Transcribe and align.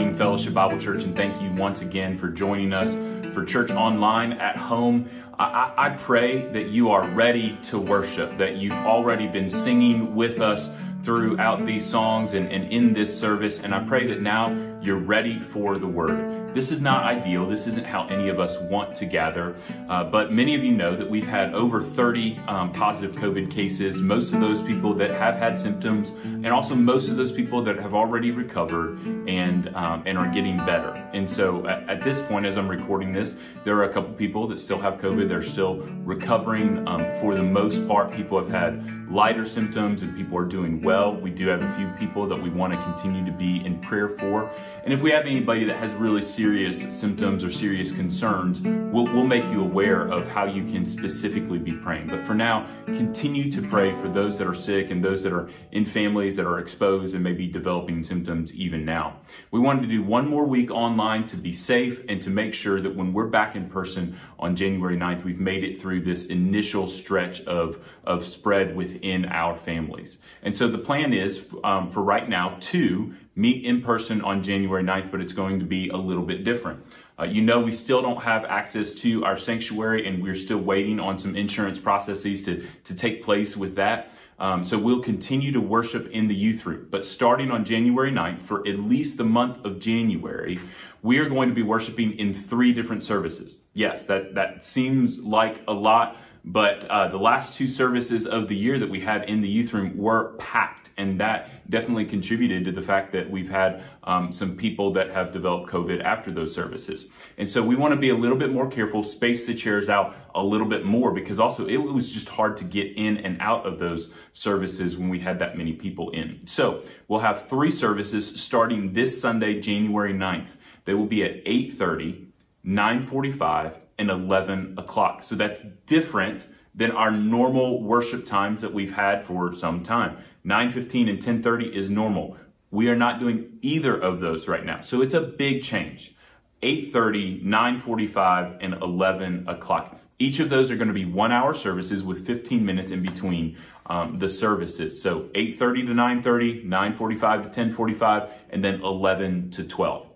morning, 0.00 0.16
Fellowship 0.16 0.54
Bible 0.54 0.78
Church, 0.78 1.04
and 1.04 1.14
thank 1.14 1.42
you 1.42 1.52
once 1.60 1.82
again 1.82 2.16
for 2.16 2.28
joining 2.28 2.72
us 2.72 2.90
for 3.34 3.44
church 3.44 3.70
online 3.70 4.32
at 4.32 4.56
home. 4.56 5.10
I, 5.38 5.74
I, 5.76 5.90
pray 5.90 6.50
that 6.52 6.68
you 6.68 6.90
are 6.90 7.06
ready 7.08 7.58
to 7.64 7.78
worship, 7.78 8.38
that 8.38 8.56
you've 8.56 8.72
already 8.72 9.26
been 9.26 9.50
singing 9.50 10.14
with 10.14 10.40
us 10.40 10.72
throughout 11.04 11.66
these 11.66 11.84
songs 11.84 12.32
and, 12.32 12.50
and 12.50 12.72
in 12.72 12.94
this 12.94 13.20
service, 13.20 13.60
and 13.60 13.74
I 13.74 13.84
pray 13.84 14.06
that 14.06 14.22
now 14.22 14.56
you're 14.80 14.96
ready 14.96 15.38
for 15.38 15.76
the 15.76 15.86
word. 15.86 16.39
This 16.52 16.72
is 16.72 16.82
not 16.82 17.04
ideal. 17.04 17.46
This 17.46 17.68
isn't 17.68 17.86
how 17.86 18.08
any 18.08 18.28
of 18.28 18.40
us 18.40 18.58
want 18.62 18.96
to 18.96 19.06
gather. 19.06 19.54
Uh, 19.88 20.02
but 20.02 20.32
many 20.32 20.56
of 20.56 20.64
you 20.64 20.72
know 20.72 20.96
that 20.96 21.08
we've 21.08 21.26
had 21.26 21.54
over 21.54 21.80
30 21.80 22.38
um, 22.48 22.72
positive 22.72 23.14
COVID 23.14 23.52
cases. 23.52 23.98
Most 23.98 24.32
of 24.32 24.40
those 24.40 24.60
people 24.62 24.92
that 24.94 25.12
have 25.12 25.36
had 25.36 25.60
symptoms, 25.60 26.10
and 26.24 26.48
also 26.48 26.74
most 26.74 27.08
of 27.08 27.16
those 27.16 27.30
people 27.30 27.62
that 27.62 27.78
have 27.78 27.94
already 27.94 28.32
recovered 28.32 28.98
and 29.28 29.68
um, 29.76 30.02
and 30.06 30.18
are 30.18 30.28
getting 30.28 30.56
better. 30.58 30.90
And 31.12 31.30
so 31.30 31.64
at, 31.68 31.88
at, 31.88 32.00
this 32.00 32.20
point, 32.26 32.46
as 32.46 32.58
I'm 32.58 32.68
recording 32.68 33.12
this, 33.12 33.36
there 33.64 33.76
are 33.76 33.84
a 33.84 33.92
couple 33.92 34.12
people 34.14 34.48
that 34.48 34.58
still 34.58 34.78
have 34.80 34.94
COVID. 34.94 35.28
They're 35.28 35.44
still 35.44 35.76
recovering. 36.04 36.88
Um, 36.88 36.98
for 37.20 37.36
the 37.36 37.44
most 37.44 37.86
part, 37.86 38.12
people 38.12 38.38
have 38.38 38.48
had 38.48 39.10
lighter 39.10 39.44
symptoms 39.44 40.02
and 40.02 40.16
people 40.16 40.38
are 40.38 40.44
doing 40.44 40.80
well. 40.82 41.14
We 41.14 41.30
do 41.30 41.48
have 41.48 41.62
a 41.62 41.76
few 41.76 41.88
people 41.98 42.26
that 42.28 42.40
we 42.40 42.48
want 42.48 42.72
to 42.72 42.82
continue 42.82 43.24
to 43.24 43.32
be 43.32 43.64
in 43.64 43.80
prayer 43.80 44.08
for. 44.08 44.50
And 44.84 44.92
if 44.92 45.00
we 45.00 45.10
have 45.10 45.26
anybody 45.26 45.64
that 45.64 45.76
has 45.76 45.92
really 45.94 46.24
serious 46.40 46.80
symptoms 46.98 47.44
or 47.44 47.50
serious 47.50 47.92
concerns, 47.92 48.60
we'll, 48.62 49.04
we'll 49.12 49.26
make 49.26 49.44
you 49.52 49.60
aware 49.60 50.08
of 50.08 50.26
how 50.26 50.46
you 50.46 50.64
can 50.64 50.86
specifically 50.86 51.58
be 51.58 51.74
praying. 51.74 52.06
But 52.06 52.24
for 52.26 52.32
now, 52.32 52.66
continue 52.86 53.52
to 53.52 53.60
pray 53.60 53.92
for 54.00 54.08
those 54.08 54.38
that 54.38 54.46
are 54.46 54.54
sick 54.54 54.90
and 54.90 55.04
those 55.04 55.22
that 55.24 55.34
are 55.34 55.50
in 55.70 55.84
families 55.84 56.36
that 56.36 56.46
are 56.46 56.58
exposed 56.58 57.14
and 57.14 57.22
maybe 57.22 57.46
developing 57.46 58.04
symptoms 58.04 58.54
even 58.54 58.86
now. 58.86 59.18
We 59.50 59.60
wanted 59.60 59.82
to 59.82 59.88
do 59.88 60.02
one 60.02 60.30
more 60.30 60.46
week 60.46 60.70
online 60.70 61.28
to 61.28 61.36
be 61.36 61.52
safe 61.52 62.02
and 62.08 62.22
to 62.22 62.30
make 62.30 62.54
sure 62.54 62.80
that 62.80 62.96
when 62.96 63.12
we're 63.12 63.26
back 63.28 63.54
in 63.54 63.68
person 63.68 64.18
on 64.38 64.56
January 64.56 64.96
9th, 64.96 65.24
we've 65.24 65.38
made 65.38 65.62
it 65.62 65.82
through 65.82 66.04
this 66.04 66.24
initial 66.24 66.88
stretch 66.88 67.42
of, 67.42 67.84
of 68.02 68.26
spread 68.26 68.74
within 68.74 69.26
our 69.26 69.58
families. 69.58 70.16
And 70.42 70.56
so 70.56 70.68
the 70.68 70.78
plan 70.78 71.12
is 71.12 71.44
um, 71.62 71.92
for 71.92 72.02
right 72.02 72.26
now 72.26 72.56
to 72.70 73.14
meet 73.40 73.64
in 73.64 73.82
person 73.82 74.20
on 74.22 74.42
January 74.42 74.82
9th, 74.82 75.10
but 75.10 75.20
it's 75.20 75.32
going 75.32 75.60
to 75.60 75.64
be 75.64 75.88
a 75.88 75.96
little 75.96 76.24
bit 76.24 76.44
different. 76.44 76.84
Uh, 77.18 77.24
you 77.24 77.42
know, 77.42 77.60
we 77.60 77.72
still 77.72 78.02
don't 78.02 78.22
have 78.22 78.44
access 78.44 78.94
to 78.94 79.24
our 79.24 79.38
sanctuary 79.38 80.06
and 80.06 80.22
we're 80.22 80.36
still 80.36 80.58
waiting 80.58 81.00
on 81.00 81.18
some 81.18 81.36
insurance 81.36 81.78
processes 81.78 82.42
to, 82.44 82.66
to 82.84 82.94
take 82.94 83.24
place 83.24 83.56
with 83.56 83.76
that. 83.76 84.12
Um, 84.38 84.64
so 84.64 84.78
we'll 84.78 85.02
continue 85.02 85.52
to 85.52 85.60
worship 85.60 86.10
in 86.10 86.28
the 86.28 86.34
youth 86.34 86.64
room. 86.64 86.88
But 86.90 87.04
starting 87.04 87.50
on 87.50 87.66
January 87.66 88.10
9th, 88.10 88.40
for 88.42 88.66
at 88.66 88.78
least 88.78 89.18
the 89.18 89.24
month 89.24 89.64
of 89.66 89.80
January, 89.80 90.58
we 91.02 91.18
are 91.18 91.28
going 91.28 91.50
to 91.50 91.54
be 91.54 91.62
worshiping 91.62 92.18
in 92.18 92.32
three 92.32 92.72
different 92.72 93.02
services. 93.02 93.60
Yes, 93.74 94.06
that, 94.06 94.34
that 94.36 94.64
seems 94.64 95.18
like 95.20 95.62
a 95.68 95.74
lot, 95.74 96.16
but 96.44 96.86
uh, 96.86 97.08
the 97.08 97.18
last 97.18 97.54
two 97.54 97.68
services 97.68 98.26
of 98.26 98.48
the 98.48 98.56
year 98.56 98.78
that 98.78 98.88
we 98.88 99.00
had 99.00 99.28
in 99.28 99.40
the 99.40 99.48
youth 99.48 99.72
room 99.72 99.96
were 99.96 100.34
packed, 100.38 100.90
and 100.96 101.20
that 101.20 101.68
definitely 101.68 102.04
contributed 102.04 102.64
to 102.64 102.72
the 102.72 102.82
fact 102.82 103.12
that 103.12 103.30
we've 103.30 103.50
had 103.50 103.82
um, 104.04 104.32
some 104.32 104.56
people 104.56 104.94
that 104.94 105.10
have 105.10 105.32
developed 105.32 105.70
COVID 105.70 106.02
after 106.02 106.32
those 106.32 106.54
services. 106.54 107.08
And 107.38 107.48
so 107.48 107.62
we 107.62 107.76
want 107.76 107.92
to 107.92 108.00
be 108.00 108.10
a 108.10 108.16
little 108.16 108.36
bit 108.36 108.52
more 108.52 108.68
careful, 108.68 109.04
space 109.04 109.46
the 109.46 109.54
chairs 109.54 109.88
out 109.88 110.16
a 110.34 110.42
little 110.42 110.66
bit 110.66 110.84
more, 110.84 111.12
because 111.12 111.38
also 111.38 111.66
it 111.66 111.76
was 111.76 112.10
just 112.10 112.28
hard 112.28 112.56
to 112.58 112.64
get 112.64 112.96
in 112.96 113.18
and 113.18 113.40
out 113.40 113.66
of 113.66 113.78
those 113.78 114.12
services 114.32 114.96
when 114.96 115.08
we 115.08 115.20
had 115.20 115.38
that 115.38 115.56
many 115.56 115.72
people 115.72 116.10
in. 116.10 116.46
So 116.46 116.82
we'll 117.08 117.20
have 117.20 117.48
three 117.48 117.70
services 117.70 118.40
starting 118.40 118.92
this 118.94 119.20
Sunday, 119.20 119.60
January 119.60 120.14
9th. 120.14 120.48
They 120.86 120.94
will 120.94 121.06
be 121.06 121.22
at 121.22 121.44
8.30, 121.44 122.26
9.45, 122.64 123.74
and 124.00 124.10
11 124.10 124.74
o'clock. 124.78 125.22
So 125.22 125.36
that's 125.36 125.60
different 125.86 126.46
than 126.74 126.90
our 126.90 127.10
normal 127.10 127.82
worship 127.82 128.26
times 128.26 128.62
that 128.62 128.72
we've 128.72 128.94
had 128.94 129.24
for 129.24 129.54
some 129.54 129.82
time. 129.84 130.16
9:15 130.44 131.08
and 131.08 131.22
10:30 131.22 131.74
is 131.74 131.90
normal. 131.90 132.36
We 132.70 132.88
are 132.88 132.96
not 132.96 133.20
doing 133.20 133.58
either 133.60 133.96
of 133.96 134.20
those 134.20 134.48
right 134.48 134.64
now. 134.64 134.80
So 134.80 135.02
it's 135.02 135.14
a 135.14 135.20
big 135.20 135.62
change. 135.62 136.14
8:30, 136.62 137.42
9:45 137.44 138.56
and 138.60 138.74
11 138.74 139.44
o'clock. 139.46 139.98
Each 140.18 140.38
of 140.38 140.50
those 140.50 140.70
are 140.70 140.76
going 140.76 140.88
to 140.88 140.94
be 140.94 141.04
1-hour 141.04 141.54
services 141.54 142.02
with 142.02 142.26
15 142.26 142.64
minutes 142.64 142.92
in 142.92 143.02
between 143.02 143.56
um, 143.86 144.18
the 144.18 144.30
services. 144.30 145.02
So 145.02 145.28
8:30 145.34 145.86
to 145.88 145.94
9:30, 145.94 146.64
9:45 146.64 147.42
to 147.44 147.60
10:45 147.60 148.30
and 148.50 148.64
then 148.64 148.80
11 148.82 149.50
to 149.52 149.64
12 149.64 150.09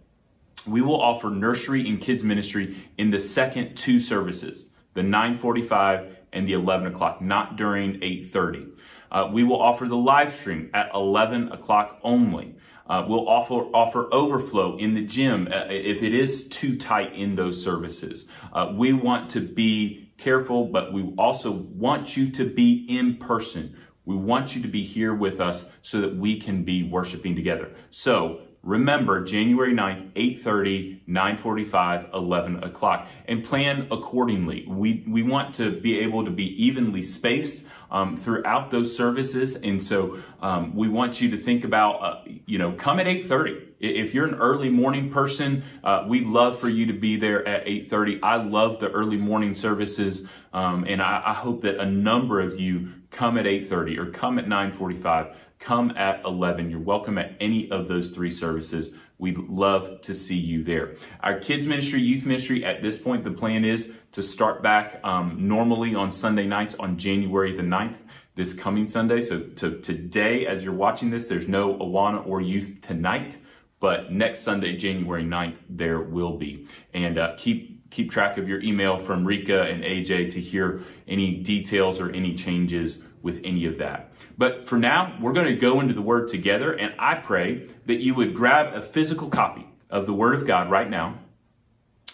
we 0.67 0.81
will 0.81 1.01
offer 1.01 1.31
nursery 1.31 1.89
and 1.89 2.01
kids 2.01 2.23
ministry 2.23 2.89
in 2.97 3.11
the 3.11 3.21
second 3.21 3.77
two 3.77 4.01
services, 4.01 4.71
the 4.95 5.03
945 5.03 6.17
and 6.33 6.49
the 6.49 6.53
11 6.53 6.89
o'clock, 6.89 7.21
not 7.21 7.57
during 7.57 8.03
830. 8.03 8.69
Uh, 9.11 9.31
we 9.33 9.45
will 9.45 9.61
offer 9.61 9.87
the 9.87 9.97
live 9.97 10.35
stream 10.35 10.71
at 10.75 10.91
11 10.95 11.53
o'clock 11.53 12.01
only. 12.03 12.57
Uh, 12.87 13.05
we'll 13.09 13.29
offer 13.29 13.55
offer 13.73 14.13
overflow 14.13 14.77
in 14.77 14.95
the 14.95 15.07
gym 15.07 15.49
uh, 15.51 15.65
if 15.69 16.03
it 16.03 16.13
is 16.13 16.49
too 16.49 16.77
tight 16.77 17.15
in 17.15 17.35
those 17.35 17.63
services. 17.63 18.29
Uh, 18.53 18.73
we 18.75 18.93
want 18.93 19.31
to 19.31 19.41
be 19.41 20.11
careful, 20.19 20.67
but 20.67 20.93
we 20.93 21.03
also 21.17 21.51
want 21.51 22.17
you 22.17 22.31
to 22.31 22.45
be 22.45 22.85
in 22.89 23.17
person. 23.17 23.77
We 24.05 24.17
want 24.17 24.55
you 24.55 24.61
to 24.63 24.69
be 24.69 24.85
here 24.85 25.15
with 25.15 25.41
us 25.41 25.65
so 25.83 26.03
that 26.03 26.17
we 26.17 26.39
can 26.39 26.65
be 26.65 26.83
worshiping 26.83 27.35
together. 27.35 27.71
So 27.91 28.43
Remember, 28.65 29.23
January 29.23 29.75
9th, 29.75 30.13
8.30, 30.43 31.01
9.45, 31.07 32.15
11 32.15 32.65
o'clock, 32.65 33.07
and 33.29 33.45
plan 33.45 33.89
accordingly. 33.91 34.65
We, 34.67 35.05
we 35.07 35.23
want 35.23 35.57
to 35.57 35.79
be 35.81 36.01
able 36.01 36.25
to 36.25 36.31
be 36.31 36.45
evenly 36.65 37.03
spaced 37.03 37.67
um, 37.91 38.17
throughout 38.17 38.71
those 38.71 38.97
services, 38.97 39.57
and 39.57 39.83
so 39.83 40.19
um, 40.41 40.75
we 40.75 40.89
want 40.89 41.21
you 41.21 41.31
to 41.33 41.43
think 41.43 41.65
about, 41.65 42.03
uh, 42.03 42.23
you 42.47 42.57
know, 42.57 42.73
come 42.73 42.99
at 42.99 43.07
8.30. 43.07 43.67
If 43.81 44.15
you're 44.15 44.27
an 44.27 44.37
early 44.37 44.71
morning 44.71 45.13
person, 45.13 45.63
uh, 45.85 46.07
we'd 46.09 46.27
love 46.27 46.59
for 46.59 46.71
you 46.71 46.87
to 46.87 46.95
be 46.95 47.19
there 47.19 47.47
at 47.47 47.67
8.30. 47.67 48.21
I 48.23 48.37
love 48.37 48.81
the 48.81 48.91
early 48.91 49.19
morning 49.19 49.53
services, 49.53 50.27
um, 50.55 50.87
and 50.89 51.03
I, 51.03 51.23
I 51.27 51.35
hope 51.35 51.63
that 51.63 51.79
a 51.79 51.87
number 51.87 52.41
of 52.41 52.59
you 52.59 52.95
come 53.11 53.37
at 53.37 53.45
8.30 53.45 53.99
or 53.99 54.11
come 54.11 54.39
at 54.39 54.47
9.45 54.47 55.35
come 55.59 55.93
at 55.97 56.25
11. 56.25 56.71
You're 56.71 56.81
welcome 56.81 57.19
at 57.19 57.37
any 57.41 57.71
of 57.71 57.89
those 57.89 58.11
three 58.11 58.31
services. 58.31 58.95
We'd 59.19 59.39
love 59.39 60.01
to 60.03 60.15
see 60.15 60.37
you 60.37 60.65
there. 60.65 60.97
Our 61.21 61.39
kids 61.39 61.67
ministry, 61.67 62.01
youth 62.03 62.25
ministry, 62.25 62.65
at 62.65 62.83
this 62.83 62.99
point, 62.99 63.25
the 63.25 63.31
plan 63.31 63.65
is 63.65 63.93
to 64.13 64.23
start 64.23 64.63
back 64.63 65.01
um, 65.05 65.49
normally 65.49 65.95
on 65.95 66.13
Sunday 66.13 66.47
nights 66.47 66.75
on 66.79 66.99
January 66.99 67.57
the 67.57 67.63
9th, 67.63 67.97
this 68.35 68.55
coming 68.55 68.89
Sunday. 68.89 69.25
So 69.25 69.41
to 69.41 69.81
today, 69.81 70.47
as 70.47 70.65
you're 70.65 70.75
watching 70.75 71.11
this, 71.11 71.29
there's 71.29 71.49
no 71.49 71.75
Awana 71.75 72.27
or 72.27 72.41
youth 72.41 72.81
tonight, 72.83 73.39
but 73.81 74.13
next 74.13 74.43
Sunday, 74.43 74.77
January 74.77 75.25
9th, 75.25 75.57
there 75.69 76.01
will 76.01 76.37
be. 76.37 76.67
And 76.93 77.19
uh, 77.19 77.35
keep 77.37 77.91
keep 77.91 78.11
track 78.11 78.39
of 78.39 78.49
your 78.49 78.61
email 78.61 78.99
from 78.99 79.25
Rika 79.25 79.63
and 79.63 79.85
AJ 79.85 80.33
to 80.33 80.41
hear 80.41 80.83
any 81.07 81.37
details 81.37 82.01
or 82.01 82.11
any 82.11 82.35
changes 82.35 83.03
with 83.23 83.41
any 83.45 83.67
of 83.67 83.79
that. 83.79 84.13
But 84.37 84.69
for 84.69 84.79
now, 84.79 85.17
we're 85.21 85.33
going 85.33 85.47
to 85.47 85.57
go 85.57 85.81
into 85.81 85.95
the 85.95 86.03
Word 86.03 86.29
together, 86.29 86.73
and 86.73 86.95
I 86.99 87.15
pray 87.15 87.69
that 87.87 88.01
you 88.01 88.15
would 88.15 88.35
grab 88.35 88.75
a 88.75 88.83
physical 88.83 89.29
copy 89.29 89.67
of 89.91 90.07
the 90.07 90.13
Word 90.13 90.35
of 90.35 90.47
God 90.47 90.71
right 90.71 90.89
now 90.89 91.19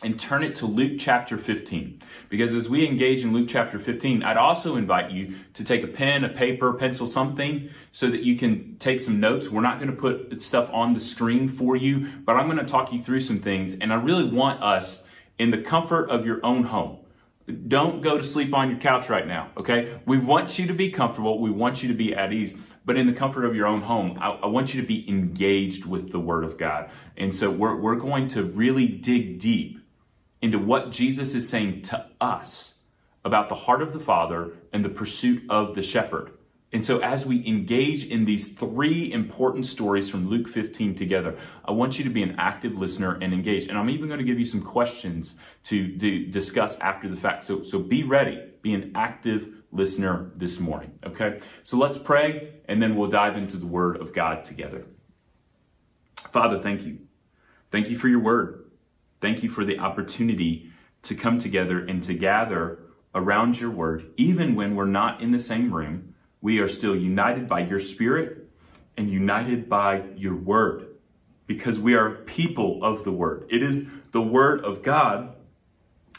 and 0.03 0.19
turn 0.19 0.43
it 0.43 0.57
to 0.57 0.67
Luke 0.67 0.99
chapter 0.99 1.37
15. 1.37 2.03
Because 2.29 2.55
as 2.55 2.69
we 2.69 2.87
engage 2.87 3.23
in 3.23 3.33
Luke 3.33 3.49
chapter 3.51 3.79
15, 3.79 4.23
I'd 4.23 4.37
also 4.37 4.77
invite 4.77 5.11
you 5.11 5.37
to 5.55 5.65
take 5.65 5.83
a 5.83 5.87
pen, 5.87 6.25
a 6.25 6.29
paper, 6.29 6.73
pencil, 6.75 7.09
something 7.09 7.71
so 7.93 8.11
that 8.11 8.23
you 8.23 8.39
can 8.39 8.77
take 8.79 9.01
some 9.01 9.21
notes. 9.21 9.49
We're 9.49 9.61
not 9.61 9.79
going 9.79 9.91
to 9.91 9.97
put 9.97 10.41
stuff 10.43 10.71
on 10.73 10.95
the 10.95 11.01
screen 11.01 11.49
for 11.49 11.77
you, 11.77 12.09
but 12.25 12.37
I'm 12.37 12.47
going 12.47 12.65
to 12.65 12.71
talk 12.71 12.93
you 12.93 13.03
through 13.03 13.21
some 13.23 13.41
things. 13.41 13.77
And 13.81 13.93
I 13.93 13.97
really 13.97 14.31
want 14.31 14.63
us 14.63 15.03
in 15.39 15.51
the 15.51 15.59
comfort 15.59 16.09
of 16.11 16.25
your 16.25 16.45
own 16.45 16.65
home 16.65 17.00
don't 17.51 18.01
go 18.01 18.19
to 18.19 18.25
sleep 18.25 18.55
on 18.55 18.71
your 18.71 18.79
couch 18.79 19.09
right 19.09 19.27
now, 19.27 19.51
okay? 19.57 20.01
We 20.07 20.19
want 20.19 20.59
you 20.59 20.67
to 20.69 20.75
be 20.75 20.91
comfortable. 20.91 21.41
We 21.41 21.51
want 21.51 21.83
you 21.83 21.89
to 21.89 21.95
be 21.95 22.15
at 22.15 22.33
ease, 22.33 22.57
but 22.85 22.97
in 22.97 23.07
the 23.07 23.13
comfort 23.13 23.45
of 23.45 23.55
your 23.55 23.67
own 23.67 23.83
home, 23.83 24.19
I, 24.21 24.31
I 24.31 24.47
want 24.47 24.75
you 24.75 24.81
to 24.81 24.87
be 24.87 25.09
engaged 25.09 25.85
with 25.85 26.11
the 26.11 26.21
Word 26.21 26.45
of 26.45 26.59
God. 26.59 26.91
And 27.17 27.35
so 27.35 27.51
we're, 27.51 27.77
we're 27.77 27.97
going 27.97 28.29
to 28.29 28.45
really 28.45 28.89
dig 28.89 29.41
deep 29.41 29.79
into 30.43 30.59
what 30.59 30.91
Jesus 30.91 31.35
is 31.35 31.49
saying 31.49 31.83
to 31.83 32.07
us 32.21 32.79
about 33.25 33.49
the 33.49 33.55
heart 33.55 33.83
of 33.83 33.93
the 33.93 34.01
Father 34.01 34.53
and 34.73 34.85
the 34.85 34.89
pursuit 34.89 35.43
of 35.51 35.75
the 35.75 35.83
shepherd. 35.83 36.33
And 36.73 36.87
so 36.87 37.01
as 37.01 37.27
we 37.27 37.45
engage 37.47 38.07
in 38.07 38.25
these 38.25 38.53
three 38.53 39.13
important 39.13 39.67
stories 39.67 40.09
from 40.09 40.29
Luke 40.29 40.49
15 40.49 40.95
together, 40.95 41.37
I 41.65 41.73
want 41.73 41.99
you 41.99 42.05
to 42.05 42.11
be 42.11 42.23
an 42.23 42.37
active 42.39 42.75
listener 42.75 43.19
and 43.21 43.35
engaged. 43.35 43.69
And 43.69 43.77
I'm 43.77 43.91
even 43.91 44.07
going 44.07 44.21
to 44.21 44.25
give 44.25 44.39
you 44.39 44.47
some 44.47 44.63
questions 44.63 45.37
to, 45.65 45.99
to 45.99 46.27
discuss 46.27 46.79
after 46.79 47.09
the 47.09 47.17
fact. 47.17 47.45
So, 47.45 47.65
so 47.65 47.81
be 47.81 48.05
ready. 48.05 48.41
Be 48.63 48.73
an 48.75 48.93
active 48.95 49.49
listener 49.73 50.31
this 50.37 50.61
morning. 50.61 50.99
Okay. 51.05 51.41
So 51.65 51.77
let's 51.77 51.99
pray 51.99 52.61
and 52.67 52.81
then 52.81 52.95
we'll 52.95 53.11
dive 53.11 53.37
into 53.37 53.57
the 53.57 53.67
word 53.67 53.97
of 53.97 54.13
God 54.13 54.45
together. 54.45 54.87
Father, 56.33 56.61
thank 56.61 56.83
you. 56.83 56.99
Thank 57.73 57.89
you 57.89 57.99
for 57.99 58.07
your 58.09 58.21
word. 58.21 58.71
Thank 59.21 59.43
you 59.43 59.51
for 59.51 59.65
the 59.65 59.79
opportunity 59.79 60.71
to 61.03 61.15
come 61.15 61.39
together 61.39 61.79
and 61.79 62.03
to 62.05 62.15
gather 62.15 62.79
around 63.15 63.61
your 63.61 63.71
word, 63.71 64.13
even 64.17 64.55
when 64.55 64.77
we're 64.77 64.87
not 64.87 65.21
in 65.21 65.33
the 65.33 65.41
same 65.41 65.73
room. 65.73 66.10
We 66.41 66.59
are 66.59 66.69
still 66.69 66.97
united 66.97 67.47
by 67.49 67.61
your 67.61 67.81
spirit 67.81 68.49
and 68.97 69.11
united 69.11 69.69
by 69.69 70.05
your 70.17 70.37
word 70.37 70.87
because 71.47 71.79
we 71.79 71.95
are 71.95 72.11
people 72.11 72.85
of 72.85 73.05
the 73.05 73.13
word. 73.13 73.47
It 73.51 73.63
is 73.63 73.85
the 74.13 74.23
word 74.23 74.65
of 74.65 74.83
God 74.83 75.35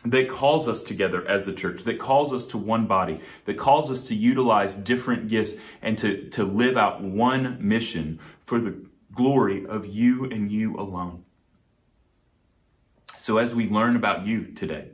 that 0.04 0.30
calls 0.30 0.68
us 0.68 0.84
together 0.84 1.28
as 1.28 1.46
the 1.46 1.54
church, 1.54 1.84
that 1.84 2.00
calls 2.00 2.34
us 2.34 2.46
to 2.48 2.58
one 2.58 2.88
body, 2.88 3.20
that 3.46 3.58
calls 3.58 3.92
us 3.92 4.08
to 4.08 4.16
utilize 4.16 4.74
different 4.74 5.30
gifts 5.30 5.54
and 5.82 5.98
to, 6.00 6.30
to 6.30 6.44
live 6.44 6.76
out 6.76 7.02
one 7.02 7.58
mission 7.60 8.20
for 8.46 8.60
the 8.60 8.84
glory 9.14 9.66
of 9.66 9.86
you 9.86 10.26
and 10.26 10.52
you 10.52 10.76
alone. 10.76 11.24
So 13.18 13.38
as 13.38 13.54
we 13.54 13.70
learn 13.70 13.96
about 13.96 14.26
you 14.26 14.46
today, 14.46 14.90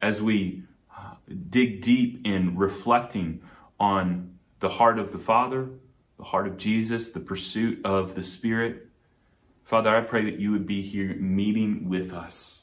as 0.00 0.22
we 0.22 0.62
uh, 0.96 1.14
dig 1.48 1.82
deep 1.82 2.24
in 2.24 2.56
reflecting 2.56 3.42
on 3.80 4.38
the 4.60 4.68
heart 4.68 4.98
of 4.98 5.12
the 5.12 5.18
Father, 5.18 5.68
the 6.18 6.24
heart 6.24 6.46
of 6.46 6.56
Jesus, 6.56 7.10
the 7.12 7.20
pursuit 7.20 7.84
of 7.84 8.14
the 8.14 8.24
Spirit, 8.24 8.86
Father, 9.64 9.94
I 9.94 10.00
pray 10.00 10.24
that 10.24 10.40
you 10.40 10.52
would 10.52 10.66
be 10.66 10.82
here 10.82 11.14
meeting 11.14 11.88
with 11.88 12.12
us 12.12 12.60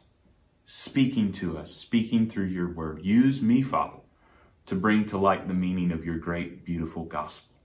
speaking 0.68 1.32
to 1.32 1.58
us, 1.58 1.74
speaking 1.74 2.30
through 2.30 2.46
your 2.46 2.70
word. 2.70 3.04
Use 3.04 3.42
me, 3.42 3.64
Father, 3.64 4.00
to 4.66 4.76
bring 4.76 5.06
to 5.06 5.18
light 5.18 5.48
the 5.48 5.54
meaning 5.54 5.92
of 5.92 6.06
your 6.06 6.18
great, 6.18 6.66
beautiful 6.66 7.06
gospel. 7.06 7.56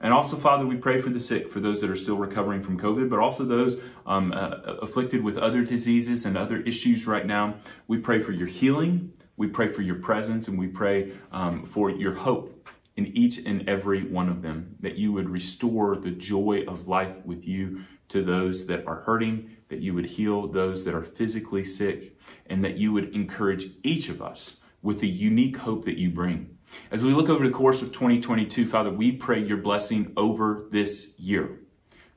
And 0.00 0.12
also, 0.12 0.36
Father, 0.36 0.66
we 0.66 0.76
pray 0.76 1.00
for 1.02 1.10
the 1.10 1.20
sick, 1.20 1.52
for 1.52 1.60
those 1.60 1.80
that 1.82 1.90
are 1.90 1.96
still 1.96 2.16
recovering 2.16 2.62
from 2.62 2.80
COVID, 2.80 3.10
but 3.10 3.18
also 3.18 3.44
those 3.44 3.78
um, 4.06 4.32
uh, 4.32 4.76
afflicted 4.80 5.22
with 5.22 5.36
other 5.36 5.62
diseases 5.62 6.24
and 6.24 6.36
other 6.36 6.56
issues 6.56 7.06
right 7.06 7.26
now. 7.26 7.56
We 7.86 7.98
pray 7.98 8.22
for 8.22 8.32
your 8.32 8.48
healing. 8.48 9.12
We 9.36 9.48
pray 9.48 9.68
for 9.68 9.82
your 9.82 9.96
presence, 9.96 10.48
and 10.48 10.58
we 10.58 10.68
pray 10.68 11.12
um, 11.30 11.66
for 11.66 11.90
your 11.90 12.14
hope 12.14 12.57
in 12.98 13.16
each 13.16 13.38
and 13.38 13.68
every 13.68 14.02
one 14.02 14.28
of 14.28 14.42
them, 14.42 14.74
that 14.80 14.96
you 14.96 15.12
would 15.12 15.30
restore 15.30 15.96
the 15.96 16.10
joy 16.10 16.64
of 16.66 16.88
life 16.88 17.24
with 17.24 17.46
you 17.46 17.82
to 18.08 18.24
those 18.24 18.66
that 18.66 18.84
are 18.88 19.02
hurting 19.02 19.56
that 19.68 19.80
you 19.80 19.94
would 19.94 20.06
heal 20.06 20.48
those 20.48 20.84
that 20.84 20.94
are 20.94 21.04
physically 21.04 21.64
sick, 21.64 22.18
and 22.46 22.64
that 22.64 22.76
you 22.76 22.92
would 22.92 23.14
encourage 23.14 23.66
each 23.84 24.08
of 24.08 24.20
us 24.20 24.56
with 24.82 24.98
the 24.98 25.08
unique 25.08 25.58
hope 25.58 25.84
that 25.84 25.96
you 25.96 26.10
bring. 26.10 26.58
As 26.90 27.02
we 27.02 27.12
look 27.12 27.28
over 27.28 27.46
the 27.46 27.54
course 27.54 27.82
of 27.82 27.92
2022, 27.92 28.66
Father, 28.66 28.90
we 28.90 29.12
pray 29.12 29.42
your 29.42 29.58
blessing 29.58 30.12
over 30.16 30.66
this 30.72 31.12
year. 31.16 31.60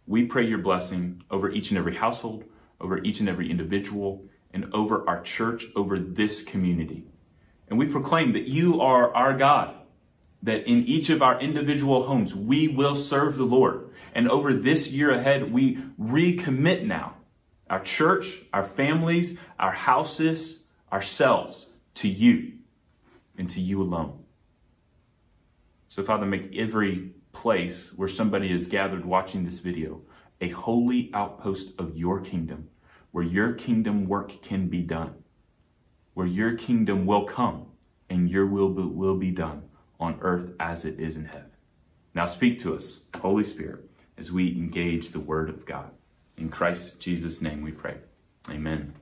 We 0.08 0.26
pray 0.26 0.48
your 0.48 0.58
blessing 0.58 1.24
over 1.30 1.50
each 1.50 1.70
and 1.70 1.78
every 1.78 1.96
household, 1.96 2.46
over 2.80 2.98
each 3.04 3.20
and 3.20 3.30
every 3.30 3.52
individual, 3.52 4.26
and 4.52 4.74
over 4.74 5.08
our 5.08 5.22
church, 5.22 5.66
over 5.76 6.00
this 6.00 6.42
community. 6.44 7.06
And 7.70 7.78
we 7.78 7.86
proclaim 7.86 8.34
that 8.34 8.48
you 8.48 8.82
are 8.82 9.14
our 9.14 9.38
God, 9.38 9.76
that 10.44 10.68
in 10.68 10.84
each 10.86 11.10
of 11.10 11.22
our 11.22 11.40
individual 11.40 12.08
homes, 12.08 12.34
we 12.34 12.68
will 12.68 13.02
serve 13.02 13.38
the 13.38 13.44
Lord. 13.44 13.90
And 14.14 14.30
over 14.30 14.54
this 14.54 14.88
year 14.88 15.12
ahead, 15.12 15.52
we 15.52 15.78
recommit 16.00 16.86
now 16.86 17.16
our 17.70 17.82
church, 17.82 18.26
our 18.52 18.66
families, 18.66 19.38
our 19.60 19.72
houses, 19.72 20.64
ourselves 20.92 21.68
to 21.96 22.10
you 22.10 22.54
and 23.38 23.50
to 23.52 23.62
you 23.62 23.82
alone. 23.82 24.24
So, 25.90 26.04
Father, 26.04 26.26
make 26.26 26.56
every 26.56 27.12
place 27.34 27.94
where 27.96 28.10
somebody 28.10 28.52
is 28.52 28.68
gathered 28.68 29.06
watching 29.06 29.46
this 29.46 29.60
video 29.60 30.02
a 30.42 30.50
holy 30.50 31.12
outpost 31.14 31.72
of 31.78 31.96
your 31.96 32.20
kingdom, 32.20 32.70
where 33.12 33.24
your 33.24 33.54
kingdom 33.54 34.08
work 34.08 34.42
can 34.42 34.68
be 34.68 34.82
done, 34.82 35.14
where 36.14 36.26
your 36.26 36.56
kingdom 36.58 37.06
will 37.06 37.26
come 37.26 37.68
and 38.10 38.30
your 38.30 38.48
will 38.48 38.70
be, 38.70 38.82
will 38.82 39.18
be 39.18 39.32
done 39.32 39.64
on 40.02 40.18
earth 40.22 40.50
as 40.60 40.84
it 40.84 41.00
is 41.00 41.16
in 41.16 41.26
heaven. 41.26 41.52
Now 42.14 42.26
speak 42.26 42.60
to 42.62 42.76
us, 42.76 43.06
Holy 43.22 43.46
Spirit, 43.46 43.90
as 44.18 44.32
we 44.32 44.50
engage 44.50 45.10
the 45.10 45.20
word 45.20 45.50
of 45.50 45.66
God. 45.66 45.92
In 46.36 46.50
Christ 46.50 47.00
Jesus' 47.00 47.42
name 47.42 47.62
we 47.62 47.72
pray. 47.72 47.98
Amen. 48.50 48.96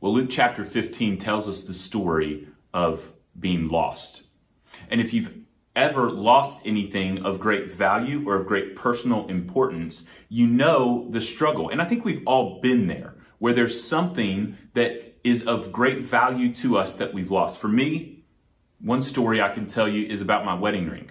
Well, 0.00 0.14
Luke 0.14 0.30
chapter 0.32 0.64
15 0.64 1.18
tells 1.18 1.48
us 1.48 1.64
the 1.64 1.74
story 1.74 2.48
of 2.72 3.12
being 3.38 3.68
lost. 3.68 4.22
And 4.90 5.00
if 5.00 5.12
you've 5.12 5.32
ever 5.76 6.10
lost 6.10 6.62
anything 6.64 7.24
of 7.24 7.40
great 7.40 7.72
value 7.72 8.28
or 8.28 8.36
of 8.36 8.46
great 8.46 8.76
personal 8.76 9.26
importance, 9.28 10.04
you 10.28 10.46
know 10.46 11.08
the 11.10 11.20
struggle. 11.20 11.68
And 11.68 11.80
I 11.80 11.84
think 11.84 12.04
we've 12.04 12.22
all 12.26 12.60
been 12.60 12.86
there 12.86 13.14
where 13.38 13.54
there's 13.54 13.86
something 13.86 14.56
that 14.74 15.14
is 15.24 15.46
of 15.46 15.72
great 15.72 16.04
value 16.04 16.54
to 16.56 16.78
us 16.78 16.96
that 16.96 17.14
we've 17.14 17.30
lost. 17.30 17.60
For 17.60 17.68
me, 17.68 18.13
one 18.80 19.02
story 19.02 19.40
I 19.40 19.48
can 19.48 19.66
tell 19.66 19.88
you 19.88 20.06
is 20.06 20.20
about 20.20 20.44
my 20.44 20.54
wedding 20.54 20.88
ring. 20.88 21.10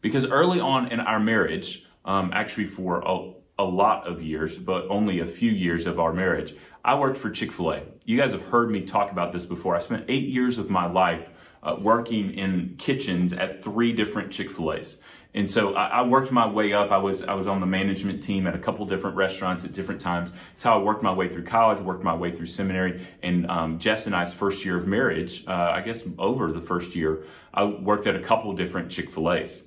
Because 0.00 0.26
early 0.26 0.60
on 0.60 0.90
in 0.90 1.00
our 1.00 1.20
marriage, 1.20 1.86
um, 2.04 2.30
actually 2.34 2.66
for 2.66 3.00
a, 3.00 3.32
a 3.58 3.64
lot 3.64 4.06
of 4.06 4.22
years, 4.22 4.58
but 4.58 4.86
only 4.88 5.20
a 5.20 5.26
few 5.26 5.50
years 5.50 5.86
of 5.86 6.00
our 6.00 6.12
marriage, 6.12 6.54
I 6.84 6.96
worked 6.96 7.18
for 7.18 7.30
Chick 7.30 7.52
fil 7.52 7.72
A. 7.72 7.82
You 8.04 8.16
guys 8.16 8.32
have 8.32 8.42
heard 8.42 8.70
me 8.70 8.82
talk 8.82 9.12
about 9.12 9.32
this 9.32 9.46
before. 9.46 9.76
I 9.76 9.80
spent 9.80 10.06
eight 10.08 10.28
years 10.28 10.58
of 10.58 10.68
my 10.68 10.90
life 10.90 11.28
uh, 11.62 11.76
working 11.80 12.34
in 12.34 12.74
kitchens 12.78 13.32
at 13.32 13.62
three 13.62 13.92
different 13.92 14.32
Chick 14.32 14.50
fil 14.50 14.72
A's. 14.72 15.00
And 15.34 15.50
so 15.50 15.74
I, 15.74 15.86
I, 15.86 16.02
worked 16.02 16.30
my 16.30 16.46
way 16.46 16.74
up. 16.74 16.90
I 16.90 16.98
was 16.98 17.22
I 17.22 17.32
was 17.34 17.46
on 17.46 17.60
the 17.60 17.66
management 17.66 18.22
team 18.22 18.46
at 18.46 18.54
a 18.54 18.58
couple 18.58 18.84
different 18.84 19.16
restaurants 19.16 19.64
at 19.64 19.72
different 19.72 20.02
times. 20.02 20.30
It's 20.54 20.62
how 20.62 20.78
I 20.78 20.82
worked 20.82 21.02
my 21.02 21.12
way 21.12 21.28
through 21.28 21.44
college, 21.44 21.80
worked 21.80 22.04
my 22.04 22.14
way 22.14 22.36
through 22.36 22.48
seminary. 22.48 23.06
And 23.22 23.50
um, 23.50 23.78
Jess 23.78 24.04
and 24.06 24.14
I's 24.14 24.34
first 24.34 24.62
year 24.64 24.76
of 24.76 24.86
marriage, 24.86 25.44
uh, 25.48 25.52
I 25.52 25.80
guess 25.80 26.00
over 26.18 26.52
the 26.52 26.60
first 26.60 26.94
year, 26.94 27.24
I 27.54 27.64
worked 27.64 28.06
at 28.06 28.14
a 28.14 28.20
couple 28.20 28.52
different 28.52 28.90
Chick 28.90 29.10
fil 29.10 29.32
A's. 29.32 29.62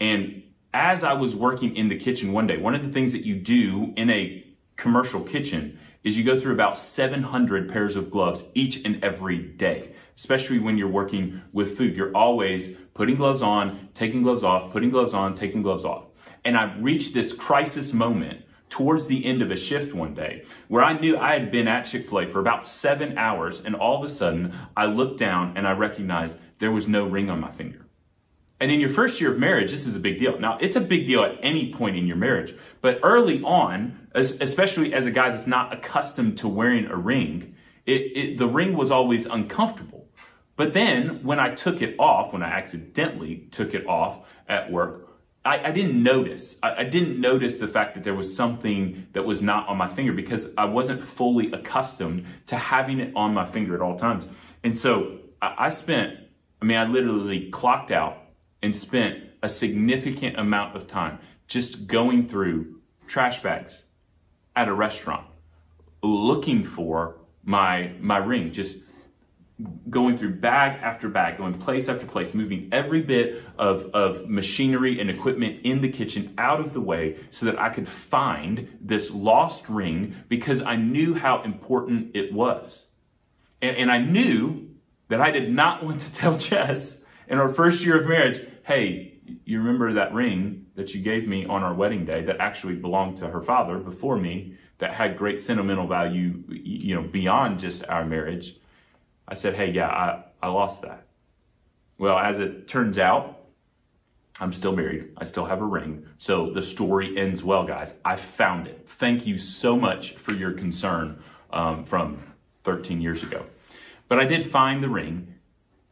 And 0.00 0.42
as 0.72 1.04
I 1.04 1.12
was 1.12 1.34
working 1.34 1.76
in 1.76 1.88
the 1.88 1.98
kitchen 1.98 2.32
one 2.32 2.46
day, 2.46 2.56
one 2.56 2.74
of 2.74 2.82
the 2.82 2.90
things 2.90 3.12
that 3.12 3.24
you 3.24 3.36
do 3.36 3.92
in 3.96 4.08
a 4.08 4.44
commercial 4.76 5.22
kitchen 5.22 5.78
is 6.02 6.16
you 6.16 6.24
go 6.24 6.38
through 6.38 6.52
about 6.52 6.78
700 6.78 7.70
pairs 7.70 7.96
of 7.96 8.10
gloves 8.10 8.42
each 8.54 8.84
and 8.84 9.02
every 9.04 9.38
day, 9.38 9.93
especially 10.16 10.58
when 10.58 10.78
you're 10.78 10.88
working 10.88 11.42
with 11.52 11.76
food. 11.76 11.96
You're 11.96 12.16
always 12.16 12.76
putting 12.94 13.16
gloves 13.16 13.42
on, 13.42 13.88
taking 13.94 14.22
gloves 14.22 14.42
off, 14.42 14.72
putting 14.72 14.90
gloves 14.90 15.14
on, 15.14 15.36
taking 15.36 15.62
gloves 15.62 15.84
off. 15.84 16.04
And 16.44 16.56
I 16.56 16.76
reached 16.78 17.14
this 17.14 17.32
crisis 17.32 17.92
moment 17.92 18.44
towards 18.70 19.06
the 19.06 19.24
end 19.24 19.40
of 19.40 19.50
a 19.50 19.56
shift 19.56 19.94
one 19.94 20.14
day 20.14 20.44
where 20.68 20.82
I 20.82 20.98
knew 20.98 21.16
I 21.16 21.38
had 21.38 21.52
been 21.52 21.68
at 21.68 21.86
Chick-fil-A 21.86 22.26
for 22.26 22.40
about 22.40 22.66
seven 22.66 23.16
hours 23.16 23.64
and 23.64 23.74
all 23.74 24.02
of 24.02 24.10
a 24.10 24.14
sudden 24.14 24.52
I 24.76 24.86
looked 24.86 25.18
down 25.18 25.56
and 25.56 25.66
I 25.66 25.72
recognized 25.72 26.38
there 26.58 26.72
was 26.72 26.88
no 26.88 27.06
ring 27.06 27.30
on 27.30 27.40
my 27.40 27.52
finger. 27.52 27.86
And 28.60 28.70
in 28.70 28.80
your 28.80 28.90
first 28.90 29.20
year 29.20 29.32
of 29.32 29.38
marriage, 29.38 29.70
this 29.70 29.86
is 29.86 29.94
a 29.94 29.98
big 29.98 30.18
deal. 30.18 30.38
Now, 30.38 30.58
it's 30.58 30.76
a 30.76 30.80
big 30.80 31.06
deal 31.06 31.22
at 31.22 31.38
any 31.42 31.72
point 31.72 31.96
in 31.96 32.06
your 32.06 32.16
marriage, 32.16 32.54
but 32.80 32.98
early 33.02 33.42
on, 33.42 34.08
especially 34.14 34.94
as 34.94 35.06
a 35.06 35.10
guy 35.10 35.30
that's 35.30 35.46
not 35.46 35.72
accustomed 35.72 36.38
to 36.38 36.48
wearing 36.48 36.86
a 36.86 36.96
ring, 36.96 37.56
it, 37.86 37.92
it, 37.92 38.38
the 38.38 38.46
ring 38.46 38.76
was 38.76 38.90
always 38.90 39.26
uncomfortable. 39.26 39.93
But 40.56 40.72
then 40.72 41.24
when 41.24 41.40
I 41.40 41.54
took 41.54 41.82
it 41.82 41.96
off, 41.98 42.32
when 42.32 42.42
I 42.42 42.50
accidentally 42.50 43.48
took 43.50 43.74
it 43.74 43.86
off 43.86 44.26
at 44.48 44.70
work, 44.70 45.08
I, 45.44 45.68
I 45.68 45.72
didn't 45.72 46.02
notice. 46.02 46.58
I, 46.62 46.74
I, 46.76 46.84
didn't 46.84 47.20
notice 47.20 47.58
the 47.58 47.68
fact 47.68 47.94
that 47.94 48.04
there 48.04 48.14
was 48.14 48.34
something 48.34 49.08
that 49.12 49.26
was 49.26 49.42
not 49.42 49.68
on 49.68 49.76
my 49.76 49.92
finger 49.94 50.12
because 50.12 50.46
I 50.56 50.64
wasn't 50.66 51.04
fully 51.04 51.52
accustomed 51.52 52.26
to 52.46 52.56
having 52.56 53.00
it 53.00 53.12
on 53.14 53.34
my 53.34 53.44
finger 53.44 53.74
at 53.74 53.82
all 53.82 53.98
times. 53.98 54.26
And 54.62 54.76
so 54.76 55.18
I, 55.42 55.66
I 55.66 55.70
spent, 55.70 56.18
I 56.62 56.64
mean, 56.64 56.78
I 56.78 56.84
literally 56.84 57.50
clocked 57.50 57.90
out 57.90 58.16
and 58.62 58.74
spent 58.74 59.18
a 59.42 59.48
significant 59.48 60.38
amount 60.38 60.76
of 60.76 60.86
time 60.86 61.18
just 61.46 61.86
going 61.86 62.28
through 62.28 62.80
trash 63.06 63.42
bags 63.42 63.82
at 64.56 64.68
a 64.68 64.72
restaurant 64.72 65.26
looking 66.02 66.64
for 66.64 67.16
my 67.44 67.92
my 68.00 68.18
ring 68.18 68.52
just 68.52 68.83
going 69.88 70.16
through 70.18 70.34
bag 70.34 70.80
after 70.82 71.08
bag 71.08 71.38
going 71.38 71.54
place 71.54 71.88
after 71.88 72.06
place 72.06 72.34
moving 72.34 72.68
every 72.72 73.02
bit 73.02 73.40
of, 73.56 73.86
of 73.94 74.28
machinery 74.28 75.00
and 75.00 75.08
equipment 75.08 75.60
in 75.64 75.80
the 75.80 75.88
kitchen 75.88 76.34
out 76.36 76.58
of 76.58 76.72
the 76.72 76.80
way 76.80 77.16
so 77.30 77.46
that 77.46 77.56
i 77.58 77.68
could 77.68 77.88
find 77.88 78.76
this 78.80 79.12
lost 79.12 79.68
ring 79.68 80.16
because 80.28 80.60
i 80.62 80.74
knew 80.74 81.14
how 81.14 81.40
important 81.42 82.16
it 82.16 82.32
was 82.32 82.86
and, 83.62 83.76
and 83.76 83.92
i 83.92 83.98
knew 83.98 84.68
that 85.08 85.20
i 85.20 85.30
did 85.30 85.48
not 85.48 85.84
want 85.84 86.00
to 86.00 86.12
tell 86.12 86.36
jess 86.38 87.04
in 87.28 87.38
our 87.38 87.54
first 87.54 87.84
year 87.84 88.00
of 88.00 88.08
marriage 88.08 88.44
hey, 88.64 89.18
you 89.44 89.58
remember 89.58 89.94
that 89.94 90.12
ring 90.14 90.66
that 90.74 90.94
you 90.94 91.02
gave 91.02 91.28
me 91.28 91.44
on 91.44 91.62
our 91.62 91.74
wedding 91.74 92.04
day 92.04 92.24
that 92.24 92.38
actually 92.40 92.74
belonged 92.74 93.18
to 93.18 93.28
her 93.28 93.42
father 93.42 93.78
before 93.78 94.16
me 94.16 94.56
that 94.78 94.92
had 94.94 95.16
great 95.16 95.40
sentimental 95.40 95.86
value, 95.86 96.42
you 96.48 96.94
know, 96.94 97.02
beyond 97.02 97.60
just 97.60 97.86
our 97.88 98.04
marriage. 98.04 98.56
I 99.26 99.34
said, 99.34 99.54
hey, 99.54 99.70
yeah, 99.70 99.88
I, 99.88 100.24
I 100.42 100.48
lost 100.48 100.82
that. 100.82 101.06
Well, 101.98 102.18
as 102.18 102.38
it 102.38 102.68
turns 102.68 102.98
out, 102.98 103.40
I'm 104.40 104.52
still 104.52 104.74
married. 104.74 105.10
I 105.16 105.24
still 105.24 105.46
have 105.46 105.60
a 105.60 105.64
ring. 105.64 106.06
So 106.18 106.50
the 106.52 106.62
story 106.62 107.16
ends 107.16 107.42
well, 107.42 107.64
guys. 107.64 107.92
I 108.04 108.16
found 108.16 108.66
it. 108.66 108.88
Thank 108.98 109.26
you 109.26 109.38
so 109.38 109.76
much 109.76 110.12
for 110.14 110.32
your 110.32 110.52
concern 110.52 111.22
um, 111.50 111.84
from 111.84 112.34
13 112.64 113.00
years 113.00 113.22
ago. 113.22 113.46
But 114.08 114.18
I 114.18 114.24
did 114.24 114.50
find 114.50 114.82
the 114.82 114.88
ring, 114.88 115.34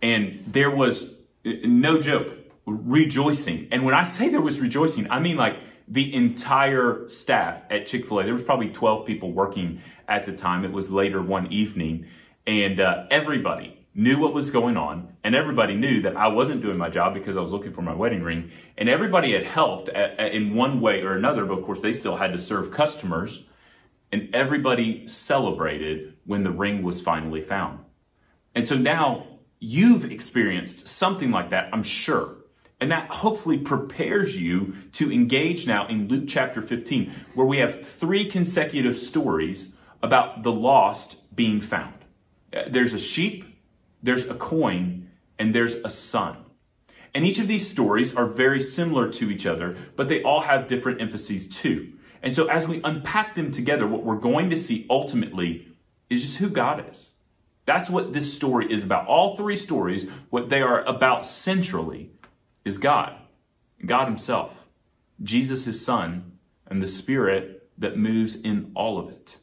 and 0.02 0.44
there 0.46 0.70
was 0.70 1.14
no 1.44 2.00
joke, 2.00 2.28
rejoicing. 2.66 3.68
And 3.70 3.84
when 3.84 3.94
I 3.94 4.08
say 4.08 4.28
there 4.28 4.40
was 4.40 4.60
rejoicing, 4.60 5.10
I 5.10 5.20
mean 5.20 5.36
like 5.36 5.56
the 5.88 6.12
entire 6.14 7.08
staff 7.08 7.62
at 7.70 7.86
Chick 7.86 8.06
fil 8.08 8.20
A. 8.20 8.24
There 8.24 8.34
was 8.34 8.42
probably 8.42 8.68
12 8.68 9.06
people 9.06 9.32
working 9.32 9.82
at 10.08 10.26
the 10.26 10.32
time. 10.32 10.64
It 10.64 10.72
was 10.72 10.90
later 10.90 11.22
one 11.22 11.52
evening, 11.52 12.06
and 12.46 12.80
uh, 12.80 13.06
everybody 13.11 13.78
knew 13.94 14.18
what 14.18 14.32
was 14.32 14.50
going 14.50 14.76
on, 14.76 15.16
and 15.22 15.34
everybody 15.34 15.75
knew 15.75 16.02
that 16.02 16.16
I 16.16 16.28
wasn't 16.28 16.62
doing 16.62 16.78
my 16.78 16.88
job 16.88 17.12
because 17.14 17.37
I 17.37 17.40
was 17.40 17.52
looking 17.52 17.72
for 17.72 17.82
my 17.82 17.94
wedding 17.94 18.22
ring, 18.22 18.50
and 18.78 18.88
everybody 18.88 19.32
had 19.32 19.44
helped 19.44 19.88
at, 19.90 20.18
at, 20.18 20.32
in 20.32 20.54
one 20.54 20.80
way 20.80 21.02
or 21.02 21.14
another, 21.14 21.44
but 21.44 21.58
of 21.58 21.64
course 21.64 21.80
they 21.80 21.92
still 21.92 22.16
had 22.16 22.32
to 22.32 22.38
serve 22.38 22.70
customers, 22.70 23.44
and 24.11 24.34
everybody 24.34 25.06
celebrated 25.08 26.14
when 26.25 26.42
the 26.42 26.50
ring 26.50 26.82
was 26.82 27.00
finally 27.00 27.42
found. 27.42 27.80
And 28.54 28.66
so 28.66 28.76
now 28.76 29.26
you've 29.58 30.11
experienced 30.11 30.88
something 30.88 31.30
like 31.30 31.50
that, 31.50 31.68
I'm 31.72 31.82
sure. 31.82 32.37
And 32.80 32.90
that 32.90 33.08
hopefully 33.11 33.58
prepares 33.58 34.40
you 34.40 34.75
to 34.94 35.12
engage 35.12 35.66
now 35.66 35.87
in 35.87 36.08
Luke 36.08 36.25
chapter 36.26 36.61
15, 36.61 37.12
where 37.34 37.46
we 37.46 37.58
have 37.58 37.87
three 37.87 38.28
consecutive 38.28 38.99
stories 38.99 39.75
about 40.02 40.42
the 40.42 40.50
lost 40.50 41.16
being 41.34 41.61
found. 41.61 42.01
There's 42.52 42.92
a 42.92 42.99
sheep, 42.99 43.44
there's 44.02 44.28
a 44.28 44.35
coin, 44.35 45.11
and 45.38 45.54
there's 45.54 45.75
a 45.85 45.90
son. 45.90 46.37
And 47.14 47.25
each 47.26 47.38
of 47.38 47.49
these 47.49 47.71
stories 47.71 48.14
are 48.14 48.26
very 48.26 48.62
similar 48.62 49.11
to 49.12 49.30
each 49.30 49.47
other, 49.47 49.76
but 49.97 50.09
they 50.09 50.23
all 50.23 50.42
have 50.42 50.68
different 50.68 51.00
emphases 51.00 51.49
too. 51.49 51.92
And 52.23 52.32
so 52.32 52.47
as 52.47 52.66
we 52.66 52.80
unpack 52.85 53.35
them 53.35 53.52
together, 53.52 53.87
what 53.87 54.04
we're 54.04 54.16
going 54.16 54.50
to 54.50 54.59
see 54.59 54.87
ultimately 54.88 55.68
is 56.09 56.23
just 56.23 56.38
who 56.38 56.49
God 56.49 56.85
is. 56.90 57.11
That's 57.66 57.90
what 57.90 58.12
this 58.12 58.35
story 58.35 58.73
is 58.73 58.82
about. 58.82 59.06
All 59.06 59.37
three 59.37 59.56
stories, 59.56 60.09
what 60.30 60.49
they 60.49 60.62
are 60.62 60.82
about 60.85 61.26
centrally 61.26 62.11
is 62.64 62.78
God, 62.78 63.14
God 63.85 64.06
himself, 64.06 64.52
Jesus, 65.23 65.64
his 65.64 65.85
son, 65.85 66.38
and 66.66 66.82
the 66.82 66.88
spirit 66.88 67.68
that 67.78 67.97
moves 67.97 68.37
in 68.37 68.73
all 68.75 68.99
of 68.99 69.09
it. 69.09 69.37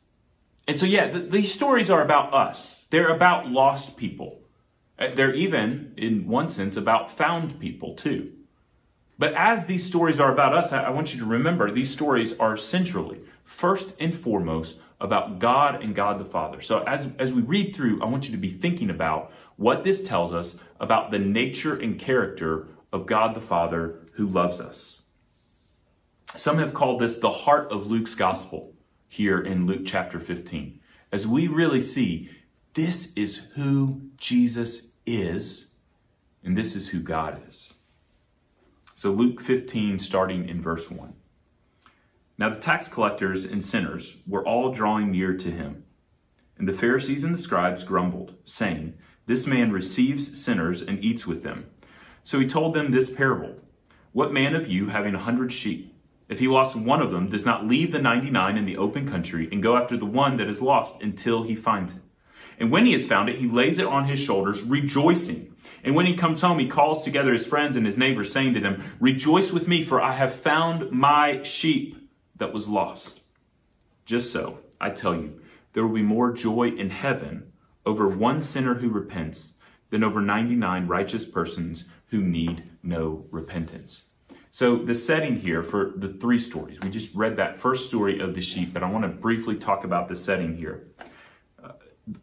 And 0.68 0.80
so, 0.80 0.86
yeah, 0.86 1.12
th- 1.12 1.32
these 1.32 1.54
stories 1.54 1.90
are 1.90 2.02
about 2.02 2.34
us. 2.34 2.79
They're 2.90 3.14
about 3.14 3.48
lost 3.48 3.98
people. 3.98 4.42
Uh, 4.98 5.16
they're 5.16 5.34
even, 5.34 5.94
in 5.98 6.28
one 6.28 6.50
sense, 6.50 6.76
about 6.76 7.16
found 7.18 7.60
people 7.60 7.96
too. 7.96 8.34
But 9.18 9.34
as 9.34 9.66
these 9.66 9.86
stories 9.86 10.20
are 10.20 10.32
about 10.32 10.56
us, 10.56 10.72
I 10.72 10.90
want 10.90 11.14
you 11.14 11.20
to 11.20 11.26
remember 11.26 11.70
these 11.70 11.92
stories 11.92 12.38
are 12.40 12.56
centrally, 12.56 13.20
first 13.44 13.94
and 14.00 14.18
foremost, 14.18 14.80
about 15.02 15.40
God 15.40 15.84
and 15.84 15.94
God 15.94 16.20
the 16.20 16.26
Father. 16.26 16.62
So 16.62 16.84
as, 16.84 17.08
as 17.20 17.32
we 17.32 17.42
read 17.42 17.76
through, 17.76 18.02
I 18.02 18.06
want 18.06 18.26
you 18.26 18.32
to 18.32 18.38
be 18.38 18.52
thinking 18.52 18.90
about 18.90 19.32
what 19.58 19.84
this 19.84 20.04
tells 20.04 20.34
us 20.34 20.58
about 20.80 21.12
the 21.12 21.20
nature 21.20 21.76
and 21.76 22.00
character 22.00 22.70
of 22.94 23.06
God 23.06 23.36
the 23.36 23.42
Father 23.42 24.00
who 24.14 24.26
loves 24.26 24.62
us. 24.62 25.04
Some 26.36 26.60
have 26.60 26.74
called 26.74 27.02
this 27.02 27.18
the 27.20 27.32
heart 27.32 27.72
of 27.72 27.88
Luke's 27.88 28.16
gospel 28.16 28.74
here 29.08 29.40
in 29.40 29.66
Luke 29.66 29.82
chapter 29.86 30.20
15. 30.20 30.80
As 31.12 31.28
we 31.28 31.48
really 31.48 31.82
see, 31.82 32.30
this 32.76 33.14
is 33.16 33.42
who 33.56 34.02
Jesus 34.18 34.92
is, 35.06 35.68
and 36.44 36.56
this 36.56 36.76
is 36.76 36.90
who 36.90 37.00
God 37.00 37.42
is. 37.50 37.74
So 38.96 39.12
Luke 39.12 39.42
15, 39.42 40.00
starting 40.00 40.48
in 40.48 40.62
verse 40.62 40.90
1. 40.92 41.14
Now 42.38 42.50
the 42.50 42.60
tax 42.60 42.88
collectors 42.88 43.46
and 43.46 43.64
sinners 43.64 44.18
were 44.28 44.46
all 44.46 44.72
drawing 44.72 45.12
near 45.12 45.36
to 45.36 45.52
him. 45.52 45.84
And 46.58 46.68
the 46.68 46.74
Pharisees 46.74 47.24
and 47.24 47.34
the 47.34 47.42
scribes 47.42 47.84
grumbled, 47.84 48.36
saying, 48.46 48.94
This 49.26 49.48
man 49.48 49.72
receives 49.72 50.40
sinners 50.40 50.82
and 50.82 51.04
eats 51.04 51.26
with 51.26 51.44
them. 51.44 51.70
So 52.24 52.40
he 52.40 52.48
told 52.48 52.74
them 52.74 52.92
this 52.92 53.10
parable 53.10 53.56
What 54.12 54.34
man 54.34 54.54
of 54.56 54.68
you, 54.68 54.88
having 54.88 55.16
a 55.16 55.20
hundred 55.20 55.52
sheep, 55.52 55.96
if 56.28 56.40
he 56.40 56.48
lost 56.48 56.76
one 56.76 57.02
of 57.02 57.12
them, 57.12 57.30
does 57.30 57.46
not 57.46 57.66
leave 57.66 57.92
the 57.92 58.00
99 58.00 58.58
in 58.58 58.66
the 58.66 58.78
open 58.78 59.10
country 59.10 59.50
and 59.52 59.64
go 59.64 59.76
after 59.76 59.98
the 59.98 60.06
one 60.06 60.38
that 60.38 60.48
is 60.48 60.62
lost 60.62 61.02
until 61.02 61.44
he 61.44 61.56
finds 61.56 61.94
it? 61.94 62.02
And 62.60 62.72
when 62.72 62.86
he 62.86 62.92
has 62.92 63.08
found 63.08 63.30
it, 63.30 63.40
he 63.40 63.48
lays 63.48 63.80
it 63.80 63.86
on 63.86 64.06
his 64.06 64.20
shoulders, 64.20 64.62
rejoicing. 64.62 65.56
And 65.84 65.96
when 65.96 66.06
he 66.06 66.14
comes 66.14 66.42
home, 66.42 66.60
he 66.60 66.68
calls 66.68 67.04
together 67.06 67.32
his 67.32 67.46
friends 67.46 67.78
and 67.78 67.86
his 67.86 67.98
neighbors, 67.98 68.34
saying 68.34 68.54
to 68.56 68.60
them, 68.60 68.84
Rejoice 69.00 69.52
with 69.52 69.68
me, 69.68 69.86
for 69.86 70.02
I 70.02 70.14
have 70.14 70.36
found 70.36 70.92
my 70.92 71.42
sheep 71.44 72.10
that 72.36 72.54
was 72.54 72.68
lost. 72.68 73.22
Just 74.06 74.32
so, 74.32 74.60
I 74.82 74.90
tell 74.90 75.16
you, 75.16 75.40
there 75.74 75.86
will 75.86 75.96
be 75.96 76.02
more 76.02 76.34
joy 76.34 76.70
in 76.70 76.90
heaven 76.90 77.52
over 77.86 78.08
one 78.08 78.42
sinner 78.42 78.76
who 78.76 78.90
repents 78.90 79.54
than 79.90 80.04
over 80.04 80.22
99 80.22 80.88
righteous 80.88 81.26
persons 81.26 81.86
who 82.08 82.22
need 82.22 82.64
no 82.84 83.26
repentance. 83.32 84.04
So 84.52 84.78
the 84.78 84.96
setting 84.96 85.40
here 85.40 85.64
for 85.64 85.94
the 85.96 86.10
three 86.10 86.40
stories, 86.40 86.80
we 86.82 86.90
just 86.90 87.14
read 87.14 87.38
that 87.38 87.58
first 87.60 87.88
story 87.88 88.20
of 88.20 88.34
the 88.34 88.42
sheep, 88.42 88.74
but 88.74 88.84
I 88.84 88.90
want 88.90 89.04
to 89.04 89.10
briefly 89.10 89.56
talk 89.56 89.84
about 89.84 90.10
the 90.10 90.16
setting 90.16 90.58
here. 90.58 90.88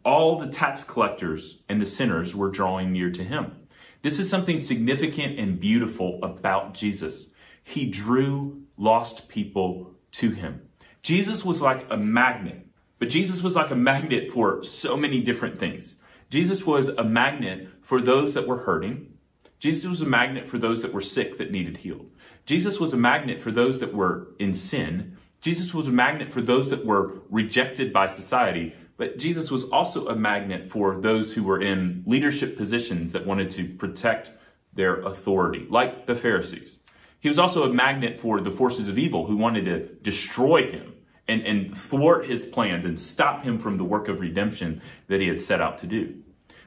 All 0.03 0.39
the 0.39 0.47
tax 0.47 0.83
collectors 0.83 1.61
and 1.69 1.79
the 1.79 1.85
sinners 1.85 2.35
were 2.35 2.49
drawing 2.49 2.91
near 2.91 3.11
to 3.11 3.23
him. 3.23 3.53
This 4.01 4.19
is 4.19 4.29
something 4.29 4.59
significant 4.59 5.39
and 5.39 5.59
beautiful 5.59 6.19
about 6.23 6.73
Jesus. 6.73 7.33
He 7.63 7.85
drew 7.85 8.63
lost 8.77 9.27
people 9.27 9.95
to 10.13 10.31
him. 10.31 10.61
Jesus 11.03 11.43
was 11.43 11.61
like 11.61 11.85
a 11.89 11.97
magnet, 11.97 12.67
but 12.99 13.09
Jesus 13.09 13.41
was 13.41 13.55
like 13.55 13.71
a 13.71 13.75
magnet 13.75 14.31
for 14.33 14.63
so 14.63 14.97
many 14.97 15.21
different 15.21 15.59
things. 15.59 15.95
Jesus 16.29 16.65
was 16.65 16.89
a 16.89 17.03
magnet 17.03 17.69
for 17.81 18.01
those 18.01 18.33
that 18.33 18.47
were 18.47 18.57
hurting. 18.57 19.13
Jesus 19.59 19.85
was 19.89 20.01
a 20.01 20.05
magnet 20.05 20.47
for 20.47 20.57
those 20.57 20.81
that 20.81 20.93
were 20.93 21.01
sick 21.01 21.37
that 21.37 21.51
needed 21.51 21.77
healed. 21.77 22.09
Jesus 22.45 22.79
was 22.79 22.93
a 22.93 22.97
magnet 22.97 23.41
for 23.41 23.51
those 23.51 23.79
that 23.79 23.93
were 23.93 24.27
in 24.39 24.53
sin. 24.53 25.17
Jesus 25.41 25.73
was 25.73 25.87
a 25.87 25.91
magnet 25.91 26.31
for 26.31 26.41
those 26.41 26.69
that 26.69 26.85
were 26.85 27.21
rejected 27.29 27.91
by 27.91 28.07
society. 28.07 28.75
But 28.97 29.19
Jesus 29.19 29.51
was 29.51 29.63
also 29.65 30.07
a 30.07 30.15
magnet 30.15 30.71
for 30.71 30.99
those 30.99 31.33
who 31.33 31.43
were 31.43 31.61
in 31.61 32.03
leadership 32.07 32.57
positions 32.57 33.13
that 33.13 33.25
wanted 33.25 33.51
to 33.51 33.67
protect 33.69 34.31
their 34.73 35.01
authority, 35.01 35.67
like 35.69 36.07
the 36.07 36.15
Pharisees. 36.15 36.77
He 37.19 37.29
was 37.29 37.39
also 37.39 37.63
a 37.63 37.73
magnet 37.73 38.19
for 38.19 38.41
the 38.41 38.51
forces 38.51 38.87
of 38.87 38.97
evil 38.97 39.27
who 39.27 39.37
wanted 39.37 39.65
to 39.65 39.79
destroy 40.03 40.71
him 40.71 40.93
and, 41.27 41.41
and 41.45 41.77
thwart 41.77 42.27
his 42.27 42.45
plans 42.45 42.85
and 42.85 42.99
stop 42.99 43.43
him 43.43 43.59
from 43.59 43.77
the 43.77 43.83
work 43.83 44.07
of 44.07 44.19
redemption 44.19 44.81
that 45.07 45.19
he 45.19 45.27
had 45.27 45.41
set 45.41 45.61
out 45.61 45.77
to 45.79 45.87
do. 45.87 46.15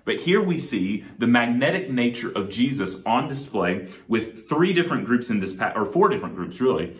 But 0.05 0.21
here 0.21 0.43
we 0.43 0.61
see 0.61 1.05
the 1.19 1.27
magnetic 1.27 1.91
nature 1.91 2.31
of 2.31 2.51
Jesus 2.51 3.03
on 3.05 3.29
display 3.29 3.89
with 4.09 4.49
three 4.49 4.73
different 4.73 5.05
groups 5.05 5.31
in 5.31 5.41
this, 5.41 5.57
or 5.75 5.87
four 5.87 6.09
different 6.09 6.37
groups 6.37 6.61
really. 6.61 6.97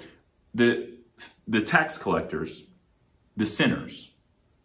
The, 0.55 0.91
the 1.47 1.61
tax 1.61 1.99
collectors, 1.99 2.65
the 3.37 3.47
sinners, 3.47 4.10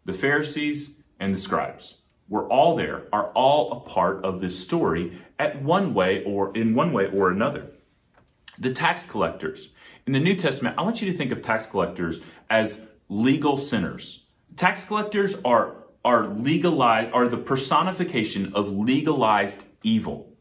the 0.06 0.14
Pharisees, 0.14 0.96
and 1.20 1.34
the 1.34 1.38
scribes 1.38 1.98
were 2.28 2.48
all 2.48 2.76
there, 2.76 3.06
are 3.12 3.30
all 3.32 3.72
a 3.72 3.88
part 3.88 4.24
of 4.24 4.40
this 4.40 4.64
story 4.64 5.20
at 5.38 5.62
one 5.62 5.94
way 5.94 6.24
or 6.24 6.56
in 6.56 6.74
one 6.74 6.92
way 6.92 7.06
or 7.06 7.30
another. 7.30 7.66
The 8.58 8.72
tax 8.72 9.04
collectors. 9.06 9.68
In 10.06 10.12
the 10.12 10.20
New 10.20 10.36
Testament, 10.36 10.76
I 10.78 10.82
want 10.82 11.02
you 11.02 11.12
to 11.12 11.18
think 11.18 11.30
of 11.30 11.42
tax 11.42 11.66
collectors 11.66 12.20
as 12.48 12.80
legal 13.08 13.58
sinners. 13.58 14.24
Tax 14.56 14.84
collectors 14.84 15.34
are 15.44 15.76
are 16.04 16.28
legalized, 16.28 17.12
are 17.12 17.28
the 17.28 17.36
personification 17.36 18.52
of 18.54 18.68
legalized 18.68 19.58
evil. 19.82 20.32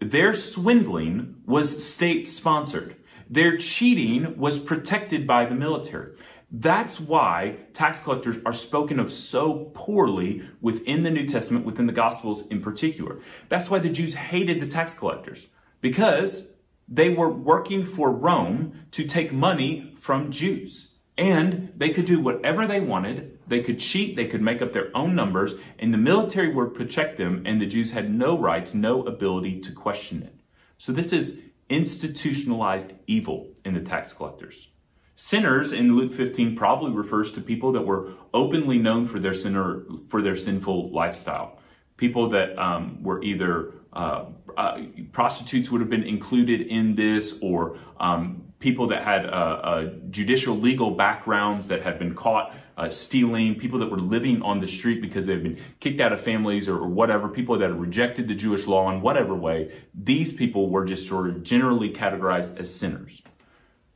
Their 0.00 0.34
swindling 0.34 1.42
was 1.44 1.84
state 1.86 2.28
sponsored. 2.28 2.96
Their 3.28 3.58
cheating 3.58 4.38
was 4.38 4.58
protected 4.58 5.26
by 5.26 5.44
the 5.44 5.54
military. 5.54 6.15
That's 6.50 7.00
why 7.00 7.56
tax 7.74 8.00
collectors 8.00 8.36
are 8.46 8.52
spoken 8.52 9.00
of 9.00 9.12
so 9.12 9.72
poorly 9.74 10.48
within 10.60 11.02
the 11.02 11.10
New 11.10 11.26
Testament, 11.26 11.66
within 11.66 11.86
the 11.86 11.92
Gospels 11.92 12.46
in 12.46 12.62
particular. 12.62 13.20
That's 13.48 13.68
why 13.68 13.80
the 13.80 13.88
Jews 13.88 14.14
hated 14.14 14.60
the 14.60 14.68
tax 14.68 14.94
collectors 14.94 15.46
because 15.80 16.48
they 16.88 17.10
were 17.10 17.30
working 17.30 17.84
for 17.84 18.12
Rome 18.12 18.86
to 18.92 19.06
take 19.06 19.32
money 19.32 19.94
from 20.00 20.30
Jews. 20.30 20.90
And 21.18 21.72
they 21.76 21.90
could 21.90 22.06
do 22.06 22.20
whatever 22.20 22.66
they 22.66 22.80
wanted. 22.80 23.38
They 23.48 23.62
could 23.62 23.80
cheat. 23.80 24.14
They 24.14 24.26
could 24.26 24.42
make 24.42 24.62
up 24.62 24.72
their 24.72 24.96
own 24.96 25.16
numbers 25.16 25.54
and 25.78 25.92
the 25.92 25.98
military 25.98 26.54
would 26.54 26.74
protect 26.74 27.18
them 27.18 27.42
and 27.44 27.60
the 27.60 27.66
Jews 27.66 27.90
had 27.90 28.12
no 28.12 28.38
rights, 28.38 28.72
no 28.72 29.02
ability 29.04 29.60
to 29.62 29.72
question 29.72 30.22
it. 30.22 30.34
So 30.78 30.92
this 30.92 31.12
is 31.12 31.40
institutionalized 31.68 32.92
evil 33.08 33.48
in 33.64 33.74
the 33.74 33.80
tax 33.80 34.12
collectors. 34.12 34.68
Sinners 35.16 35.72
in 35.72 35.96
Luke 35.96 36.12
15 36.12 36.56
probably 36.56 36.92
refers 36.92 37.32
to 37.32 37.40
people 37.40 37.72
that 37.72 37.86
were 37.86 38.12
openly 38.34 38.78
known 38.78 39.08
for 39.08 39.18
their 39.18 39.34
sinner, 39.34 39.82
for 40.08 40.20
their 40.20 40.36
sinful 40.36 40.92
lifestyle. 40.92 41.58
People 41.96 42.30
that 42.30 42.58
um, 42.58 43.02
were 43.02 43.22
either 43.22 43.72
uh, 43.94 44.26
uh, 44.58 44.82
prostitutes 45.12 45.70
would 45.70 45.80
have 45.80 45.88
been 45.88 46.02
included 46.02 46.60
in 46.60 46.94
this, 46.94 47.38
or 47.40 47.78
um, 47.98 48.52
people 48.58 48.88
that 48.88 49.02
had 49.02 49.24
uh, 49.24 49.28
uh, 49.28 49.84
judicial 50.10 50.54
legal 50.54 50.90
backgrounds 50.90 51.68
that 51.68 51.82
had 51.82 51.98
been 51.98 52.14
caught 52.14 52.54
uh, 52.76 52.90
stealing, 52.90 53.54
people 53.54 53.78
that 53.78 53.90
were 53.90 53.98
living 53.98 54.42
on 54.42 54.60
the 54.60 54.68
street 54.68 55.00
because 55.00 55.24
they've 55.24 55.42
been 55.42 55.58
kicked 55.80 55.98
out 55.98 56.12
of 56.12 56.20
families 56.20 56.68
or, 56.68 56.76
or, 56.76 56.88
whatever, 56.88 57.28
people 57.28 57.58
that 57.58 57.70
had 57.70 57.80
rejected 57.80 58.28
the 58.28 58.34
Jewish 58.34 58.66
law 58.66 58.90
in 58.90 59.00
whatever 59.00 59.34
way, 59.34 59.72
these 59.94 60.34
people 60.34 60.68
were 60.68 60.84
just 60.84 61.08
sort 61.08 61.28
of 61.30 61.42
generally 61.42 61.90
categorized 61.90 62.58
as 62.58 62.74
sinners. 62.74 63.22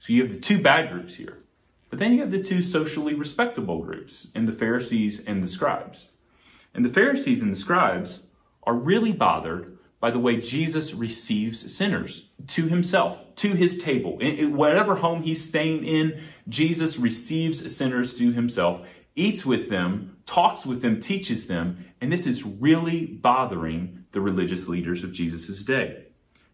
So 0.00 0.12
you 0.12 0.22
have 0.22 0.32
the 0.32 0.40
two 0.40 0.60
bad 0.60 0.90
groups 0.90 1.14
here. 1.14 1.38
But 1.90 1.98
then 1.98 2.12
you 2.12 2.20
have 2.20 2.30
the 2.30 2.42
two 2.42 2.62
socially 2.62 3.14
respectable 3.14 3.82
groups 3.82 4.30
in 4.34 4.46
the 4.46 4.52
Pharisees 4.52 5.22
and 5.26 5.42
the 5.42 5.48
scribes. 5.48 6.08
And 6.74 6.84
the 6.84 6.92
Pharisees 6.92 7.42
and 7.42 7.52
the 7.52 7.60
scribes 7.60 8.22
are 8.62 8.74
really 8.74 9.12
bothered 9.12 9.76
by 9.98 10.10
the 10.10 10.18
way 10.18 10.40
Jesus 10.40 10.94
receives 10.94 11.74
sinners 11.74 12.28
to 12.48 12.66
himself, 12.68 13.18
to 13.36 13.52
his 13.52 13.78
table. 13.78 14.18
In, 14.20 14.56
whatever 14.56 14.96
home 14.96 15.22
he's 15.22 15.46
staying 15.46 15.84
in, 15.84 16.22
Jesus 16.48 16.96
receives 16.96 17.76
sinners 17.76 18.14
to 18.14 18.32
himself, 18.32 18.86
eats 19.14 19.44
with 19.44 19.68
them, 19.68 20.16
talks 20.26 20.64
with 20.64 20.80
them, 20.80 21.02
teaches 21.02 21.48
them, 21.48 21.84
and 22.00 22.10
this 22.10 22.26
is 22.26 22.44
really 22.44 23.04
bothering 23.04 24.04
the 24.12 24.20
religious 24.20 24.68
leaders 24.68 25.04
of 25.04 25.12
Jesus' 25.12 25.62
day. 25.62 26.04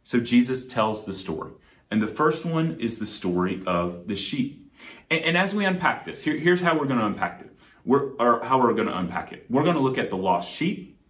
So 0.03 0.19
Jesus 0.19 0.67
tells 0.67 1.05
the 1.05 1.15
story. 1.15 1.53
And 1.91 2.03
the 2.03 2.09
first 2.09 2.45
one 2.45 2.79
is 2.81 2.99
the 2.99 3.07
story 3.07 3.63
of 3.67 4.07
the 4.07 4.17
sheep. 4.17 4.73
And, 5.11 5.25
and 5.25 5.37
as 5.37 5.55
we 5.55 5.65
unpack 5.65 6.05
this, 6.05 6.23
here, 6.23 6.37
here's 6.37 6.61
how 6.61 6.79
we're 6.79 6.87
going 6.87 7.01
to 7.01 7.07
unpack 7.07 7.43
it. 7.43 7.53
We're, 7.85 8.13
or 8.15 8.45
how 8.45 8.61
we're 8.61 8.75
going 8.75 8.89
to 8.89 8.99
unpack 8.99 9.33
it. 9.33 9.47
We're 9.49 9.63
going 9.63 9.77
to 9.77 9.81
look 9.81 9.99
at 9.99 10.11
the 10.11 10.17
lost 10.17 10.53
sheep, 10.53 11.01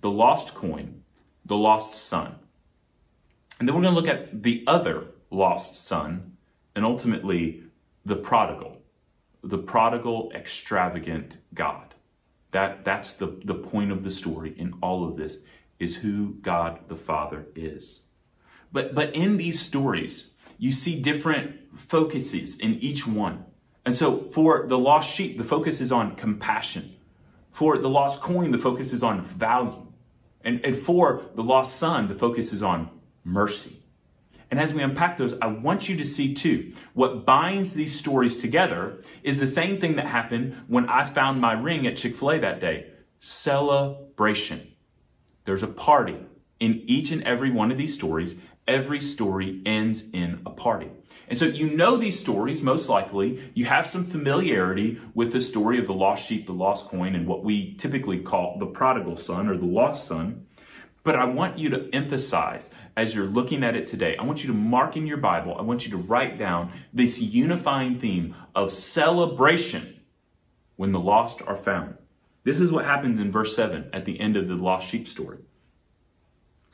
the 0.00 0.10
lost 0.10 0.54
coin, 0.54 1.02
the 1.44 1.56
lost 1.56 1.94
son. 1.94 2.36
And 3.58 3.68
then 3.68 3.76
we're 3.76 3.82
going 3.82 3.94
to 3.94 4.00
look 4.00 4.08
at 4.08 4.42
the 4.42 4.64
other 4.66 5.08
lost 5.30 5.86
son 5.86 6.36
and 6.74 6.84
ultimately 6.84 7.62
the 8.04 8.16
prodigal, 8.16 8.78
the 9.42 9.58
prodigal 9.58 10.32
extravagant 10.34 11.36
God. 11.52 11.94
That, 12.52 12.84
that's 12.84 13.14
the, 13.14 13.40
the 13.44 13.54
point 13.54 13.92
of 13.92 14.04
the 14.04 14.10
story 14.10 14.54
in 14.56 14.74
all 14.82 15.06
of 15.06 15.16
this 15.16 15.38
is 15.78 15.96
who 15.96 16.34
God 16.34 16.80
the 16.88 16.96
Father 16.96 17.46
is. 17.54 18.02
But, 18.72 18.94
but 18.94 19.14
in 19.14 19.36
these 19.36 19.60
stories, 19.60 20.30
you 20.58 20.72
see 20.72 21.00
different 21.00 21.56
focuses 21.88 22.58
in 22.58 22.74
each 22.76 23.06
one. 23.06 23.44
And 23.84 23.96
so 23.96 24.30
for 24.32 24.66
the 24.66 24.78
lost 24.78 25.12
sheep, 25.12 25.38
the 25.38 25.44
focus 25.44 25.80
is 25.80 25.92
on 25.92 26.16
compassion. 26.16 26.96
For 27.52 27.78
the 27.78 27.88
lost 27.88 28.20
coin, 28.20 28.50
the 28.50 28.58
focus 28.58 28.92
is 28.92 29.02
on 29.02 29.24
value. 29.24 29.86
And, 30.44 30.64
and 30.64 30.78
for 30.78 31.22
the 31.34 31.42
lost 31.42 31.78
son, 31.78 32.08
the 32.08 32.14
focus 32.14 32.52
is 32.52 32.62
on 32.62 32.90
mercy. 33.24 33.78
And 34.50 34.60
as 34.60 34.74
we 34.74 34.82
unpack 34.82 35.16
those, 35.16 35.34
I 35.40 35.46
want 35.46 35.88
you 35.88 35.96
to 35.98 36.04
see 36.04 36.34
too, 36.34 36.74
what 36.92 37.24
binds 37.24 37.74
these 37.74 37.98
stories 37.98 38.38
together 38.38 39.02
is 39.22 39.40
the 39.40 39.46
same 39.46 39.80
thing 39.80 39.96
that 39.96 40.06
happened 40.06 40.56
when 40.68 40.88
I 40.88 41.08
found 41.08 41.40
my 41.40 41.52
ring 41.52 41.86
at 41.86 41.96
Chick-fil-A 41.96 42.40
that 42.40 42.60
day. 42.60 42.86
Celebration. 43.18 44.72
There's 45.44 45.62
a 45.62 45.68
party 45.68 46.18
in 46.60 46.82
each 46.86 47.10
and 47.12 47.22
every 47.22 47.50
one 47.50 47.72
of 47.72 47.78
these 47.78 47.94
stories. 47.94 48.36
Every 48.66 49.00
story 49.00 49.60
ends 49.66 50.04
in 50.12 50.42
a 50.46 50.50
party. 50.50 50.90
And 51.28 51.38
so 51.38 51.46
you 51.46 51.70
know 51.70 51.96
these 51.96 52.20
stories, 52.20 52.62
most 52.62 52.88
likely. 52.88 53.50
You 53.54 53.64
have 53.64 53.90
some 53.90 54.04
familiarity 54.04 55.00
with 55.14 55.32
the 55.32 55.40
story 55.40 55.78
of 55.78 55.86
the 55.86 55.94
lost 55.94 56.26
sheep, 56.26 56.46
the 56.46 56.52
lost 56.52 56.88
coin, 56.88 57.14
and 57.14 57.26
what 57.26 57.42
we 57.42 57.74
typically 57.74 58.20
call 58.20 58.58
the 58.58 58.66
prodigal 58.66 59.16
son 59.16 59.48
or 59.48 59.56
the 59.56 59.66
lost 59.66 60.06
son. 60.06 60.46
But 61.04 61.16
I 61.16 61.24
want 61.24 61.58
you 61.58 61.70
to 61.70 61.88
emphasize 61.92 62.70
as 62.96 63.14
you're 63.14 63.26
looking 63.26 63.64
at 63.64 63.74
it 63.74 63.86
today, 63.86 64.16
I 64.16 64.24
want 64.24 64.42
you 64.42 64.48
to 64.48 64.56
mark 64.56 64.96
in 64.96 65.06
your 65.06 65.16
Bible, 65.16 65.56
I 65.58 65.62
want 65.62 65.84
you 65.84 65.90
to 65.92 65.96
write 65.96 66.38
down 66.38 66.72
this 66.92 67.18
unifying 67.18 67.98
theme 67.98 68.36
of 68.54 68.74
celebration 68.74 70.00
when 70.76 70.92
the 70.92 71.00
lost 71.00 71.42
are 71.42 71.56
found. 71.56 71.96
This 72.44 72.60
is 72.60 72.70
what 72.70 72.84
happens 72.84 73.18
in 73.18 73.32
verse 73.32 73.56
7 73.56 73.90
at 73.92 74.04
the 74.04 74.20
end 74.20 74.36
of 74.36 74.48
the 74.48 74.54
lost 74.54 74.88
sheep 74.88 75.08
story. 75.08 75.38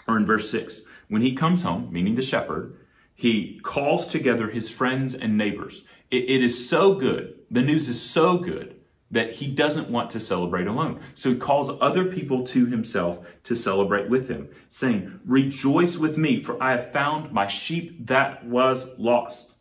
Or 0.07 0.16
in 0.16 0.27
verse 0.27 0.51
6, 0.51 0.83
when 1.09 1.23
he 1.23 1.35
comes 1.35 1.62
home, 1.62 1.88
meaning 1.92 2.14
the 2.14 2.23
shepherd, 2.23 2.77
he 3.14 3.59
calls 3.62 4.09
together 4.09 4.49
his 4.49 4.68
friends 4.68 5.14
and 5.14 5.37
neighbors. 5.37 5.85
It, 6.11 6.31
it 6.31 6.44
is 6.44 6.68
so 6.68 6.94
good. 6.94 7.35
The 7.51 7.62
news 7.62 7.88
is 7.88 8.01
so 8.01 8.38
good 8.38 8.77
that 9.11 9.35
he 9.37 9.47
doesn't 9.47 9.90
want 9.90 10.11
to 10.11 10.21
celebrate 10.21 10.66
alone. 10.66 11.01
So 11.14 11.31
he 11.31 11.37
calls 11.37 11.77
other 11.81 12.05
people 12.05 12.44
to 12.49 12.66
himself 12.66 13.27
to 13.44 13.57
celebrate 13.57 14.11
with 14.11 14.29
him, 14.29 14.51
saying, 14.68 15.21
Rejoice 15.25 15.97
with 15.97 16.18
me, 16.18 16.42
for 16.42 16.62
I 16.62 16.73
have 16.73 16.92
found 16.92 17.33
my 17.33 17.49
sheep 17.49 18.07
that 18.07 18.44
was 18.44 18.88
lost. 18.99 19.55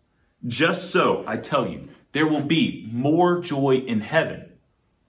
Just 0.46 0.92
so, 0.92 1.24
I 1.26 1.38
tell 1.38 1.68
you, 1.68 1.90
there 2.12 2.28
will 2.28 2.44
be 2.44 2.88
more 2.92 3.40
joy 3.40 3.78
in 3.78 4.02
heaven 4.02 4.52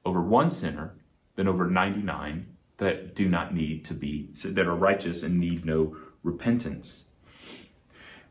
over 0.05 0.23
one 0.23 0.51
sinner 0.51 0.95
than 1.37 1.49
over 1.49 1.67
99 1.67 2.47
that 2.79 3.15
do 3.15 3.29
not 3.29 3.55
need 3.55 3.85
to 3.87 3.95
be, 3.95 4.31
that 4.45 4.67
are 4.67 4.75
righteous 4.75 5.23
and 5.23 5.39
need 5.39 5.65
no 5.65 5.97
repentance. 6.23 7.05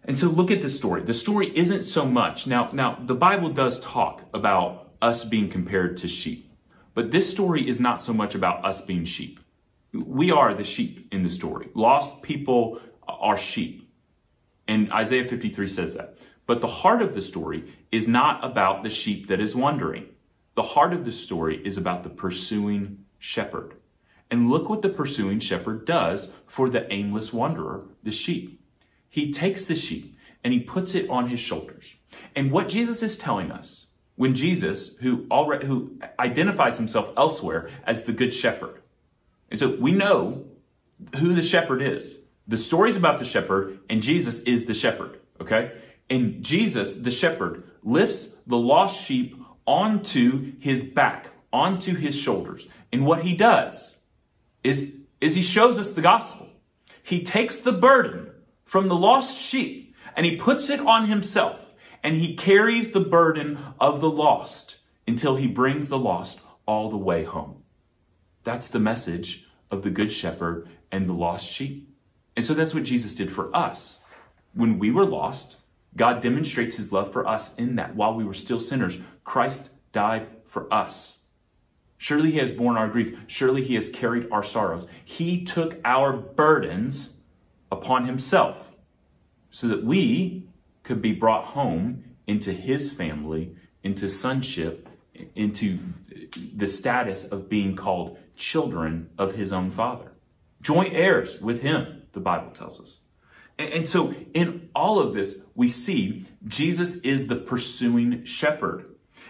And 0.03 0.17
so 0.17 0.27
look 0.27 0.51
at 0.51 0.61
the 0.61 0.69
story. 0.69 1.01
The 1.01 1.13
story 1.13 1.51
isn't 1.55 1.83
so 1.83 2.05
much. 2.05 2.47
Now, 2.47 2.69
now 2.71 2.97
the 3.03 3.15
Bible 3.15 3.49
does 3.49 3.79
talk 3.79 4.23
about 4.33 4.91
us 5.01 5.25
being 5.25 5.49
compared 5.49 5.97
to 5.97 6.07
sheep. 6.07 6.49
But 6.93 7.11
this 7.11 7.29
story 7.29 7.67
is 7.67 7.79
not 7.79 8.01
so 8.01 8.13
much 8.13 8.33
about 8.33 8.65
us 8.65 8.81
being 8.81 9.05
sheep. 9.05 9.39
We 9.93 10.31
are 10.31 10.53
the 10.53 10.63
sheep 10.63 11.07
in 11.11 11.23
the 11.23 11.29
story. 11.29 11.69
Lost 11.73 12.21
people 12.21 12.79
are 13.07 13.37
sheep. 13.37 13.91
And 14.67 14.91
Isaiah 14.91 15.27
53 15.27 15.69
says 15.69 15.95
that. 15.95 16.17
But 16.45 16.61
the 16.61 16.67
heart 16.67 17.01
of 17.01 17.13
the 17.13 17.21
story 17.21 17.73
is 17.91 18.07
not 18.07 18.43
about 18.43 18.83
the 18.83 18.89
sheep 18.89 19.27
that 19.27 19.41
is 19.41 19.55
wandering. 19.55 20.07
The 20.55 20.63
heart 20.63 20.93
of 20.93 21.05
the 21.05 21.11
story 21.11 21.61
is 21.63 21.77
about 21.77 22.03
the 22.03 22.09
pursuing 22.09 23.05
shepherd. 23.19 23.75
And 24.29 24.49
look 24.49 24.69
what 24.69 24.81
the 24.81 24.89
pursuing 24.89 25.39
shepherd 25.39 25.85
does 25.85 26.29
for 26.47 26.69
the 26.69 26.91
aimless 26.91 27.31
wanderer, 27.31 27.85
the 28.03 28.11
sheep. 28.11 28.61
He 29.09 29.31
takes 29.31 29.65
the 29.65 29.75
sheep 29.75 30.17
and 30.43 30.53
he 30.53 30.59
puts 30.59 30.95
it 30.95 31.09
on 31.09 31.29
his 31.29 31.39
shoulders. 31.39 31.85
And 32.35 32.51
what 32.51 32.69
Jesus 32.69 33.01
is 33.01 33.17
telling 33.17 33.51
us, 33.51 33.87
when 34.15 34.35
Jesus, 34.35 34.97
who 34.97 35.25
already, 35.29 35.67
who 35.67 35.99
identifies 36.19 36.77
himself 36.77 37.11
elsewhere 37.15 37.69
as 37.85 38.03
the 38.03 38.11
good 38.11 38.33
shepherd. 38.33 38.81
And 39.49 39.59
so 39.59 39.75
we 39.79 39.91
know 39.91 40.45
who 41.19 41.35
the 41.35 41.41
shepherd 41.41 41.81
is. 41.81 42.17
The 42.47 42.57
story's 42.57 42.97
about 42.97 43.19
the 43.19 43.25
shepherd 43.25 43.79
and 43.89 44.01
Jesus 44.01 44.41
is 44.41 44.65
the 44.65 44.73
shepherd. 44.73 45.19
Okay. 45.39 45.71
And 46.09 46.43
Jesus, 46.43 46.99
the 46.99 47.11
shepherd, 47.11 47.63
lifts 47.83 48.29
the 48.47 48.57
lost 48.57 49.01
sheep 49.01 49.35
onto 49.65 50.53
his 50.59 50.85
back, 50.85 51.29
onto 51.51 51.95
his 51.95 52.15
shoulders. 52.15 52.65
And 52.91 53.05
what 53.05 53.23
he 53.23 53.35
does 53.35 53.96
is, 54.63 54.93
is 55.21 55.35
he 55.35 55.43
shows 55.43 55.77
us 55.77 55.93
the 55.93 56.01
gospel. 56.01 56.47
He 57.03 57.23
takes 57.23 57.61
the 57.61 57.71
burden 57.71 58.31
from 58.65 58.87
the 58.87 58.95
lost 58.95 59.39
sheep 59.39 59.95
and 60.15 60.25
he 60.25 60.35
puts 60.35 60.69
it 60.69 60.79
on 60.79 61.07
himself 61.09 61.59
and 62.03 62.15
he 62.15 62.35
carries 62.35 62.91
the 62.91 62.99
burden 62.99 63.57
of 63.79 64.01
the 64.01 64.09
lost 64.09 64.77
until 65.07 65.35
he 65.35 65.47
brings 65.47 65.87
the 65.87 65.97
lost 65.97 66.41
all 66.65 66.89
the 66.89 66.97
way 66.97 67.23
home. 67.23 67.63
That's 68.43 68.69
the 68.69 68.79
message 68.79 69.45
of 69.71 69.83
the 69.83 69.89
good 69.89 70.11
shepherd 70.11 70.67
and 70.91 71.07
the 71.07 71.13
lost 71.13 71.47
sheep. 71.47 71.93
And 72.35 72.45
so 72.45 72.53
that's 72.53 72.73
what 72.73 72.83
Jesus 72.83 73.15
did 73.15 73.31
for 73.31 73.55
us. 73.55 73.99
When 74.53 74.79
we 74.79 74.91
were 74.91 75.05
lost, 75.05 75.57
God 75.95 76.21
demonstrates 76.21 76.75
his 76.75 76.91
love 76.91 77.11
for 77.11 77.27
us 77.27 77.55
in 77.55 77.75
that 77.75 77.95
while 77.95 78.13
we 78.13 78.23
were 78.23 78.33
still 78.33 78.59
sinners, 78.59 78.99
Christ 79.23 79.69
died 79.91 80.27
for 80.45 80.71
us. 80.73 81.16
Surely 81.97 82.31
he 82.31 82.37
has 82.37 82.51
borne 82.51 82.77
our 82.77 82.87
grief. 82.87 83.17
Surely 83.27 83.63
he 83.63 83.75
has 83.75 83.89
carried 83.89 84.27
our 84.31 84.43
sorrows. 84.43 84.87
He 85.03 85.43
took 85.43 85.79
our 85.83 86.13
burdens 86.13 87.13
upon 87.71 88.05
himself 88.05 88.57
so 89.49 89.67
that 89.67 89.83
we 89.83 90.47
could 90.83 91.01
be 91.01 91.11
brought 91.11 91.45
home 91.45 92.03
into 92.27 92.51
his 92.53 92.93
family, 92.93 93.55
into 93.83 94.09
sonship, 94.09 94.87
into 95.35 95.79
the 96.55 96.67
status 96.67 97.25
of 97.25 97.49
being 97.49 97.75
called 97.75 98.17
children 98.35 99.09
of 99.17 99.33
his 99.35 99.51
own 99.51 99.71
father. 99.71 100.11
Joint 100.61 100.93
heirs 100.93 101.41
with 101.41 101.61
him, 101.61 102.03
the 102.13 102.19
Bible 102.19 102.51
tells 102.51 102.79
us. 102.79 102.99
And, 103.57 103.87
so 103.87 104.13
in 104.33 104.69
all 104.75 104.99
of 104.99 105.13
this, 105.13 105.39
we 105.55 105.67
see 105.67 106.25
Jesus 106.47 106.97
is 106.97 107.27
the 107.27 107.35
pursuing 107.35 108.25
shepherd. 108.25 108.85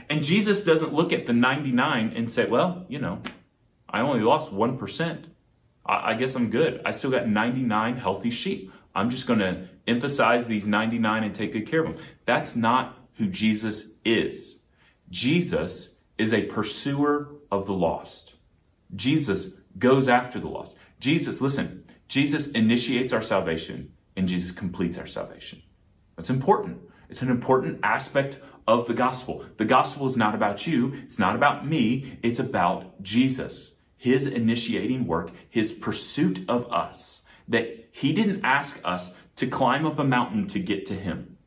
And 0.10 0.24
Jesus 0.24 0.64
doesn't 0.64 0.94
look 0.94 1.12
at 1.12 1.26
the 1.26 1.34
99 1.34 2.14
and 2.16 2.32
say, 2.32 2.46
well, 2.46 2.86
you 2.88 3.00
know, 3.00 3.22
I 3.90 4.02
only 4.02 4.22
lost 4.22 4.52
1%. 4.52 5.26
I, 5.86 6.12
I 6.12 6.14
guess 6.14 6.36
I'm 6.36 6.50
good. 6.50 6.82
I 6.86 6.92
still 6.92 7.12
got 7.12 7.28
99 7.28 7.98
healthy 7.98 8.32
sheep. 8.32 8.72
I'm 8.96 9.10
just 9.10 9.28
going 9.28 9.40
to 9.40 9.68
emphasize 9.88 10.46
these 10.46 10.66
99 10.66 11.24
and 11.24 11.36
take 11.36 11.54
good 11.54 11.68
care 11.68 11.84
of 11.84 11.94
them. 11.94 12.04
That's 12.26 12.56
not 12.56 12.98
who 13.16 13.28
Jesus 13.28 13.92
is. 14.04 14.60
Jesus 15.10 15.96
is 16.18 16.34
a 16.34 16.44
pursuer 16.44 17.30
of 17.52 17.66
the 17.66 17.74
lost. 17.74 18.36
Jesus 18.96 19.54
goes 19.78 20.08
after 20.08 20.40
the 20.40 20.48
lost. 20.48 20.76
Jesus, 21.00 21.42
listen, 21.42 21.86
Jesus 22.08 22.52
initiates 22.52 23.14
our 23.14 23.22
salvation 23.22 23.92
and 24.16 24.28
Jesus 24.28 24.52
completes 24.52 24.98
our 24.98 25.08
salvation. 25.08 25.62
That's 26.16 26.30
important. 26.30 26.82
It's 27.10 27.22
an 27.22 27.30
important 27.30 27.80
aspect 27.84 28.40
of 28.68 28.86
the 28.86 28.94
gospel. 28.94 29.46
The 29.58 29.66
gospel 29.66 30.08
is 30.08 30.18
not 30.18 30.36
about 30.36 30.68
you. 30.68 30.94
It's 31.06 31.18
not 31.18 31.36
about 31.36 31.66
me. 31.66 32.20
It's 32.22 32.40
about 32.40 33.02
Jesus, 33.02 33.76
his 33.96 34.28
initiating 34.28 35.08
work, 35.08 35.32
his 35.50 35.72
pursuit 35.72 36.44
of 36.50 36.72
us, 36.72 37.26
that 37.48 37.88
he 37.92 38.12
didn't 38.12 38.44
ask 38.44 38.80
us 38.84 39.14
to 39.38 39.48
climb 39.48 39.86
up 39.86 39.98
a 39.98 40.04
mountain 40.04 40.48
to 40.48 40.60
get 40.60 40.86
to 40.88 40.94
him. 40.94 41.38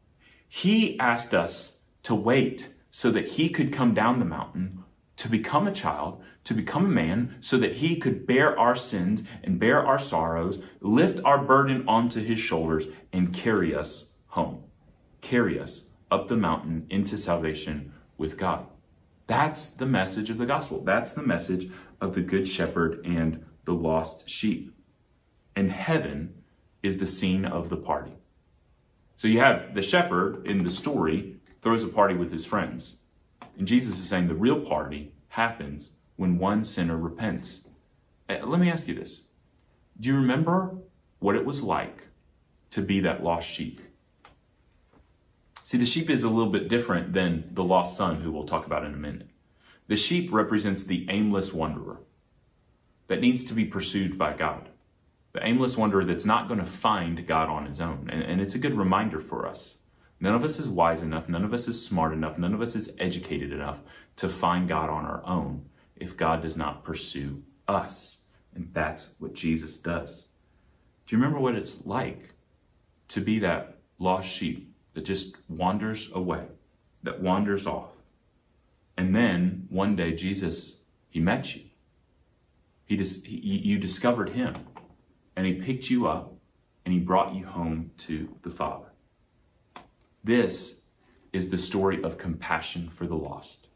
He 0.49 0.99
asked 0.99 1.35
us 1.35 1.77
to 2.05 2.15
wait 2.15 2.71
so 2.91 3.11
that 3.11 3.29
he 3.29 3.51
could 3.51 3.73
come 3.73 3.95
down 3.95 4.19
the 4.19 4.25
mountain 4.25 4.85
to 5.19 5.29
become 5.29 5.69
a 5.69 5.75
child, 5.75 6.23
to 6.45 6.55
become 6.55 6.87
a 6.87 6.89
man, 6.89 7.37
so 7.43 7.59
that 7.59 7.77
he 7.77 7.97
could 7.97 8.27
bear 8.27 8.59
our 8.59 8.75
sins 8.75 9.23
and 9.45 9.61
bear 9.61 9.87
our 9.87 9.99
sorrows, 9.99 10.63
lift 10.81 11.23
our 11.25 11.45
burden 11.45 11.85
onto 11.87 12.25
his 12.25 12.39
shoulders, 12.39 12.87
and 13.13 13.35
carry 13.35 13.75
us 13.75 14.07
home. 14.29 14.65
Carry 15.21 15.61
us 15.61 15.90
up 16.11 16.29
the 16.29 16.37
mountain 16.37 16.87
into 16.91 17.17
salvation 17.17 17.93
with 18.19 18.37
God. 18.37 18.67
That's 19.27 19.71
the 19.71 19.87
message 19.87 20.31
of 20.31 20.39
the 20.39 20.47
gospel. 20.47 20.83
That's 20.83 21.13
the 21.13 21.23
message 21.23 21.71
of 22.01 22.15
the 22.15 22.21
good 22.21 22.49
shepherd 22.49 23.05
and 23.05 23.45
the 23.65 23.75
lost 23.75 24.29
sheep. 24.29 24.75
And 25.55 25.71
heaven 25.71 26.43
is 26.83 26.99
the 26.99 27.07
scene 27.07 27.45
of 27.45 27.69
the 27.69 27.77
party. 27.77 28.13
So 29.17 29.29
you 29.29 29.39
have 29.41 29.75
the 29.75 29.83
shepherd 29.83 30.47
in 30.47 30.65
the 30.65 30.71
story 30.71 31.37
throws 31.63 31.85
a 31.85 31.89
party 31.89 32.15
with 32.15 32.33
his 32.33 32.47
friends. 32.47 32.97
And 33.59 33.69
Jesus 33.69 33.99
is 33.99 34.09
saying 34.09 34.29
the 34.29 34.35
real 34.35 34.61
party 34.61 35.13
happens 35.29 35.93
when 36.17 36.39
one 36.39 36.65
sinner 36.65 36.97
repents. 36.97 37.61
Uh, 38.29 38.39
let 38.45 38.61
me 38.61 38.71
ask 38.71 38.89
you 38.89 38.95
this. 38.95 39.23
Do 39.99 40.09
you 40.09 40.17
remember 40.17 40.77
what 41.19 41.37
it 41.37 41.45
was 41.45 41.63
like 41.63 42.09
to 42.71 42.81
be 42.81 43.01
that 43.01 43.23
lost 43.23 43.47
sheep? 43.47 43.81
See, 45.71 45.79
the 45.79 45.87
sheep 45.87 46.11
is 46.11 46.25
a 46.25 46.29
little 46.29 46.51
bit 46.51 46.69
different 46.69 47.13
than 47.13 47.51
the 47.53 47.63
lost 47.63 47.97
son, 47.97 48.17
who 48.17 48.33
we'll 48.33 48.45
talk 48.45 48.67
about 48.67 48.85
in 48.85 48.93
a 48.93 48.97
minute. 48.97 49.29
The 49.87 49.95
sheep 49.95 50.33
represents 50.33 50.83
the 50.83 51.07
aimless 51.09 51.53
wanderer 51.53 52.01
that 53.07 53.21
needs 53.21 53.45
to 53.45 53.55
be 53.55 53.65
pursued 53.67 54.19
by 54.19 54.33
God. 54.33 54.69
The 55.33 55.47
aimless 55.47 55.77
wanderer 55.77 56.05
that's 56.05 56.25
not 56.25 56.49
going 56.49 56.59
to 56.59 56.67
find 56.67 57.25
God 57.25 57.49
on 57.49 57.67
his 57.67 57.81
own. 57.81 58.11
And, 58.11 58.21
and 58.21 58.41
it's 58.41 58.57
a 58.57 58.59
good 58.59 58.77
reminder 58.77 59.21
for 59.21 59.47
us. 59.47 59.75
None 60.19 60.35
of 60.35 60.43
us 60.43 60.59
is 60.59 60.67
wise 60.67 61.03
enough. 61.03 61.29
None 61.29 61.45
of 61.45 61.55
us 61.55 61.69
is 61.69 61.87
smart 61.87 62.13
enough. 62.13 62.37
None 62.37 62.53
of 62.53 62.61
us 62.61 62.75
is 62.75 62.93
educated 62.99 63.53
enough 63.53 63.79
to 64.17 64.29
find 64.29 64.67
God 64.67 64.91
on 64.91 65.05
our 65.05 65.25
own 65.25 65.67
if 65.95 66.17
God 66.17 66.43
does 66.43 66.57
not 66.57 66.83
pursue 66.83 67.45
us. 67.69 68.23
And 68.53 68.71
that's 68.73 69.11
what 69.21 69.35
Jesus 69.35 69.79
does. 69.79 70.27
Do 71.07 71.15
you 71.15 71.23
remember 71.23 71.39
what 71.39 71.55
it's 71.55 71.77
like 71.87 72.35
to 73.07 73.21
be 73.21 73.39
that 73.39 73.79
lost 74.01 74.29
sheep 74.29 74.70
that 74.95 75.05
just 75.05 75.37
wanders 75.49 76.11
away, 76.13 76.47
that 77.03 77.21
wanders 77.21 77.67
off? 77.67 77.91
And 78.97 79.15
then 79.15 79.67
one 79.71 79.97
day 79.97 80.13
Jesus, 80.13 80.79
he 81.09 81.21
met 81.21 81.55
you. 81.55 81.63
He, 82.85 82.97
dis- 82.97 83.23
he 83.25 83.37
you 83.37 83.79
discovered 83.79 84.31
him 84.31 84.55
and 85.37 85.47
he 85.47 85.55
picked 85.55 85.91
you 85.91 86.07
up 86.07 86.35
and 86.85 86.93
he 86.93 87.01
brought 87.01 87.35
you 87.35 87.47
home 87.47 87.93
to 87.99 88.37
the 88.43 88.51
Father. 88.51 88.93
This 90.23 90.81
is 91.33 91.51
the 91.51 91.59
story 91.59 92.03
of 92.03 92.19
compassion 92.19 92.91
for 92.91 93.07
the 93.07 93.15
lost. 93.15 93.69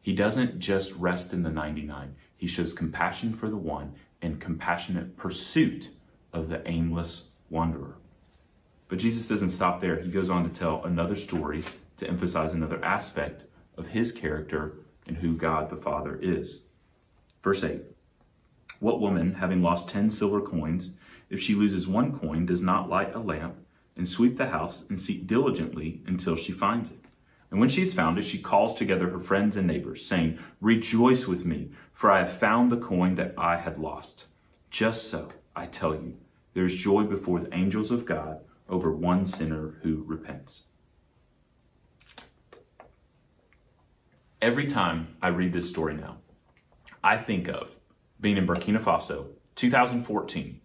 He 0.00 0.12
doesn't 0.12 0.58
just 0.58 0.92
rest 0.96 1.32
in 1.32 1.42
the 1.42 1.50
99. 1.50 2.16
He 2.36 2.46
shows 2.46 2.74
compassion 2.74 3.32
for 3.32 3.48
the 3.48 3.56
one 3.56 3.94
and 4.20 4.40
compassionate 4.40 5.16
pursuit 5.16 5.88
of 6.32 6.48
the 6.48 6.68
aimless 6.68 7.28
wanderer. 7.48 7.96
But 8.94 9.00
Jesus 9.00 9.26
doesn't 9.26 9.50
stop 9.50 9.80
there. 9.80 9.98
He 10.00 10.08
goes 10.08 10.30
on 10.30 10.44
to 10.44 10.56
tell 10.56 10.84
another 10.84 11.16
story 11.16 11.64
to 11.96 12.06
emphasize 12.06 12.52
another 12.52 12.78
aspect 12.84 13.42
of 13.76 13.88
his 13.88 14.12
character 14.12 14.76
and 15.08 15.16
who 15.16 15.36
God 15.36 15.68
the 15.68 15.74
Father 15.74 16.16
is. 16.22 16.60
Verse 17.42 17.64
8 17.64 17.82
What 18.78 19.00
woman, 19.00 19.34
having 19.40 19.62
lost 19.62 19.88
10 19.88 20.12
silver 20.12 20.40
coins, 20.40 20.90
if 21.28 21.42
she 21.42 21.56
loses 21.56 21.88
one 21.88 22.16
coin, 22.16 22.46
does 22.46 22.62
not 22.62 22.88
light 22.88 23.12
a 23.16 23.18
lamp 23.18 23.56
and 23.96 24.08
sweep 24.08 24.36
the 24.36 24.50
house 24.50 24.88
and 24.88 25.00
seek 25.00 25.26
diligently 25.26 26.00
until 26.06 26.36
she 26.36 26.52
finds 26.52 26.92
it? 26.92 27.00
And 27.50 27.58
when 27.58 27.70
she 27.70 27.80
has 27.80 27.92
found 27.92 28.16
it, 28.20 28.24
she 28.24 28.38
calls 28.38 28.76
together 28.76 29.10
her 29.10 29.18
friends 29.18 29.56
and 29.56 29.66
neighbors, 29.66 30.06
saying, 30.06 30.38
Rejoice 30.60 31.26
with 31.26 31.44
me, 31.44 31.70
for 31.92 32.12
I 32.12 32.20
have 32.20 32.38
found 32.38 32.70
the 32.70 32.76
coin 32.76 33.16
that 33.16 33.34
I 33.36 33.56
had 33.56 33.76
lost. 33.76 34.26
Just 34.70 35.10
so, 35.10 35.32
I 35.56 35.66
tell 35.66 35.96
you, 35.96 36.16
there 36.52 36.64
is 36.64 36.76
joy 36.76 37.02
before 37.02 37.40
the 37.40 37.52
angels 37.52 37.90
of 37.90 38.06
God 38.06 38.38
over 38.74 38.90
one 38.90 39.24
sinner 39.24 39.76
who 39.82 40.02
repents. 40.06 40.64
Every 44.42 44.66
time 44.66 45.16
I 45.22 45.28
read 45.28 45.52
this 45.52 45.70
story 45.70 45.94
now, 45.94 46.16
I 47.02 47.16
think 47.18 47.48
of 47.48 47.70
being 48.20 48.36
in 48.36 48.46
Burkina 48.46 48.82
Faso, 48.82 49.28
2014. 49.54 50.60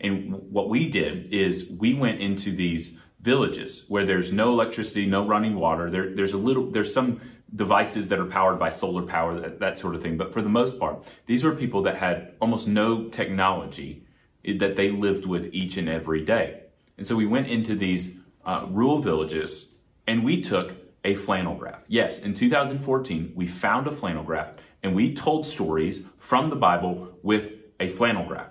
And 0.00 0.32
what 0.50 0.70
we 0.70 0.88
did 0.88 1.32
is 1.34 1.68
we 1.68 1.92
went 1.92 2.20
into 2.20 2.50
these 2.56 2.96
villages 3.20 3.84
where 3.88 4.06
there's 4.06 4.32
no 4.32 4.52
electricity, 4.52 5.04
no 5.04 5.26
running 5.26 5.56
water. 5.56 5.90
There, 5.90 6.14
there's 6.14 6.32
a 6.32 6.38
little, 6.38 6.70
there's 6.70 6.94
some 6.94 7.20
devices 7.54 8.08
that 8.08 8.18
are 8.18 8.24
powered 8.24 8.58
by 8.58 8.70
solar 8.70 9.02
power, 9.02 9.38
that, 9.38 9.60
that 9.60 9.78
sort 9.78 9.94
of 9.94 10.02
thing. 10.02 10.16
But 10.16 10.32
for 10.32 10.40
the 10.40 10.48
most 10.48 10.78
part, 10.78 11.04
these 11.26 11.44
were 11.44 11.54
people 11.54 11.82
that 11.82 11.96
had 11.96 12.32
almost 12.40 12.66
no 12.66 13.08
technology 13.10 14.06
that 14.44 14.76
they 14.76 14.90
lived 14.90 15.26
with 15.26 15.50
each 15.52 15.76
and 15.76 15.88
every 15.88 16.24
day. 16.24 16.59
And 17.00 17.06
so 17.06 17.16
we 17.16 17.24
went 17.24 17.46
into 17.46 17.74
these 17.74 18.18
uh, 18.44 18.66
rural 18.68 19.00
villages 19.00 19.70
and 20.06 20.22
we 20.22 20.42
took 20.42 20.74
a 21.02 21.14
flannel 21.14 21.54
graph. 21.54 21.80
Yes, 21.88 22.18
in 22.18 22.34
2014, 22.34 23.32
we 23.34 23.46
found 23.46 23.86
a 23.86 23.90
flannel 23.90 24.22
graph 24.22 24.52
and 24.82 24.94
we 24.94 25.14
told 25.14 25.46
stories 25.46 26.04
from 26.18 26.50
the 26.50 26.56
Bible 26.56 27.16
with 27.22 27.52
a 27.80 27.88
flannel 27.88 28.26
graph. 28.26 28.50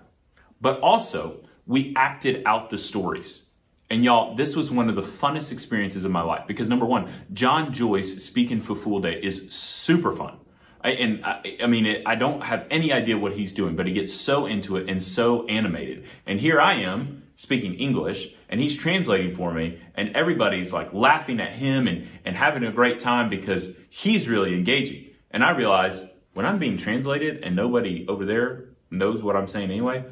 But 0.59 0.79
also, 0.79 1.41
we 1.67 1.93
acted 1.95 2.41
out 2.47 2.71
the 2.71 2.79
stories. 2.79 3.43
And 3.87 4.03
y'all, 4.03 4.35
this 4.35 4.55
was 4.55 4.71
one 4.71 4.89
of 4.89 4.95
the 4.95 5.03
funnest 5.03 5.51
experiences 5.51 6.03
of 6.03 6.09
my 6.09 6.23
life 6.23 6.47
because 6.47 6.67
number 6.67 6.87
one, 6.87 7.13
John 7.31 7.71
Joyce 7.71 8.23
speaking 8.25 8.61
Fulfulde 8.61 9.13
is 9.21 9.45
super 9.51 10.15
fun. 10.15 10.39
I, 10.83 10.89
and 10.93 11.23
I, 11.23 11.57
I 11.61 11.67
mean, 11.67 11.85
it, 11.85 12.01
I 12.07 12.15
don't 12.15 12.41
have 12.41 12.65
any 12.71 12.91
idea 12.91 13.15
what 13.15 13.33
he's 13.33 13.53
doing, 13.53 13.75
but 13.75 13.85
he 13.85 13.93
gets 13.93 14.11
so 14.11 14.47
into 14.47 14.75
it 14.77 14.89
and 14.89 15.03
so 15.03 15.45
animated. 15.45 16.05
And 16.25 16.39
here 16.39 16.59
I 16.59 16.81
am 16.81 17.28
speaking 17.39 17.73
English 17.75 18.27
and 18.49 18.59
he's 18.59 18.77
translating 18.77 19.33
for 19.33 19.53
me 19.53 19.81
and 19.95 20.13
everybody's 20.13 20.73
like 20.73 20.93
laughing 20.93 21.39
at 21.39 21.53
him 21.53 21.87
and, 21.87 22.05
and 22.25 22.35
having 22.35 22.65
a 22.65 22.71
great 22.71 22.99
time 22.99 23.29
because 23.29 23.63
he's 23.89 24.27
really 24.27 24.53
engaging. 24.53 25.05
And 25.31 25.41
I 25.41 25.51
realize 25.51 26.05
when 26.33 26.45
I'm 26.45 26.59
being 26.59 26.77
translated 26.77 27.41
and 27.41 27.55
nobody 27.55 28.05
over 28.09 28.25
there 28.25 28.65
knows 28.91 29.23
what 29.23 29.37
I'm 29.37 29.47
saying 29.47 29.71
anyway, 29.71 30.03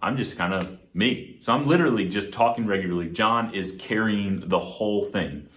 I'm 0.00 0.16
just 0.16 0.38
kind 0.38 0.54
of 0.54 0.78
me. 0.94 1.38
So 1.40 1.52
I'm 1.52 1.66
literally 1.66 2.08
just 2.08 2.32
talking 2.32 2.68
regularly. 2.68 3.10
John 3.10 3.52
is 3.52 3.74
carrying 3.80 4.48
the 4.48 4.60
whole 4.60 5.06
thing. 5.06 5.48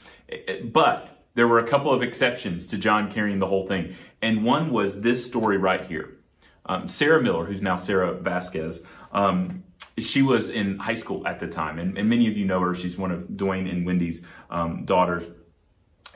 But 0.64 1.26
there 1.36 1.48
were 1.48 1.60
a 1.60 1.68
couple 1.68 1.94
of 1.94 2.02
exceptions 2.02 2.66
to 2.68 2.78
John 2.80 3.12
carrying 3.12 3.38
the 3.38 3.46
whole 3.46 3.68
thing. 3.68 3.96
And 4.20 4.44
one 4.44 4.72
was 4.72 5.02
this 5.02 5.28
story 5.28 5.58
right 5.58 5.86
here. 5.86 6.18
Um, 6.66 6.88
Sarah 6.88 7.22
Miller, 7.22 7.46
who's 7.46 7.62
now 7.62 7.78
Sarah 7.78 8.16
Vasquez, 8.16 8.84
um, 9.12 9.64
she 10.02 10.22
was 10.22 10.50
in 10.50 10.78
high 10.78 10.96
school 10.96 11.26
at 11.28 11.40
the 11.40 11.48
time. 11.48 11.80
And, 11.80 11.98
and, 11.98 12.10
many 12.10 12.28
of 12.28 12.38
you 12.38 12.46
know 12.46 12.60
her. 12.62 12.76
She's 12.76 12.98
one 12.98 13.12
of 13.12 13.24
Dwayne 13.24 13.70
and 13.70 13.86
Wendy's 13.86 14.24
um, 14.50 14.86
daughters. 14.86 15.24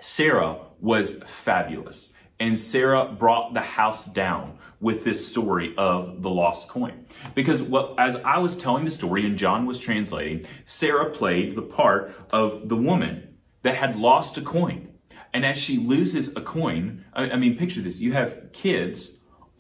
Sarah 0.02 0.60
was 0.80 1.20
fabulous. 1.44 2.14
And 2.40 2.60
Sarah 2.60 3.06
brought 3.06 3.54
the 3.54 3.62
house 3.62 4.06
down 4.06 4.58
with 4.82 5.06
this 5.06 5.28
story 5.28 5.74
of 5.78 6.22
the 6.22 6.30
lost 6.30 6.68
coin. 6.68 7.06
Because 7.36 7.62
what, 7.62 7.96
as 7.98 8.18
I 8.26 8.40
was 8.40 8.58
telling 8.58 8.86
the 8.86 8.92
story 8.92 9.26
and 9.26 9.38
John 9.38 9.66
was 9.66 9.80
translating, 9.80 10.46
Sarah 10.66 11.12
played 11.12 11.56
the 11.56 11.62
part 11.62 12.14
of 12.32 12.68
the 12.68 12.76
woman 12.76 13.36
that 13.62 13.76
had 13.76 13.96
lost 13.96 14.38
a 14.38 14.42
coin. 14.42 14.90
And 15.34 15.46
as 15.46 15.58
she 15.58 15.78
loses 15.78 16.36
a 16.36 16.42
coin, 16.42 17.06
I, 17.14 17.32
I 17.32 17.36
mean, 17.38 17.58
picture 17.58 17.82
this. 17.82 18.00
You 18.00 18.14
have 18.14 18.52
kids 18.52 19.10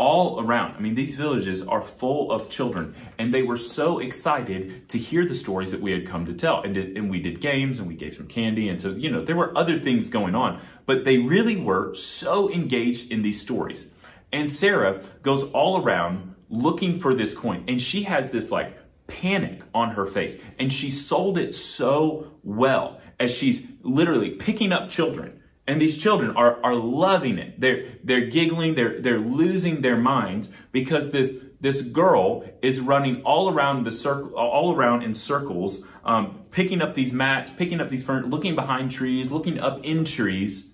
all 0.04 0.42
around. 0.42 0.76
I 0.76 0.82
mean, 0.82 0.96
these 0.96 1.16
villages 1.16 1.66
are 1.66 1.82
full 1.82 2.30
of 2.30 2.50
children, 2.50 2.94
and 3.18 3.34
they 3.34 3.42
were 3.42 3.56
so 3.56 4.00
excited 4.00 4.89
to 4.89 4.98
hear 4.98 5.26
the 5.26 5.34
stories 5.34 5.72
that 5.72 5.80
we 5.80 5.94
had 5.94 6.06
come 6.06 6.26
to 6.26 6.34
tell. 6.34 6.62
And, 6.62 6.74
did, 6.74 6.98
and 6.98 7.10
we 7.10 7.22
did 7.22 7.39
games, 7.39 7.80
and 7.80 7.88
we 7.88 7.96
gave 7.96 8.16
some 8.18 8.28
candy, 8.28 8.68
and 8.68 8.82
so, 8.82 8.89
you 8.89 9.10
know, 9.10 9.24
there 9.24 9.38
were 9.38 9.58
other 9.58 9.80
things 9.80 10.10
going 10.10 10.36
on, 10.36 10.62
but 10.86 11.06
they 11.06 11.20
really 11.20 11.56
were 11.56 11.96
so 11.96 12.52
engaged 12.52 13.13
in 13.13 13.22
these 13.22 13.42
stories. 13.42 13.86
And 14.34 14.52
Sarah 14.52 15.06
goes 15.22 15.50
all 15.52 15.82
around 15.82 16.36
looking 16.50 17.00
for 17.00 17.16
this 17.16 17.34
coin, 17.34 17.63
and 17.70 17.82
she 17.82 18.04
has 18.04 18.30
this 18.30 18.52
like 18.52 18.78
panic 19.08 19.62
on 19.74 19.92
her 19.92 20.06
face, 20.06 20.38
and 20.60 20.74
she 20.74 20.92
sold 20.92 21.38
it 21.38 21.56
so 21.56 22.28
well 22.44 23.00
as 23.22 23.32
she's 23.32 23.66
literally 23.84 24.32
picking 24.32 24.74
up 24.74 24.89
children 24.89 25.39
And 25.65 25.80
these 25.80 26.02
children 26.02 26.36
are, 26.36 26.63
are 26.63 26.76
loving 26.76 27.38
it. 27.38 27.60
They're, 27.60 27.93
they're 28.04 28.28
giggling. 28.28 28.76
They're, 28.76 29.02
they're 29.02 29.19
losing 29.19 29.82
their 29.82 29.95
minds 29.95 30.49
because 30.73 31.12
this, 31.12 31.34
this 31.62 31.82
girl 31.82 32.43
is 32.62 32.82
running 32.82 33.21
all 33.23 33.49
around 33.49 33.86
the 33.86 33.91
circle, 33.93 34.36
all 34.36 34.76
around 34.76 35.04
in 35.04 35.15
circles, 35.15 35.86
um, 36.04 36.41
picking 36.52 36.82
up 36.82 36.95
these 36.95 37.13
mats, 37.13 37.49
picking 37.49 37.80
up 37.80 37.89
these 37.89 38.08
looking 38.08 38.56
behind 38.56 38.91
trees, 38.91 39.32
looking 39.32 39.60
up 39.60 39.80
in 39.86 40.04
trees 40.04 40.69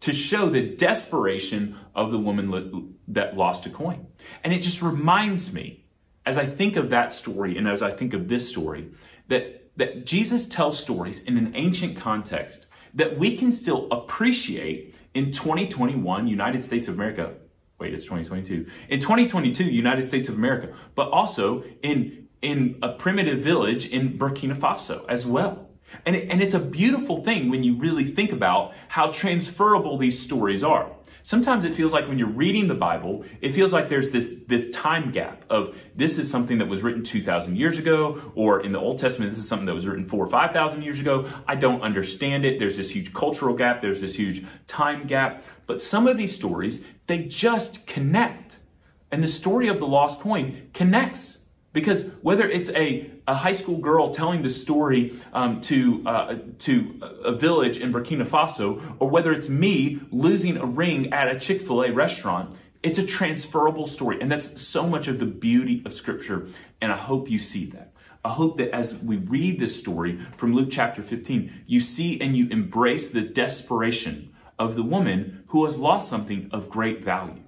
to 0.00 0.14
show 0.14 0.48
the 0.48 0.62
desperation 0.76 1.76
of 1.94 2.10
the 2.10 2.18
woman 2.18 2.96
that 3.08 3.36
lost 3.36 3.66
a 3.66 3.70
coin. 3.70 4.06
And 4.42 4.52
it 4.52 4.62
just 4.62 4.80
reminds 4.80 5.52
me, 5.52 5.84
as 6.24 6.38
I 6.38 6.46
think 6.46 6.76
of 6.76 6.90
that 6.90 7.12
story 7.12 7.58
and 7.58 7.68
as 7.68 7.82
I 7.82 7.90
think 7.90 8.14
of 8.14 8.28
this 8.28 8.48
story, 8.48 8.92
that, 9.28 9.70
that 9.76 10.06
Jesus 10.06 10.48
tells 10.48 10.78
stories 10.78 11.22
in 11.22 11.36
an 11.36 11.52
ancient 11.54 11.98
context 11.98 12.66
that 12.94 13.18
we 13.18 13.36
can 13.36 13.52
still 13.52 13.88
appreciate 13.90 14.94
in 15.14 15.32
2021 15.32 16.26
United 16.26 16.64
States 16.64 16.88
of 16.88 16.94
America. 16.94 17.34
Wait, 17.78 17.94
it's 17.94 18.04
2022. 18.04 18.66
In 18.88 19.00
2022 19.00 19.64
United 19.64 20.08
States 20.08 20.28
of 20.28 20.34
America, 20.34 20.72
but 20.94 21.08
also 21.10 21.64
in, 21.82 22.28
in 22.42 22.78
a 22.82 22.90
primitive 22.90 23.40
village 23.40 23.86
in 23.86 24.18
Burkina 24.18 24.56
Faso 24.58 25.04
as 25.08 25.26
well. 25.26 25.70
And, 26.06 26.14
and 26.14 26.40
it's 26.40 26.54
a 26.54 26.60
beautiful 26.60 27.24
thing 27.24 27.50
when 27.50 27.64
you 27.64 27.76
really 27.76 28.12
think 28.12 28.32
about 28.32 28.74
how 28.88 29.10
transferable 29.10 29.98
these 29.98 30.22
stories 30.22 30.62
are. 30.62 30.90
Sometimes 31.30 31.64
it 31.64 31.74
feels 31.74 31.92
like 31.92 32.08
when 32.08 32.18
you're 32.18 32.26
reading 32.26 32.66
the 32.66 32.74
Bible, 32.74 33.24
it 33.40 33.54
feels 33.54 33.72
like 33.72 33.88
there's 33.88 34.10
this, 34.10 34.42
this 34.48 34.68
time 34.74 35.12
gap 35.12 35.44
of 35.48 35.76
this 35.94 36.18
is 36.18 36.28
something 36.28 36.58
that 36.58 36.66
was 36.66 36.82
written 36.82 37.04
2,000 37.04 37.54
years 37.54 37.78
ago, 37.78 38.32
or 38.34 38.60
in 38.60 38.72
the 38.72 38.80
Old 38.80 38.98
Testament, 38.98 39.30
this 39.30 39.44
is 39.44 39.48
something 39.48 39.66
that 39.66 39.74
was 39.76 39.86
written 39.86 40.06
four 40.06 40.26
or 40.26 40.28
5,000 40.28 40.82
years 40.82 40.98
ago. 40.98 41.30
I 41.46 41.54
don't 41.54 41.82
understand 41.82 42.44
it. 42.44 42.58
There's 42.58 42.76
this 42.76 42.90
huge 42.90 43.14
cultural 43.14 43.54
gap. 43.54 43.80
There's 43.80 44.00
this 44.00 44.14
huge 44.14 44.44
time 44.66 45.06
gap. 45.06 45.44
But 45.68 45.84
some 45.84 46.08
of 46.08 46.18
these 46.18 46.34
stories, 46.34 46.82
they 47.06 47.26
just 47.26 47.86
connect. 47.86 48.58
And 49.12 49.22
the 49.22 49.28
story 49.28 49.68
of 49.68 49.78
the 49.78 49.86
lost 49.86 50.18
coin 50.18 50.70
connects. 50.74 51.38
Because 51.72 52.04
whether 52.20 52.48
it's 52.48 52.70
a, 52.70 53.10
a 53.28 53.34
high 53.34 53.56
school 53.56 53.78
girl 53.78 54.12
telling 54.12 54.42
the 54.42 54.50
story 54.50 55.20
um, 55.32 55.60
to 55.62 56.02
uh, 56.04 56.38
to 56.60 57.00
a 57.24 57.32
village 57.36 57.76
in 57.76 57.92
Burkina 57.92 58.26
Faso, 58.26 58.96
or 58.98 59.08
whether 59.08 59.32
it's 59.32 59.48
me 59.48 60.00
losing 60.10 60.56
a 60.56 60.66
ring 60.66 61.12
at 61.12 61.28
a 61.28 61.38
Chick 61.38 61.66
Fil 61.66 61.84
A 61.84 61.92
restaurant, 61.92 62.56
it's 62.82 62.98
a 62.98 63.06
transferable 63.06 63.86
story, 63.86 64.20
and 64.20 64.32
that's 64.32 64.66
so 64.66 64.88
much 64.88 65.06
of 65.06 65.20
the 65.20 65.26
beauty 65.26 65.82
of 65.86 65.94
Scripture. 65.94 66.48
And 66.80 66.90
I 66.90 66.96
hope 66.96 67.30
you 67.30 67.38
see 67.38 67.66
that. 67.66 67.92
I 68.24 68.30
hope 68.30 68.58
that 68.58 68.74
as 68.74 68.94
we 68.94 69.16
read 69.16 69.60
this 69.60 69.78
story 69.80 70.20
from 70.36 70.54
Luke 70.54 70.68
chapter 70.70 71.02
15, 71.02 71.64
you 71.66 71.82
see 71.82 72.20
and 72.20 72.36
you 72.36 72.48
embrace 72.48 73.10
the 73.10 73.22
desperation 73.22 74.34
of 74.58 74.74
the 74.74 74.82
woman 74.82 75.44
who 75.48 75.64
has 75.64 75.78
lost 75.78 76.10
something 76.10 76.50
of 76.52 76.68
great 76.68 77.02
value. 77.02 77.42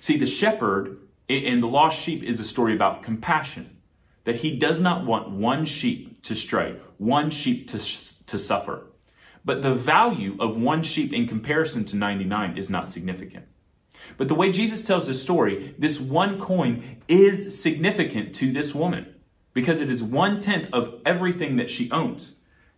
See, 0.00 0.18
the 0.18 0.30
shepherd 0.30 0.98
and 1.28 1.62
the 1.62 1.66
lost 1.66 1.98
sheep 1.98 2.22
is 2.22 2.40
a 2.40 2.44
story 2.44 2.74
about 2.74 3.02
compassion, 3.02 3.78
that 4.24 4.36
he 4.36 4.56
does 4.56 4.80
not 4.80 5.04
want 5.04 5.30
one 5.30 5.64
sheep 5.64 6.22
to 6.24 6.34
stray, 6.34 6.76
one 6.98 7.30
sheep 7.30 7.70
to, 7.70 7.78
to 8.26 8.38
suffer. 8.38 8.86
But 9.44 9.62
the 9.62 9.74
value 9.74 10.36
of 10.40 10.56
one 10.56 10.82
sheep 10.82 11.12
in 11.12 11.28
comparison 11.28 11.84
to 11.86 11.96
99 11.96 12.56
is 12.56 12.70
not 12.70 12.88
significant. 12.88 13.46
But 14.16 14.28
the 14.28 14.34
way 14.34 14.52
Jesus 14.52 14.84
tells 14.84 15.06
this 15.06 15.22
story, 15.22 15.74
this 15.78 15.98
one 15.98 16.40
coin 16.40 17.02
is 17.08 17.60
significant 17.60 18.34
to 18.36 18.52
this 18.52 18.74
woman 18.74 19.14
because 19.52 19.80
it 19.80 19.90
is 19.90 20.02
one 20.02 20.42
tenth 20.42 20.68
of 20.72 21.00
everything 21.06 21.56
that 21.56 21.70
she 21.70 21.90
owns. 21.90 22.32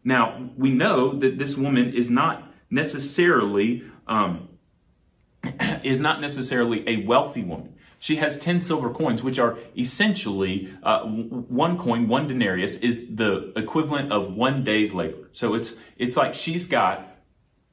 Now, 0.04 0.50
we 0.56 0.70
know 0.70 1.18
that 1.18 1.38
this 1.38 1.56
woman 1.56 1.94
is 1.94 2.10
not 2.10 2.52
necessarily, 2.70 3.84
um, 4.06 4.48
is 5.82 5.98
not 5.98 6.20
necessarily 6.20 6.88
a 6.88 7.04
wealthy 7.04 7.42
woman. 7.42 7.74
She 7.98 8.16
has 8.16 8.38
10 8.40 8.60
silver 8.60 8.90
coins, 8.90 9.22
which 9.22 9.38
are 9.38 9.58
essentially 9.76 10.72
uh, 10.82 11.04
one 11.04 11.78
coin, 11.78 12.08
one 12.08 12.28
denarius 12.28 12.76
is 12.76 13.06
the 13.14 13.52
equivalent 13.56 14.12
of 14.12 14.34
one 14.34 14.64
day's 14.64 14.92
labor. 14.92 15.30
So 15.32 15.54
it's, 15.54 15.74
it's 15.96 16.16
like 16.16 16.34
she's 16.34 16.68
got 16.68 17.16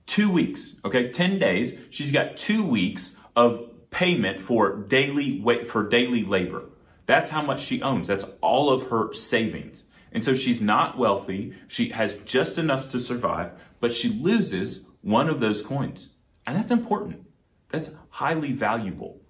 two 0.06 0.32
weeks, 0.32 0.76
okay, 0.86 1.12
10 1.12 1.40
days. 1.40 1.78
She's 1.90 2.12
got 2.12 2.38
two 2.38 2.66
weeks 2.66 3.16
of 3.36 3.70
payment 3.90 4.42
for 4.42 4.76
daily, 4.84 5.44
for 5.70 5.88
daily 5.88 6.24
labor. 6.24 6.66
That's 7.06 7.30
how 7.30 7.42
much 7.42 7.66
she 7.66 7.82
owns. 7.82 8.08
That's 8.08 8.26
all 8.42 8.72
of 8.72 8.90
her 8.90 9.14
savings. 9.14 9.84
And 10.12 10.24
so 10.24 10.36
she's 10.36 10.62
not 10.62 10.98
wealthy. 10.98 11.54
She 11.68 11.90
has 11.90 12.18
just 12.18 12.58
enough 12.58 12.90
to 12.92 13.00
survive, 13.00 13.52
but 13.80 13.94
she 13.94 14.10
loses 14.10 14.88
one 15.02 15.28
of 15.28 15.40
those 15.40 15.62
coins. 15.62 16.10
And 16.46 16.56
that's 16.56 16.72
important. 16.72 17.26
That's 17.72 17.92
highly 18.10 18.52
valuable. 18.52 19.23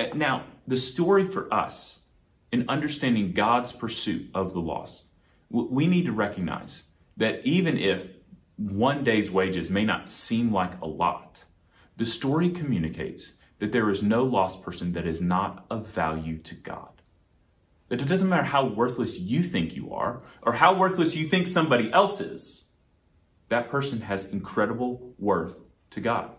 Uh, 0.00 0.06
now, 0.14 0.44
the 0.66 0.78
story 0.78 1.26
for 1.26 1.52
us 1.52 1.98
in 2.50 2.68
understanding 2.68 3.32
God's 3.32 3.70
pursuit 3.70 4.30
of 4.34 4.54
the 4.54 4.60
lost, 4.60 5.04
we 5.50 5.86
need 5.86 6.06
to 6.06 6.12
recognize 6.12 6.84
that 7.16 7.44
even 7.44 7.76
if 7.76 8.06
one 8.56 9.04
day's 9.04 9.30
wages 9.30 9.68
may 9.68 9.84
not 9.84 10.10
seem 10.10 10.52
like 10.52 10.80
a 10.80 10.86
lot, 10.86 11.44
the 11.96 12.06
story 12.06 12.50
communicates 12.50 13.32
that 13.58 13.72
there 13.72 13.90
is 13.90 14.02
no 14.02 14.24
lost 14.24 14.62
person 14.62 14.92
that 14.94 15.06
is 15.06 15.20
not 15.20 15.66
of 15.68 15.88
value 15.88 16.38
to 16.38 16.54
God. 16.54 16.88
That 17.88 18.00
it 18.00 18.08
doesn't 18.08 18.28
matter 18.28 18.44
how 18.44 18.66
worthless 18.66 19.18
you 19.18 19.42
think 19.42 19.76
you 19.76 19.92
are 19.92 20.22
or 20.40 20.54
how 20.54 20.78
worthless 20.78 21.16
you 21.16 21.28
think 21.28 21.46
somebody 21.46 21.92
else 21.92 22.20
is, 22.20 22.64
that 23.48 23.68
person 23.68 24.02
has 24.02 24.30
incredible 24.30 25.14
worth 25.18 25.60
to 25.90 26.00
God. 26.00 26.30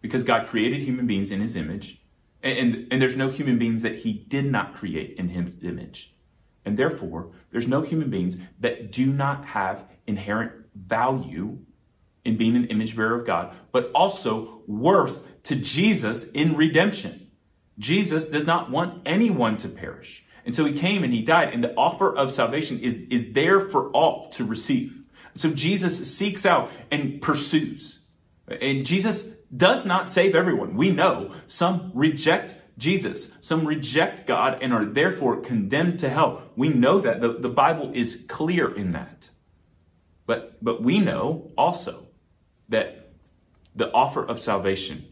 Because 0.00 0.22
God 0.22 0.46
created 0.46 0.80
human 0.80 1.06
beings 1.06 1.30
in 1.30 1.40
his 1.40 1.56
image 1.56 1.99
and, 2.42 2.88
and 2.90 3.02
there's 3.02 3.16
no 3.16 3.30
human 3.30 3.58
beings 3.58 3.82
that 3.82 3.98
he 4.00 4.12
did 4.12 4.46
not 4.46 4.74
create 4.74 5.16
in 5.18 5.28
his 5.28 5.52
image. 5.62 6.12
And 6.64 6.78
therefore, 6.78 7.32
there's 7.50 7.68
no 7.68 7.82
human 7.82 8.10
beings 8.10 8.36
that 8.60 8.92
do 8.92 9.12
not 9.12 9.46
have 9.46 9.84
inherent 10.06 10.52
value 10.74 11.58
in 12.24 12.36
being 12.36 12.56
an 12.56 12.66
image 12.66 12.96
bearer 12.96 13.18
of 13.18 13.26
God, 13.26 13.54
but 13.72 13.90
also 13.94 14.62
worth 14.66 15.22
to 15.44 15.56
Jesus 15.56 16.30
in 16.30 16.56
redemption. 16.56 17.28
Jesus 17.78 18.28
does 18.28 18.46
not 18.46 18.70
want 18.70 19.02
anyone 19.06 19.56
to 19.58 19.68
perish. 19.68 20.24
And 20.44 20.54
so 20.54 20.64
he 20.64 20.74
came 20.74 21.02
and 21.02 21.12
he 21.12 21.22
died, 21.22 21.52
and 21.52 21.64
the 21.64 21.74
offer 21.74 22.14
of 22.14 22.32
salvation 22.32 22.80
is, 22.80 22.98
is 23.10 23.32
there 23.32 23.68
for 23.68 23.90
all 23.90 24.30
to 24.32 24.44
receive. 24.44 24.92
So 25.36 25.50
Jesus 25.50 26.14
seeks 26.14 26.44
out 26.44 26.70
and 26.90 27.22
pursues. 27.22 28.00
And 28.48 28.84
Jesus 28.84 29.28
does 29.54 29.84
not 29.84 30.10
save 30.10 30.34
everyone. 30.34 30.76
We 30.76 30.90
know 30.90 31.34
some 31.48 31.92
reject 31.94 32.54
Jesus. 32.78 33.30
Some 33.42 33.66
reject 33.66 34.26
God 34.26 34.58
and 34.62 34.72
are 34.72 34.84
therefore 34.84 35.40
condemned 35.40 36.00
to 36.00 36.08
hell. 36.08 36.42
We 36.56 36.68
know 36.68 37.00
that. 37.00 37.20
The, 37.20 37.34
the 37.38 37.48
Bible 37.48 37.92
is 37.94 38.24
clear 38.28 38.74
in 38.74 38.92
that. 38.92 39.28
But, 40.26 40.62
but 40.62 40.82
we 40.82 41.00
know 41.00 41.50
also 41.58 42.06
that 42.68 43.12
the 43.74 43.92
offer 43.92 44.24
of 44.24 44.40
salvation 44.40 45.04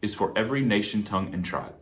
is 0.00 0.14
for 0.14 0.32
every 0.36 0.62
nation, 0.62 1.02
tongue, 1.02 1.34
and 1.34 1.44
tribe. 1.44 1.74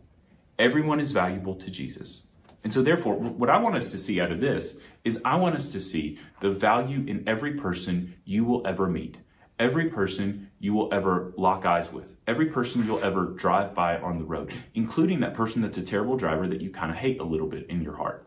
Everyone 0.57 0.99
is 0.99 1.11
valuable 1.11 1.55
to 1.55 1.71
Jesus. 1.71 2.27
And 2.63 2.73
so 2.73 2.81
therefore, 2.81 3.15
what 3.15 3.49
I 3.49 3.59
want 3.59 3.77
us 3.77 3.91
to 3.91 3.97
see 3.97 4.19
out 4.19 4.31
of 4.31 4.41
this 4.41 4.75
is 5.05 5.21
I 5.23 5.37
want 5.37 5.55
us 5.55 5.71
to 5.71 5.79
see 5.79 6.19
the 6.41 6.51
value 6.51 7.05
in 7.07 7.23
every 7.27 7.53
person 7.53 8.15
you 8.25 8.43
will 8.43 8.67
ever 8.67 8.87
meet 8.87 9.17
every 9.59 9.89
person 9.89 10.49
you 10.59 10.73
will 10.73 10.91
ever 10.93 11.33
lock 11.37 11.65
eyes 11.65 11.91
with, 11.91 12.15
every 12.25 12.47
person 12.47 12.85
you'll 12.85 13.03
ever 13.03 13.25
drive 13.25 13.75
by 13.75 13.97
on 13.99 14.17
the 14.17 14.23
road, 14.23 14.53
including 14.73 15.19
that 15.19 15.33
person 15.33 15.61
that's 15.61 15.77
a 15.77 15.83
terrible 15.83 16.15
driver 16.15 16.47
that 16.47 16.61
you 16.61 16.69
kind 16.69 16.89
of 16.89 16.97
hate 16.97 17.19
a 17.19 17.25
little 17.25 17.47
bit 17.47 17.69
in 17.69 17.81
your 17.81 17.97
heart. 17.97 18.25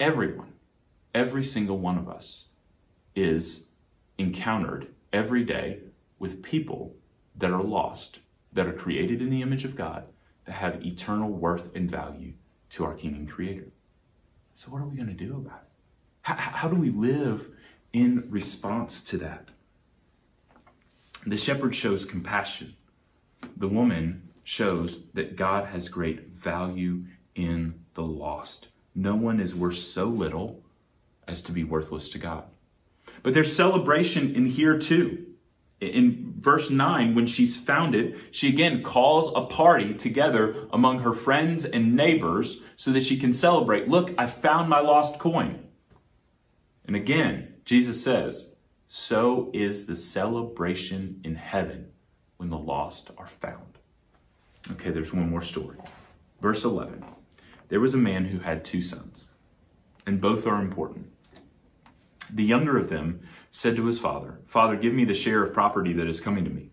Everyone, 0.00 0.54
every 1.14 1.44
single 1.44 1.78
one 1.78 1.98
of 1.98 2.08
us 2.08 2.46
is 3.14 3.68
encountered 4.16 4.88
every 5.12 5.44
day 5.44 5.80
with 6.18 6.42
people 6.42 6.94
that 7.36 7.50
are 7.50 7.62
lost, 7.62 8.20
that 8.52 8.66
are 8.66 8.72
created 8.72 9.20
in 9.20 9.30
the 9.30 9.42
image 9.42 9.64
of 9.64 9.76
God, 9.76 10.08
that 10.46 10.52
have 10.52 10.84
eternal 10.84 11.30
worth 11.30 11.74
and 11.74 11.90
value 11.90 12.32
to 12.70 12.84
our 12.84 12.94
King 12.94 13.14
and 13.14 13.30
Creator. 13.30 13.68
So, 14.54 14.70
what 14.70 14.82
are 14.82 14.86
we 14.86 14.96
going 14.96 15.08
to 15.08 15.14
do 15.14 15.36
about 15.36 15.62
it? 15.62 15.68
How, 16.22 16.34
how 16.34 16.68
do 16.68 16.76
we 16.76 16.90
live 16.90 17.48
in 17.92 18.26
response 18.28 19.02
to 19.04 19.18
that? 19.18 19.48
The 21.28 21.36
shepherd 21.36 21.74
shows 21.74 22.06
compassion. 22.06 22.74
The 23.54 23.68
woman 23.68 24.30
shows 24.44 25.10
that 25.12 25.36
God 25.36 25.66
has 25.66 25.90
great 25.90 26.28
value 26.28 27.04
in 27.34 27.84
the 27.92 28.02
lost. 28.02 28.68
No 28.94 29.14
one 29.14 29.38
is 29.38 29.54
worth 29.54 29.76
so 29.76 30.06
little 30.06 30.62
as 31.26 31.42
to 31.42 31.52
be 31.52 31.64
worthless 31.64 32.08
to 32.10 32.18
God. 32.18 32.44
But 33.22 33.34
there's 33.34 33.54
celebration 33.54 34.34
in 34.34 34.46
here 34.46 34.78
too. 34.78 35.26
In 35.82 36.34
verse 36.38 36.70
9, 36.70 37.14
when 37.14 37.26
she's 37.26 37.58
found 37.58 37.94
it, 37.94 38.16
she 38.30 38.48
again 38.48 38.82
calls 38.82 39.30
a 39.36 39.42
party 39.42 39.92
together 39.92 40.66
among 40.72 41.00
her 41.00 41.12
friends 41.12 41.66
and 41.66 41.94
neighbors 41.94 42.60
so 42.78 42.90
that 42.92 43.04
she 43.04 43.18
can 43.18 43.34
celebrate. 43.34 43.86
Look, 43.86 44.14
I 44.16 44.26
found 44.26 44.70
my 44.70 44.80
lost 44.80 45.18
coin. 45.18 45.68
And 46.86 46.96
again, 46.96 47.54
Jesus 47.66 48.02
says, 48.02 48.47
so 48.90 49.50
is 49.52 49.84
the 49.84 49.94
celebration 49.94 51.20
in 51.22 51.34
heaven 51.34 51.90
when 52.38 52.48
the 52.48 52.56
lost 52.56 53.10
are 53.18 53.26
found. 53.26 53.76
Okay, 54.72 54.90
there's 54.90 55.12
one 55.12 55.30
more 55.30 55.42
story. 55.42 55.76
Verse 56.40 56.64
11 56.64 57.04
There 57.68 57.80
was 57.80 57.92
a 57.92 57.98
man 57.98 58.26
who 58.26 58.38
had 58.38 58.64
two 58.64 58.80
sons, 58.80 59.26
and 60.06 60.22
both 60.22 60.46
are 60.46 60.62
important. 60.62 61.12
The 62.30 62.44
younger 62.44 62.78
of 62.78 62.88
them 62.88 63.20
said 63.50 63.76
to 63.76 63.84
his 63.84 63.98
father, 63.98 64.40
Father, 64.46 64.76
give 64.76 64.94
me 64.94 65.04
the 65.04 65.14
share 65.14 65.42
of 65.42 65.52
property 65.52 65.92
that 65.92 66.08
is 66.08 66.20
coming 66.20 66.44
to 66.44 66.50
me. 66.50 66.70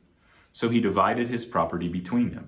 So 0.53 0.69
he 0.69 0.79
divided 0.79 1.29
his 1.29 1.45
property 1.45 1.89
between 1.89 2.31
them. 2.31 2.47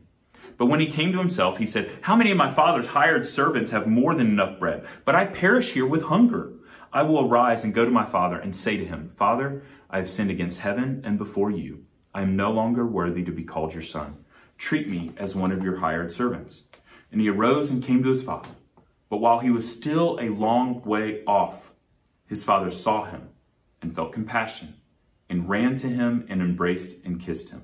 But 0.61 0.67
when 0.67 0.79
he 0.79 0.91
came 0.91 1.11
to 1.11 1.17
himself, 1.17 1.57
he 1.57 1.65
said, 1.65 1.89
How 2.01 2.15
many 2.15 2.29
of 2.29 2.37
my 2.37 2.53
father's 2.53 2.85
hired 2.85 3.25
servants 3.25 3.71
have 3.71 3.87
more 3.87 4.13
than 4.13 4.27
enough 4.27 4.59
bread? 4.59 4.85
But 5.05 5.15
I 5.15 5.25
perish 5.25 5.71
here 5.71 5.87
with 5.87 6.03
hunger. 6.03 6.53
I 6.93 7.01
will 7.01 7.27
arise 7.27 7.63
and 7.63 7.73
go 7.73 7.83
to 7.83 7.89
my 7.89 8.05
father 8.05 8.37
and 8.37 8.55
say 8.55 8.77
to 8.77 8.85
him, 8.85 9.09
Father, 9.09 9.63
I 9.89 9.97
have 9.97 10.07
sinned 10.07 10.29
against 10.29 10.59
heaven 10.59 11.01
and 11.03 11.17
before 11.17 11.49
you. 11.49 11.85
I 12.13 12.21
am 12.21 12.35
no 12.35 12.51
longer 12.51 12.85
worthy 12.85 13.23
to 13.23 13.31
be 13.31 13.43
called 13.43 13.73
your 13.73 13.81
son. 13.81 14.23
Treat 14.59 14.87
me 14.87 15.13
as 15.17 15.33
one 15.33 15.51
of 15.51 15.63
your 15.63 15.77
hired 15.77 16.11
servants. 16.11 16.61
And 17.11 17.21
he 17.21 17.29
arose 17.29 17.71
and 17.71 17.83
came 17.83 18.03
to 18.03 18.09
his 18.09 18.21
father. 18.21 18.51
But 19.09 19.17
while 19.17 19.39
he 19.39 19.49
was 19.49 19.75
still 19.75 20.19
a 20.21 20.29
long 20.29 20.83
way 20.83 21.23
off, 21.25 21.71
his 22.27 22.43
father 22.43 22.69
saw 22.69 23.05
him 23.05 23.29
and 23.81 23.95
felt 23.95 24.13
compassion 24.13 24.75
and 25.27 25.49
ran 25.49 25.79
to 25.79 25.89
him 25.89 26.27
and 26.29 26.39
embraced 26.39 27.03
and 27.03 27.19
kissed 27.19 27.49
him. 27.49 27.63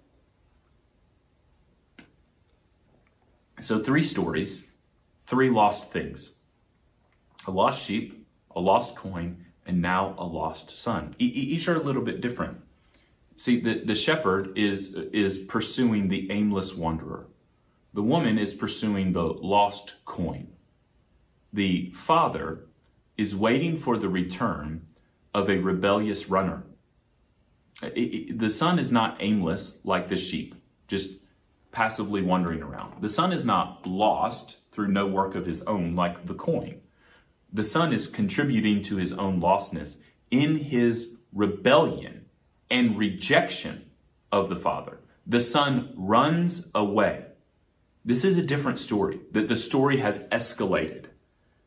So, 3.61 3.81
three 3.81 4.03
stories, 4.03 4.63
three 5.27 5.49
lost 5.49 5.91
things 5.91 6.35
a 7.47 7.51
lost 7.51 7.83
sheep, 7.83 8.27
a 8.55 8.59
lost 8.59 8.95
coin, 8.95 9.45
and 9.65 9.81
now 9.81 10.15
a 10.17 10.25
lost 10.25 10.71
son. 10.71 11.15
E- 11.19 11.25
each 11.25 11.67
are 11.67 11.75
a 11.75 11.83
little 11.83 12.03
bit 12.03 12.21
different. 12.21 12.59
See, 13.37 13.59
the, 13.59 13.83
the 13.83 13.95
shepherd 13.95 14.57
is, 14.57 14.93
is 14.93 15.39
pursuing 15.39 16.07
the 16.07 16.31
aimless 16.31 16.75
wanderer. 16.75 17.27
The 17.93 18.03
woman 18.03 18.37
is 18.37 18.53
pursuing 18.53 19.13
the 19.13 19.23
lost 19.23 19.95
coin. 20.05 20.49
The 21.51 21.91
father 21.95 22.65
is 23.17 23.35
waiting 23.35 23.77
for 23.79 23.97
the 23.97 24.09
return 24.09 24.85
of 25.33 25.49
a 25.49 25.57
rebellious 25.57 26.29
runner. 26.29 26.63
It, 27.81 27.97
it, 27.97 28.39
the 28.39 28.49
son 28.49 28.77
is 28.79 28.91
not 28.91 29.17
aimless 29.19 29.79
like 29.83 30.09
the 30.09 30.17
sheep, 30.17 30.55
just 30.87 31.20
passively 31.71 32.21
wandering 32.21 32.61
around. 32.61 33.01
The 33.01 33.09
son 33.09 33.31
is 33.31 33.45
not 33.45 33.85
lost 33.87 34.57
through 34.71 34.89
no 34.89 35.07
work 35.07 35.35
of 35.35 35.45
his 35.45 35.61
own 35.63 35.95
like 35.95 36.25
the 36.25 36.33
coin. 36.33 36.81
The 37.51 37.63
son 37.63 37.93
is 37.93 38.07
contributing 38.07 38.83
to 38.83 38.97
his 38.97 39.13
own 39.13 39.41
lostness 39.41 39.97
in 40.29 40.57
his 40.57 41.17
rebellion 41.33 42.25
and 42.69 42.97
rejection 42.97 43.89
of 44.31 44.49
the 44.49 44.55
father. 44.55 44.99
The 45.27 45.41
son 45.41 45.93
runs 45.95 46.69
away. 46.73 47.25
This 48.03 48.23
is 48.23 48.37
a 48.37 48.43
different 48.43 48.79
story, 48.79 49.19
that 49.31 49.47
the 49.47 49.57
story 49.57 49.97
has 49.99 50.27
escalated, 50.29 51.05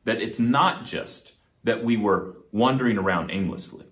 that 0.04 0.20
it's 0.20 0.40
not 0.40 0.84
just 0.84 1.32
that 1.62 1.84
we 1.84 1.96
were 1.96 2.36
wandering 2.50 2.98
around 2.98 3.30
aimlessly. 3.30 3.86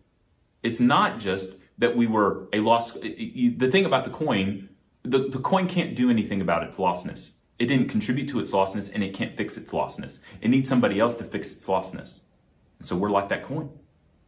It's 0.62 0.80
not 0.80 1.20
just 1.20 1.52
that 1.78 1.96
we 1.96 2.06
were 2.06 2.48
a 2.52 2.60
lost, 2.60 3.00
the 3.00 3.68
thing 3.70 3.84
about 3.84 4.04
the 4.04 4.10
coin 4.10 4.68
the, 5.04 5.28
the 5.28 5.38
coin 5.38 5.68
can't 5.68 5.94
do 5.94 6.10
anything 6.10 6.40
about 6.40 6.62
its 6.62 6.76
lostness. 6.76 7.30
It 7.58 7.66
didn't 7.66 7.88
contribute 7.88 8.28
to 8.30 8.40
its 8.40 8.50
lostness 8.50 8.90
and 8.92 9.02
it 9.02 9.14
can't 9.14 9.36
fix 9.36 9.56
its 9.56 9.70
lostness. 9.70 10.18
It 10.40 10.48
needs 10.48 10.68
somebody 10.68 10.98
else 11.00 11.16
to 11.16 11.24
fix 11.24 11.52
its 11.52 11.66
lostness. 11.66 12.20
And 12.78 12.86
so 12.86 12.96
we're 12.96 13.10
like 13.10 13.28
that 13.28 13.44
coin. 13.44 13.70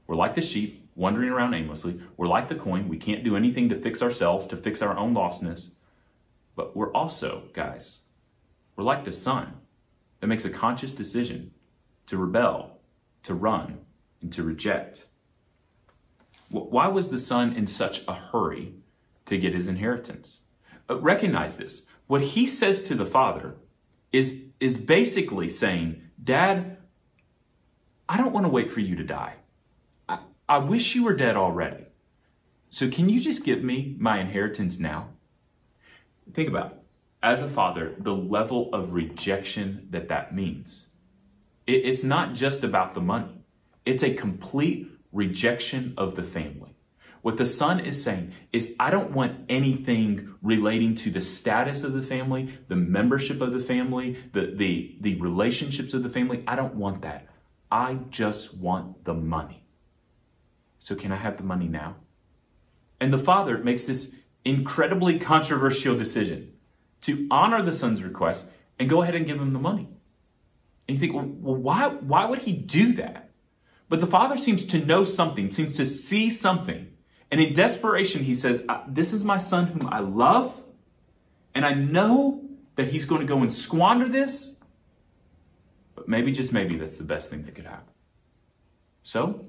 We're 0.07 0.17
like 0.17 0.35
the 0.35 0.43
sheep 0.43 0.89
wandering 0.95 1.31
around 1.31 1.55
aimlessly. 1.55 2.01
We're 2.17 2.29
like 2.29 2.49
the 2.49 2.55
coin. 2.55 2.89
We 2.89 2.99
can't 2.99 3.25
do 3.25 3.37
anything 3.37 3.69
to 3.71 3.81
fix 3.81 4.03
ourselves, 4.03 4.47
to 4.49 4.57
fix 4.57 4.83
our 4.83 4.97
own 4.97 5.15
lostness. 5.15 5.71
But 6.55 6.77
we're 6.77 6.93
also, 6.93 7.45
guys, 7.53 8.01
we're 8.77 8.85
like 8.85 9.05
the 9.05 9.13
son 9.13 9.55
that 10.21 10.27
makes 10.27 10.45
a 10.45 10.51
conscious 10.51 10.93
decision 10.93 11.53
to 12.07 12.17
rebel, 12.17 12.79
to 13.25 13.35
run, 13.35 13.79
and 14.21 14.33
to 14.33 14.43
reject. 14.43 15.07
Why 16.51 16.87
was 16.87 17.11
the 17.11 17.19
son 17.19 17.55
in 17.55 17.67
such 17.67 18.03
a 18.07 18.15
hurry 18.15 18.75
to 19.27 19.39
get 19.39 19.55
his 19.55 19.67
inheritance? 19.67 20.39
Uh, 20.89 20.99
recognize 20.99 21.57
this. 21.57 21.83
What 22.07 22.23
he 22.23 22.47
says 22.47 22.83
to 22.85 22.95
the 22.95 23.07
father 23.07 23.55
is, 24.13 24.43
is 24.61 24.77
basically 24.79 25.49
saying, 25.49 26.03
Dad, 26.23 26.77
I 28.09 28.17
don't 28.17 28.33
want 28.33 28.45
to 28.45 28.51
wait 28.51 28.71
for 28.71 28.81
you 28.81 28.97
to 28.97 29.05
die. 29.05 29.37
I, 30.09 30.19
I 30.49 30.59
wish 30.59 30.95
you 30.95 31.05
were 31.05 31.17
dead 31.17 31.37
already. 31.37 31.87
So 32.71 32.91
can 32.91 33.09
you 33.09 33.21
just 33.21 33.45
give 33.45 33.63
me 33.63 33.97
my 33.99 34.21
inheritance 34.21 34.79
now? 34.79 35.11
Think 36.33 36.49
about 36.49 36.73
it. 36.73 36.79
As 37.23 37.39
a 37.43 37.49
father, 37.49 37.95
the 37.99 38.15
level 38.15 38.69
of 38.75 38.93
rejection 38.93 39.89
that 39.91 40.09
that 40.09 40.35
means. 40.35 40.89
It, 41.67 41.87
it's 41.87 42.05
not 42.05 42.35
just 42.35 42.63
about 42.63 42.95
the 42.95 43.01
money. 43.01 43.45
It's 43.87 44.03
a 44.03 44.13
complete 44.13 44.91
rejection 45.13 45.95
of 45.97 46.17
the 46.17 46.23
family. 46.23 46.74
What 47.25 47.39
the 47.39 47.47
son 47.47 47.81
is 47.81 48.05
saying 48.05 48.35
is, 48.53 48.75
I 48.79 48.91
don't 48.91 49.13
want 49.13 49.47
anything 49.49 50.35
relating 50.43 50.95
to 50.97 51.11
the 51.11 51.23
status 51.23 51.83
of 51.83 51.95
the 51.95 52.03
family, 52.03 52.59
the 52.69 52.77
membership 52.77 53.41
of 53.41 53.55
the 53.55 53.63
family, 53.63 54.19
the, 54.35 54.53
the, 54.55 54.99
the 55.01 55.19
relationships 55.19 55.95
of 55.95 56.03
the 56.03 56.11
family. 56.11 56.45
I 56.47 56.55
don't 56.55 56.75
want 56.75 57.01
that. 57.01 57.29
I 57.73 57.95
just 58.11 58.55
want 58.55 59.07
the 59.07 59.15
money. 59.15 59.65
So 60.81 60.95
can 60.95 61.13
I 61.13 61.17
have 61.17 61.39
the 61.39 61.45
money 61.45 61.67
now? 61.67 61.97
And 63.01 63.11
the 63.11 63.19
father 63.19 63.57
makes 63.57 63.87
this 63.87 64.15
incredibly 64.45 65.19
controversial 65.19 65.97
decision 65.97 66.53
to 67.01 67.27
honor 67.31 67.63
the 67.63 67.73
son's 67.73 68.03
request 68.03 68.45
and 68.79 68.91
go 68.91 69.01
ahead 69.01 69.15
and 69.15 69.25
give 69.25 69.41
him 69.41 69.55
the 69.55 69.59
money. 69.59 69.89
And 70.87 70.99
you 70.99 71.01
think, 71.01 71.15
well, 71.15 71.57
why, 71.57 71.89
why 71.89 72.27
would 72.27 72.41
he 72.41 72.53
do 72.53 72.93
that? 72.97 73.31
But 73.89 74.01
the 74.01 74.07
father 74.07 74.37
seems 74.37 74.67
to 74.67 74.85
know 74.85 75.05
something, 75.05 75.51
seems 75.51 75.79
to 75.79 75.87
see 75.87 76.29
something 76.29 76.89
and 77.35 77.43
in 77.43 77.53
desperation, 77.53 78.23
he 78.23 78.37
says, 78.37 78.65
This 78.87 79.13
is 79.13 79.25
my 79.25 79.39
son 79.39 79.67
whom 79.67 79.89
I 79.93 79.99
love, 79.99 80.55
and 81.53 81.67
I 81.67 81.75
know 81.75 82.45
that 82.77 82.93
he's 82.93 83.07
going 83.07 83.23
to 83.23 83.27
go 83.27 83.43
and 83.43 83.53
squander 83.53 84.09
this, 84.09 84.55
but 85.97 86.09
maybe, 86.09 86.31
just 86.31 86.53
maybe, 86.53 86.77
that's 86.77 86.97
the 86.97 87.03
best 87.03 87.31
thing 87.31 87.45
that 87.47 87.57
could 87.57 87.65
happen. 87.65 87.93
So, 89.03 89.47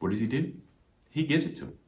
what 0.00 0.10
does 0.10 0.20
he 0.20 0.26
do? 0.26 0.52
He 1.08 1.24
gives 1.24 1.46
it 1.46 1.56
to 1.56 1.64
him. 1.64 1.78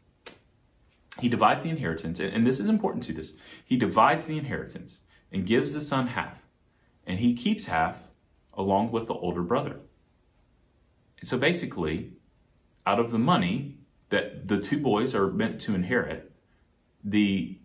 He 1.20 1.28
divides 1.28 1.64
the 1.64 1.68
inheritance, 1.68 2.18
and 2.18 2.46
this 2.46 2.58
is 2.58 2.70
important 2.70 3.04
to 3.04 3.12
this. 3.12 3.34
He 3.62 3.76
divides 3.76 4.24
the 4.24 4.38
inheritance 4.38 4.96
and 5.30 5.44
gives 5.44 5.74
the 5.74 5.82
son 5.82 6.06
half, 6.06 6.38
and 7.06 7.20
he 7.20 7.34
keeps 7.34 7.66
half 7.66 8.04
along 8.54 8.90
with 8.90 9.06
the 9.08 9.12
older 9.12 9.42
brother. 9.42 9.80
And 11.20 11.28
so 11.28 11.36
basically, 11.36 12.12
out 12.86 12.98
of 12.98 13.10
the 13.10 13.18
money, 13.18 13.80
that 14.14 14.46
the 14.46 14.60
two 14.60 14.78
boys 14.78 15.12
are 15.12 15.26
meant 15.26 15.60
to 15.60 15.74
inherit, 15.74 16.30
the 17.02 17.58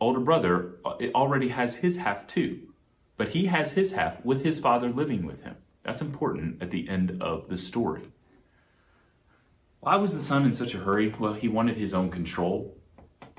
older 0.00 0.18
brother 0.20 0.78
uh, 0.82 0.96
already 1.14 1.48
has 1.48 1.76
his 1.76 1.98
half 1.98 2.26
too, 2.26 2.58
but 3.18 3.28
he 3.28 3.46
has 3.46 3.72
his 3.72 3.92
half 3.92 4.24
with 4.24 4.42
his 4.42 4.58
father 4.58 4.88
living 4.88 5.26
with 5.26 5.42
him. 5.42 5.56
That's 5.82 6.00
important 6.00 6.62
at 6.62 6.70
the 6.70 6.88
end 6.88 7.20
of 7.20 7.48
the 7.50 7.58
story. 7.58 8.04
Why 9.80 9.96
was 9.96 10.14
the 10.14 10.22
son 10.22 10.46
in 10.46 10.54
such 10.54 10.72
a 10.72 10.78
hurry? 10.78 11.14
Well, 11.18 11.34
he 11.34 11.48
wanted 11.48 11.76
his 11.76 11.92
own 11.92 12.10
control. 12.10 12.78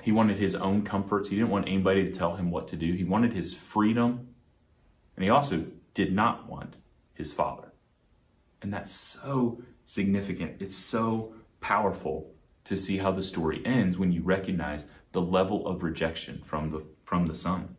He 0.03 0.12
wanted 0.12 0.38
his 0.38 0.53
own 0.53 0.84
comforts. 0.84 1.30
He 1.30 1.38
didn't 1.38 1.49
want 1.49 1.68
anybody 1.68 2.03
to 2.03 2.12
tell 2.12 2.36
him 2.36 2.51
what 2.51 2.68
to 2.68 2.76
do. 2.76 2.93
He 2.93 3.03
wanted 3.03 3.34
his 3.34 3.55
freedom. 3.55 4.36
And 5.16 5.24
he 5.24 5.32
also 5.32 5.66
did 5.95 6.14
not 6.14 6.47
want 6.47 6.76
his 7.16 7.34
father. 7.34 7.74
And 8.62 8.72
that's 8.72 8.91
so 8.91 9.64
significant. 9.88 10.62
It's 10.62 10.78
so 10.78 11.34
powerful 11.59 12.31
to 12.66 12.78
see 12.78 12.97
how 12.97 13.12
the 13.12 13.24
story 13.24 13.62
ends 13.66 13.97
when 13.97 14.12
you 14.12 14.22
recognize 14.22 14.86
the 15.12 15.22
level 15.22 15.68
of 15.68 15.84
rejection 15.84 16.41
from 16.45 16.72
the 16.72 16.86
from 17.03 17.28
the 17.28 17.36
son. 17.36 17.76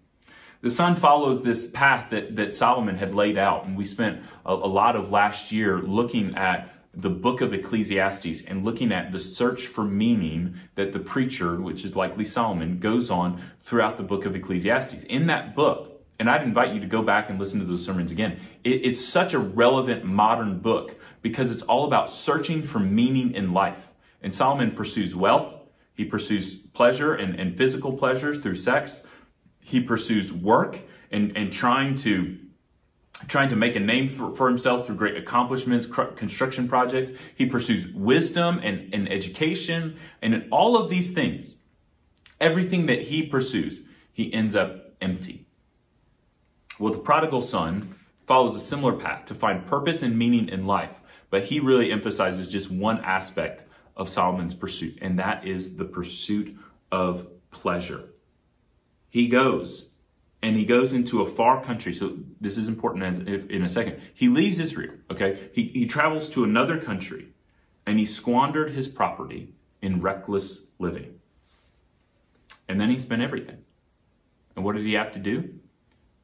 The 0.60 0.70
son 0.70 0.94
follows 0.94 1.42
this 1.42 1.68
path 1.70 2.10
that, 2.10 2.36
that 2.36 2.52
Solomon 2.52 2.96
had 2.96 3.14
laid 3.14 3.36
out, 3.36 3.64
and 3.64 3.76
we 3.76 3.84
spent 3.84 4.22
a, 4.46 4.52
a 4.52 4.54
lot 4.54 4.94
of 4.94 5.10
last 5.10 5.50
year 5.50 5.80
looking 5.80 6.36
at 6.36 6.72
the 6.94 7.10
book 7.10 7.40
of 7.40 7.52
Ecclesiastes 7.52 8.44
and 8.44 8.64
looking 8.64 8.92
at 8.92 9.12
the 9.12 9.20
search 9.20 9.66
for 9.66 9.82
meaning 9.82 10.56
that 10.74 10.92
the 10.92 11.00
preacher, 11.00 11.60
which 11.60 11.84
is 11.84 11.96
likely 11.96 12.24
Solomon, 12.24 12.78
goes 12.78 13.10
on 13.10 13.42
throughout 13.64 13.96
the 13.96 14.02
book 14.02 14.24
of 14.24 14.36
Ecclesiastes. 14.36 15.02
In 15.04 15.26
that 15.26 15.56
book, 15.56 16.02
and 16.18 16.30
I'd 16.30 16.42
invite 16.42 16.74
you 16.74 16.80
to 16.80 16.86
go 16.86 17.02
back 17.02 17.30
and 17.30 17.40
listen 17.40 17.58
to 17.60 17.66
those 17.66 17.84
sermons 17.84 18.12
again, 18.12 18.38
it, 18.62 18.84
it's 18.84 19.08
such 19.08 19.32
a 19.32 19.38
relevant 19.38 20.04
modern 20.04 20.60
book 20.60 20.94
because 21.22 21.50
it's 21.50 21.62
all 21.62 21.86
about 21.86 22.12
searching 22.12 22.62
for 22.62 22.78
meaning 22.78 23.34
in 23.34 23.52
life. 23.52 23.88
And 24.22 24.34
Solomon 24.34 24.72
pursues 24.72 25.14
wealth, 25.14 25.54
he 25.94 26.04
pursues 26.04 26.56
pleasure 26.56 27.14
and, 27.14 27.38
and 27.38 27.56
physical 27.56 27.92
pleasures 27.94 28.40
through 28.40 28.56
sex, 28.56 29.02
he 29.60 29.80
pursues 29.80 30.32
work 30.32 30.80
and, 31.10 31.36
and 31.36 31.52
trying 31.52 31.96
to 31.98 32.38
trying 33.28 33.50
to 33.50 33.56
make 33.56 33.76
a 33.76 33.80
name 33.80 34.08
for, 34.08 34.34
for 34.34 34.48
himself 34.48 34.86
through 34.86 34.96
great 34.96 35.16
accomplishments, 35.16 35.86
construction 35.86 36.68
projects. 36.68 37.10
He 37.36 37.46
pursues 37.46 37.92
wisdom 37.92 38.58
and, 38.62 38.92
and 38.92 39.10
education. 39.10 39.96
And 40.20 40.34
in 40.34 40.48
all 40.50 40.76
of 40.76 40.90
these 40.90 41.12
things, 41.12 41.56
everything 42.40 42.86
that 42.86 43.02
he 43.02 43.22
pursues, 43.22 43.80
he 44.12 44.32
ends 44.32 44.56
up 44.56 44.94
empty. 45.00 45.46
Well, 46.78 46.92
the 46.92 46.98
prodigal 46.98 47.42
son 47.42 47.94
follows 48.26 48.56
a 48.56 48.60
similar 48.60 48.94
path 48.94 49.26
to 49.26 49.34
find 49.34 49.66
purpose 49.66 50.02
and 50.02 50.18
meaning 50.18 50.48
in 50.48 50.66
life, 50.66 51.00
but 51.30 51.44
he 51.44 51.60
really 51.60 51.92
emphasizes 51.92 52.48
just 52.48 52.70
one 52.70 52.98
aspect 53.04 53.64
of 53.96 54.08
Solomon's 54.08 54.54
pursuit, 54.54 54.98
and 55.00 55.18
that 55.18 55.46
is 55.46 55.76
the 55.76 55.84
pursuit 55.84 56.56
of 56.90 57.26
pleasure. 57.50 58.10
He 59.08 59.28
goes 59.28 59.90
and 60.42 60.56
he 60.56 60.64
goes 60.64 60.92
into 60.92 61.22
a 61.22 61.26
far 61.26 61.62
country. 61.62 61.94
So 61.94 62.18
this 62.40 62.58
is 62.58 62.66
important 62.66 63.04
as 63.04 63.18
if, 63.20 63.48
in 63.48 63.62
a 63.62 63.68
second. 63.68 64.00
He 64.12 64.28
leaves 64.28 64.58
Israel, 64.58 64.94
okay? 65.10 65.50
He, 65.52 65.64
he 65.68 65.86
travels 65.86 66.28
to 66.30 66.42
another 66.42 66.78
country 66.78 67.28
and 67.86 67.98
he 67.98 68.06
squandered 68.06 68.72
his 68.72 68.88
property 68.88 69.54
in 69.80 70.00
reckless 70.00 70.66
living. 70.78 71.20
And 72.68 72.80
then 72.80 72.90
he 72.90 72.98
spent 72.98 73.22
everything. 73.22 73.58
And 74.56 74.64
what 74.64 74.74
did 74.74 74.84
he 74.84 74.94
have 74.94 75.12
to 75.12 75.18
do? 75.18 75.54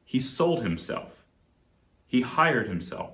He 0.03 0.19
sold 0.19 0.63
himself. 0.63 1.23
He 2.07 2.21
hired 2.21 2.67
himself 2.67 3.11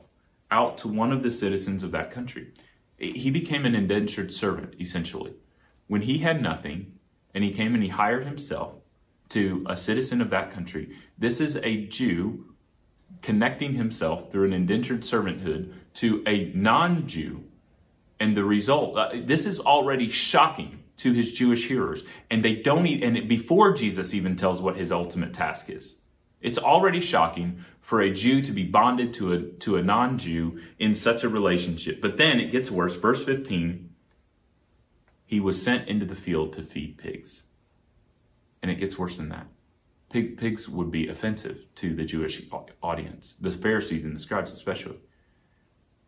out 0.50 0.78
to 0.80 0.88
one 0.88 1.12
of 1.12 1.22
the 1.22 1.32
citizens 1.32 1.84
of 1.84 1.92
that 1.92 2.12
country. 2.12 2.54
He 2.98 3.30
became 3.30 3.66
an 3.66 3.76
indentured 3.76 4.32
servant, 4.32 4.76
essentially. 4.80 5.34
When 5.88 6.02
he 6.04 6.20
had 6.20 6.42
nothing, 6.42 6.94
and 7.34 7.44
he 7.44 7.52
came 7.52 7.74
and 7.74 7.84
he 7.84 7.90
hired 7.90 8.26
himself, 8.26 8.76
to 9.30 9.66
a 9.68 9.76
citizen 9.76 10.22
of 10.22 10.30
that 10.30 10.52
country. 10.52 10.96
This 11.18 11.40
is 11.40 11.58
a 11.58 11.86
Jew 11.88 12.56
connecting 13.22 13.74
himself 13.74 14.32
through 14.32 14.46
an 14.46 14.54
indentured 14.54 15.02
servanthood 15.02 15.74
to 15.96 16.24
a 16.28 16.52
non 16.54 17.08
Jew. 17.08 17.44
And 18.20 18.36
the 18.36 18.44
result, 18.44 18.98
uh, 18.98 19.12
this 19.26 19.46
is 19.46 19.60
already 19.60 20.10
shocking 20.10 20.84
to 20.98 21.12
his 21.12 21.34
Jewish 21.34 21.68
hearers. 21.68 22.04
And 22.32 22.46
they 22.46 22.56
don't, 22.56 22.88
e- 22.88 23.04
and 23.04 23.28
before 23.28 23.74
Jesus 23.74 24.14
even 24.14 24.36
tells 24.36 24.62
what 24.62 24.78
his 24.78 24.92
ultimate 24.92 25.34
task 25.34 25.70
is. 25.70 25.96
It's 26.42 26.58
already 26.58 27.02
shocking 27.02 27.66
for 27.86 28.02
a 28.02 28.12
Jew 28.12 28.42
to 28.42 28.52
be 28.52 28.64
bonded 28.64 29.14
to 29.14 29.32
a, 29.32 29.42
to 29.42 29.76
a 29.78 29.84
non 29.84 30.18
Jew 30.18 30.60
in 30.80 30.96
such 30.96 31.24
a 31.24 31.30
relationship. 31.30 32.02
But 32.02 32.18
then 32.18 32.40
it 32.40 32.52
gets 32.52 32.72
worse. 32.72 32.96
Verse 32.96 33.24
15 33.24 33.92
he 35.28 35.40
was 35.40 35.62
sent 35.62 35.88
into 35.88 36.06
the 36.06 36.16
field 36.16 36.54
to 36.54 36.64
feed 36.64 37.00
pigs. 37.00 37.42
And 38.62 38.70
it 38.70 38.76
gets 38.76 38.98
worse 38.98 39.18
than 39.18 39.30
that. 39.30 39.48
Pig, 40.12 40.38
pigs 40.38 40.70
would 40.70 40.92
be 40.92 41.08
offensive 41.08 41.66
to 41.76 41.96
the 41.96 42.06
Jewish 42.06 42.44
audience, 42.82 43.34
the 43.42 43.52
Pharisees 43.52 44.04
and 44.04 44.16
the 44.16 44.20
scribes 44.20 44.54
especially. 44.54 45.00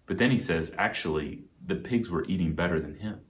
But 0.05 0.19
then 0.19 0.29
he 0.29 0.39
says, 0.39 0.71
actually, 0.77 1.45
the 1.65 1.75
pigs 1.75 2.09
were 2.09 2.25
eating 2.25 2.53
better 2.53 2.79
than 2.79 2.99
him. 2.99 3.21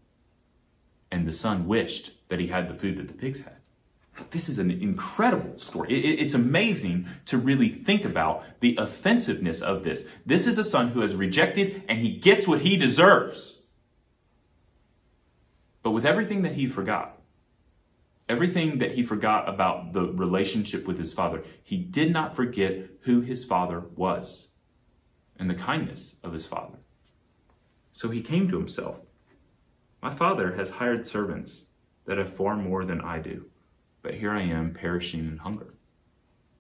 And 1.09 1.25
the 1.25 1.33
son 1.33 1.67
wished 1.67 2.11
that 2.27 2.39
he 2.39 2.47
had 2.47 2.67
the 2.67 2.75
food 2.75 2.97
that 2.97 3.07
the 3.07 3.13
pigs 3.13 3.43
had. 3.43 3.56
This 4.31 4.49
is 4.49 4.59
an 4.59 4.71
incredible 4.71 5.59
story. 5.59 5.93
It, 5.93 6.25
it's 6.25 6.33
amazing 6.33 7.07
to 7.27 7.37
really 7.37 7.69
think 7.69 8.05
about 8.05 8.43
the 8.59 8.75
offensiveness 8.77 9.61
of 9.61 9.83
this. 9.83 10.05
This 10.25 10.47
is 10.47 10.57
a 10.57 10.69
son 10.69 10.89
who 10.89 11.01
has 11.01 11.15
rejected 11.15 11.83
and 11.87 11.99
he 11.99 12.17
gets 12.17 12.47
what 12.47 12.61
he 12.61 12.77
deserves. 12.77 13.63
But 15.83 15.91
with 15.91 16.05
everything 16.05 16.41
that 16.41 16.53
he 16.53 16.67
forgot, 16.67 17.21
everything 18.27 18.79
that 18.79 18.93
he 18.93 19.03
forgot 19.03 19.47
about 19.47 19.93
the 19.93 20.01
relationship 20.01 20.85
with 20.85 20.97
his 20.97 21.13
father, 21.13 21.43
he 21.63 21.77
did 21.77 22.11
not 22.11 22.35
forget 22.35 22.89
who 23.01 23.21
his 23.21 23.45
father 23.45 23.83
was 23.95 24.49
and 25.39 25.49
the 25.49 25.55
kindness 25.55 26.15
of 26.23 26.33
his 26.33 26.45
father. 26.45 26.79
So 27.93 28.09
he 28.09 28.21
came 28.21 28.49
to 28.49 28.57
himself. 28.57 28.99
My 30.01 30.13
father 30.13 30.55
has 30.55 30.71
hired 30.71 31.07
servants 31.07 31.65
that 32.05 32.17
have 32.17 32.35
far 32.35 32.55
more 32.55 32.85
than 32.85 33.01
I 33.01 33.19
do, 33.19 33.45
but 34.01 34.15
here 34.15 34.31
I 34.31 34.41
am 34.41 34.73
perishing 34.73 35.21
in 35.21 35.37
hunger. 35.37 35.73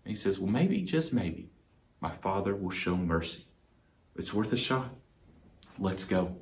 And 0.03 0.11
he 0.11 0.15
says, 0.15 0.39
Well, 0.39 0.51
maybe, 0.51 0.81
just 0.81 1.13
maybe, 1.13 1.49
my 1.99 2.11
father 2.11 2.55
will 2.55 2.71
show 2.71 2.95
mercy. 2.95 3.45
It's 4.15 4.33
worth 4.33 4.51
a 4.53 4.57
shot. 4.57 4.89
Let's 5.79 6.05
go. 6.05 6.35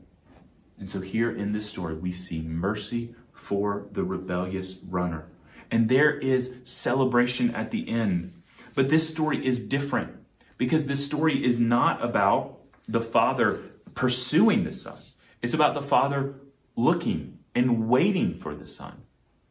And 0.77 0.89
so 0.89 1.01
here 1.01 1.31
in 1.31 1.53
this 1.53 1.69
story, 1.69 1.95
we 1.95 2.11
see 2.11 2.41
mercy 2.41 3.15
for 3.33 3.87
the 3.91 4.03
rebellious 4.03 4.79
runner. 4.89 5.25
And 5.71 5.89
there 5.89 6.17
is 6.17 6.55
celebration 6.63 7.53
at 7.55 7.71
the 7.71 7.89
end. 7.89 8.33
But 8.73 8.89
this 8.89 9.09
story 9.09 9.45
is 9.45 9.65
different 9.65 10.11
because 10.57 10.87
this 10.87 11.05
story 11.05 11.43
is 11.45 11.59
not 11.59 12.03
about 12.03 12.59
the 12.87 13.01
father 13.01 13.61
pursuing 13.93 14.63
the 14.63 14.73
son. 14.73 14.97
It's 15.41 15.53
about 15.53 15.73
the 15.73 15.81
father 15.81 16.35
looking 16.75 17.39
and 17.53 17.87
waiting 17.87 18.35
for 18.35 18.53
the 18.53 18.67
son. 18.67 19.03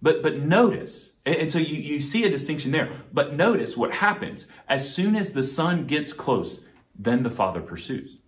But, 0.03 0.23
but 0.23 0.39
notice, 0.39 1.13
and 1.27 1.51
so 1.51 1.59
you, 1.59 1.77
you 1.77 2.03
see 2.03 2.25
a 2.25 2.31
distinction 2.31 2.71
there, 2.71 3.03
but 3.13 3.35
notice 3.35 3.77
what 3.77 3.93
happens. 3.93 4.47
As 4.69 4.95
soon 4.95 5.17
as 5.17 5.33
the 5.33 5.43
son 5.43 5.87
gets 5.87 6.13
close, 6.13 6.65
then 6.99 7.23
the 7.23 7.31
father 7.31 7.61
pursues. 7.61 8.19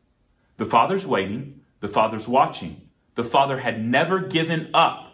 The 0.56 0.66
father's 0.66 1.06
waiting, 1.06 1.60
the 1.80 1.88
father's 1.88 2.26
watching. 2.26 2.88
The 3.14 3.24
father 3.24 3.58
had 3.58 3.84
never 3.84 4.20
given 4.20 4.70
up 4.74 5.06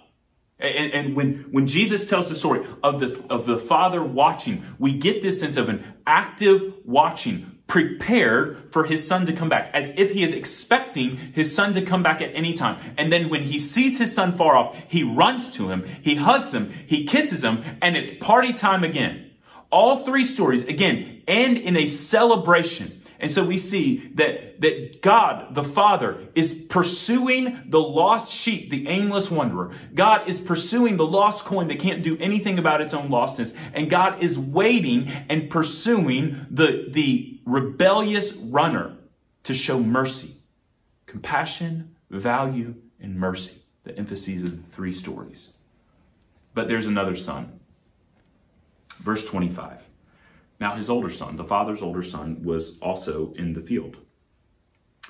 and, 0.62 0.92
and, 0.92 1.16
when, 1.16 1.46
when 1.50 1.66
Jesus 1.66 2.06
tells 2.06 2.28
the 2.28 2.36
story 2.36 2.64
of 2.84 3.00
the, 3.00 3.20
of 3.28 3.46
the 3.46 3.58
father 3.58 4.02
watching, 4.02 4.64
we 4.78 4.92
get 4.92 5.20
this 5.20 5.40
sense 5.40 5.56
of 5.56 5.68
an 5.68 5.84
active 6.06 6.74
watching, 6.84 7.51
prepared 7.66 8.70
for 8.70 8.84
his 8.84 9.06
son 9.06 9.26
to 9.26 9.32
come 9.32 9.48
back, 9.48 9.70
as 9.72 9.90
if 9.96 10.10
he 10.10 10.22
is 10.22 10.34
expecting 10.34 11.16
his 11.16 11.54
son 11.54 11.74
to 11.74 11.82
come 11.82 12.02
back 12.02 12.20
at 12.20 12.34
any 12.34 12.54
time. 12.54 12.94
And 12.98 13.12
then 13.12 13.28
when 13.28 13.42
he 13.42 13.60
sees 13.60 13.98
his 13.98 14.14
son 14.14 14.36
far 14.36 14.56
off, 14.56 14.76
he 14.88 15.02
runs 15.02 15.52
to 15.54 15.70
him, 15.70 15.86
he 16.02 16.14
hugs 16.14 16.52
him, 16.52 16.72
he 16.86 17.06
kisses 17.06 17.42
him, 17.42 17.64
and 17.80 17.96
it's 17.96 18.16
party 18.22 18.52
time 18.52 18.84
again. 18.84 19.30
All 19.70 20.04
three 20.04 20.24
stories, 20.24 20.66
again, 20.66 21.22
end 21.26 21.56
in 21.58 21.76
a 21.76 21.88
celebration 21.88 23.01
and 23.22 23.30
so 23.30 23.44
we 23.44 23.56
see 23.56 24.10
that, 24.16 24.60
that 24.60 25.00
God, 25.00 25.54
the 25.54 25.62
Father, 25.62 26.26
is 26.34 26.54
pursuing 26.68 27.62
the 27.68 27.78
lost 27.78 28.32
sheep, 28.32 28.68
the 28.68 28.88
aimless 28.88 29.30
wanderer. 29.30 29.70
God 29.94 30.28
is 30.28 30.40
pursuing 30.40 30.96
the 30.96 31.06
lost 31.06 31.44
coin 31.44 31.68
that 31.68 31.78
can't 31.78 32.02
do 32.02 32.18
anything 32.18 32.58
about 32.58 32.80
its 32.80 32.92
own 32.92 33.10
lostness. 33.10 33.56
And 33.72 33.88
God 33.88 34.24
is 34.24 34.36
waiting 34.36 35.08
and 35.28 35.48
pursuing 35.48 36.46
the, 36.50 36.88
the 36.88 37.38
rebellious 37.46 38.34
runner 38.34 38.96
to 39.44 39.54
show 39.54 39.78
mercy, 39.78 40.34
compassion, 41.06 41.94
value, 42.10 42.74
and 43.00 43.14
mercy. 43.14 43.58
The 43.84 43.96
emphases 43.96 44.42
of 44.42 44.50
the 44.50 44.74
three 44.74 44.92
stories. 44.92 45.52
But 46.54 46.66
there's 46.66 46.86
another 46.86 47.14
son. 47.14 47.60
Verse 48.98 49.24
25. 49.24 49.81
Now 50.62 50.76
his 50.76 50.88
older 50.88 51.10
son, 51.10 51.34
the 51.34 51.42
father's 51.42 51.82
older 51.82 52.04
son, 52.04 52.44
was 52.44 52.78
also 52.78 53.32
in 53.34 53.54
the 53.54 53.60
field. 53.60 53.96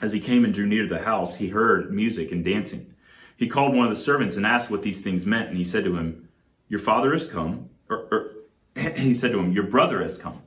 As 0.00 0.14
he 0.14 0.18
came 0.18 0.46
and 0.46 0.54
drew 0.54 0.64
near 0.64 0.84
to 0.84 0.88
the 0.88 1.04
house, 1.04 1.36
he 1.36 1.48
heard 1.48 1.92
music 1.92 2.32
and 2.32 2.42
dancing. 2.42 2.94
He 3.36 3.48
called 3.48 3.76
one 3.76 3.86
of 3.86 3.94
the 3.94 4.02
servants 4.02 4.38
and 4.38 4.46
asked 4.46 4.70
what 4.70 4.80
these 4.80 5.02
things 5.02 5.26
meant, 5.26 5.50
and 5.50 5.58
he 5.58 5.64
said 5.66 5.84
to 5.84 5.98
him, 5.98 6.30
Your 6.68 6.80
father 6.80 7.12
has 7.12 7.26
come, 7.26 7.68
or, 7.90 8.08
or 8.10 8.30
he 8.96 9.12
said 9.12 9.32
to 9.32 9.40
him, 9.40 9.52
Your 9.52 9.64
brother 9.64 10.02
has 10.02 10.16
come, 10.16 10.40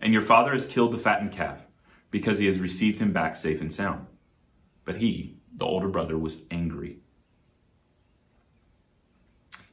and 0.00 0.12
your 0.12 0.22
father 0.22 0.52
has 0.52 0.64
killed 0.64 0.92
the 0.92 0.98
fattened 0.98 1.32
calf, 1.32 1.66
because 2.12 2.38
he 2.38 2.46
has 2.46 2.60
received 2.60 3.00
him 3.00 3.12
back 3.12 3.34
safe 3.34 3.60
and 3.60 3.74
sound. 3.74 4.06
But 4.84 4.98
he, 4.98 5.38
the 5.52 5.64
older 5.64 5.88
brother, 5.88 6.16
was 6.16 6.38
angry. 6.52 7.00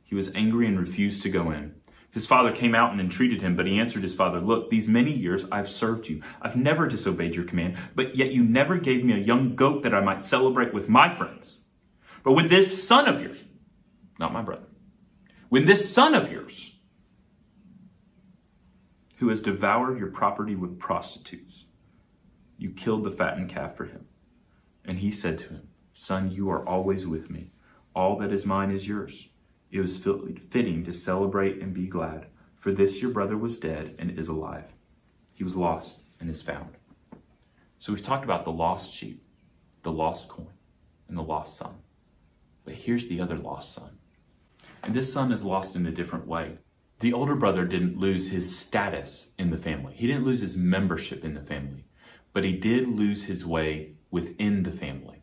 He 0.04 0.16
was 0.16 0.32
angry 0.34 0.66
and 0.66 0.80
refused 0.80 1.22
to 1.22 1.30
go 1.30 1.52
in. 1.52 1.76
His 2.12 2.26
father 2.26 2.52
came 2.52 2.74
out 2.74 2.92
and 2.92 3.00
entreated 3.00 3.42
him, 3.42 3.56
but 3.56 3.68
he 3.68 3.80
answered 3.80 4.04
his 4.04 4.16
father, 4.16 4.40
Look, 4.40 4.70
these 4.70 4.88
many 4.88 5.14
years 5.14 5.46
I've 5.52 5.70
served 5.70 6.08
you. 6.08 6.22
I've 6.42 6.56
never 6.56 6.88
disobeyed 6.88 7.36
your 7.36 7.46
command, 7.46 7.78
but 7.96 8.16
yet 8.16 8.32
you 8.32 8.44
never 8.44 8.78
gave 8.78 9.06
me 9.06 9.14
a 9.14 9.18
young 9.18 9.56
goat 9.56 9.84
that 9.84 9.94
I 9.94 10.02
might 10.02 10.22
celebrate 10.22 10.74
with 10.74 10.90
my 10.90 11.14
friends. 11.14 11.60
But 12.24 12.34
when 12.34 12.48
this 12.48 12.86
son 12.88 13.08
of 13.08 13.22
yours, 13.22 13.44
not 14.18 14.34
my 14.34 14.42
brother, 14.42 14.66
when 15.50 15.66
this 15.66 15.94
son 15.94 16.16
of 16.16 16.32
yours, 16.32 16.76
who 19.18 19.30
has 19.30 19.42
devoured 19.42 20.00
your 20.00 20.10
property 20.10 20.56
with 20.56 20.80
prostitutes, 20.80 21.66
you 22.58 22.72
killed 22.72 23.04
the 23.04 23.12
fattened 23.12 23.50
calf 23.50 23.76
for 23.76 23.86
him. 23.86 24.06
And 24.86 25.00
he 25.00 25.12
said 25.12 25.38
to 25.40 25.50
him, 25.50 25.70
Son, 25.94 26.32
you 26.32 26.50
are 26.50 26.66
always 26.68 27.06
with 27.06 27.30
me. 27.30 27.52
All 27.94 28.18
that 28.18 28.32
is 28.32 28.46
mine 28.46 28.72
is 28.72 28.88
yours. 28.88 29.28
It 29.72 29.82
was 29.82 29.98
fitting 29.98 30.84
to 30.86 30.94
celebrate 30.94 31.62
and 31.62 31.74
be 31.74 31.88
glad, 31.88 32.28
for 32.58 32.72
this 32.72 33.02
your 33.02 33.12
brother 33.12 33.38
was 33.38 33.60
dead 33.60 33.96
and 34.00 34.18
is 34.18 34.28
alive. 34.28 34.66
He 35.34 35.44
was 35.44 35.56
lost 35.56 36.00
and 36.20 36.30
is 36.30 36.42
found. 36.42 36.72
So 37.78 37.94
we've 37.94 38.04
talked 38.04 38.26
about 38.26 38.46
the 38.46 38.52
lost 38.52 38.94
sheep, 38.94 39.24
the 39.84 39.92
lost 39.92 40.28
coin, 40.28 40.54
and 41.08 41.18
the 41.18 41.22
lost 41.22 41.58
son. 41.58 41.76
But 42.66 42.74
here's 42.74 43.08
the 43.08 43.22
other 43.22 43.38
lost 43.38 43.76
son. 43.76 44.00
And 44.84 44.94
this 44.94 45.14
son 45.14 45.32
is 45.32 45.44
lost 45.44 45.76
in 45.76 45.86
a 45.86 45.92
different 45.92 46.28
way. 46.28 46.58
The 47.00 47.14
older 47.14 47.36
brother 47.36 47.64
didn't 47.64 47.98
lose 47.98 48.30
his 48.30 48.58
status 48.58 49.32
in 49.38 49.52
the 49.52 49.58
family. 49.58 49.94
He 49.96 50.08
didn't 50.08 50.26
lose 50.26 50.42
his 50.42 50.58
membership 50.58 51.24
in 51.24 51.34
the 51.34 51.42
family, 51.42 51.86
but 52.34 52.44
he 52.44 52.54
did 52.54 52.88
lose 52.88 53.24
his 53.26 53.46
way 53.46 53.94
within 54.12 54.64
the 54.64 54.72
family. 54.72 55.22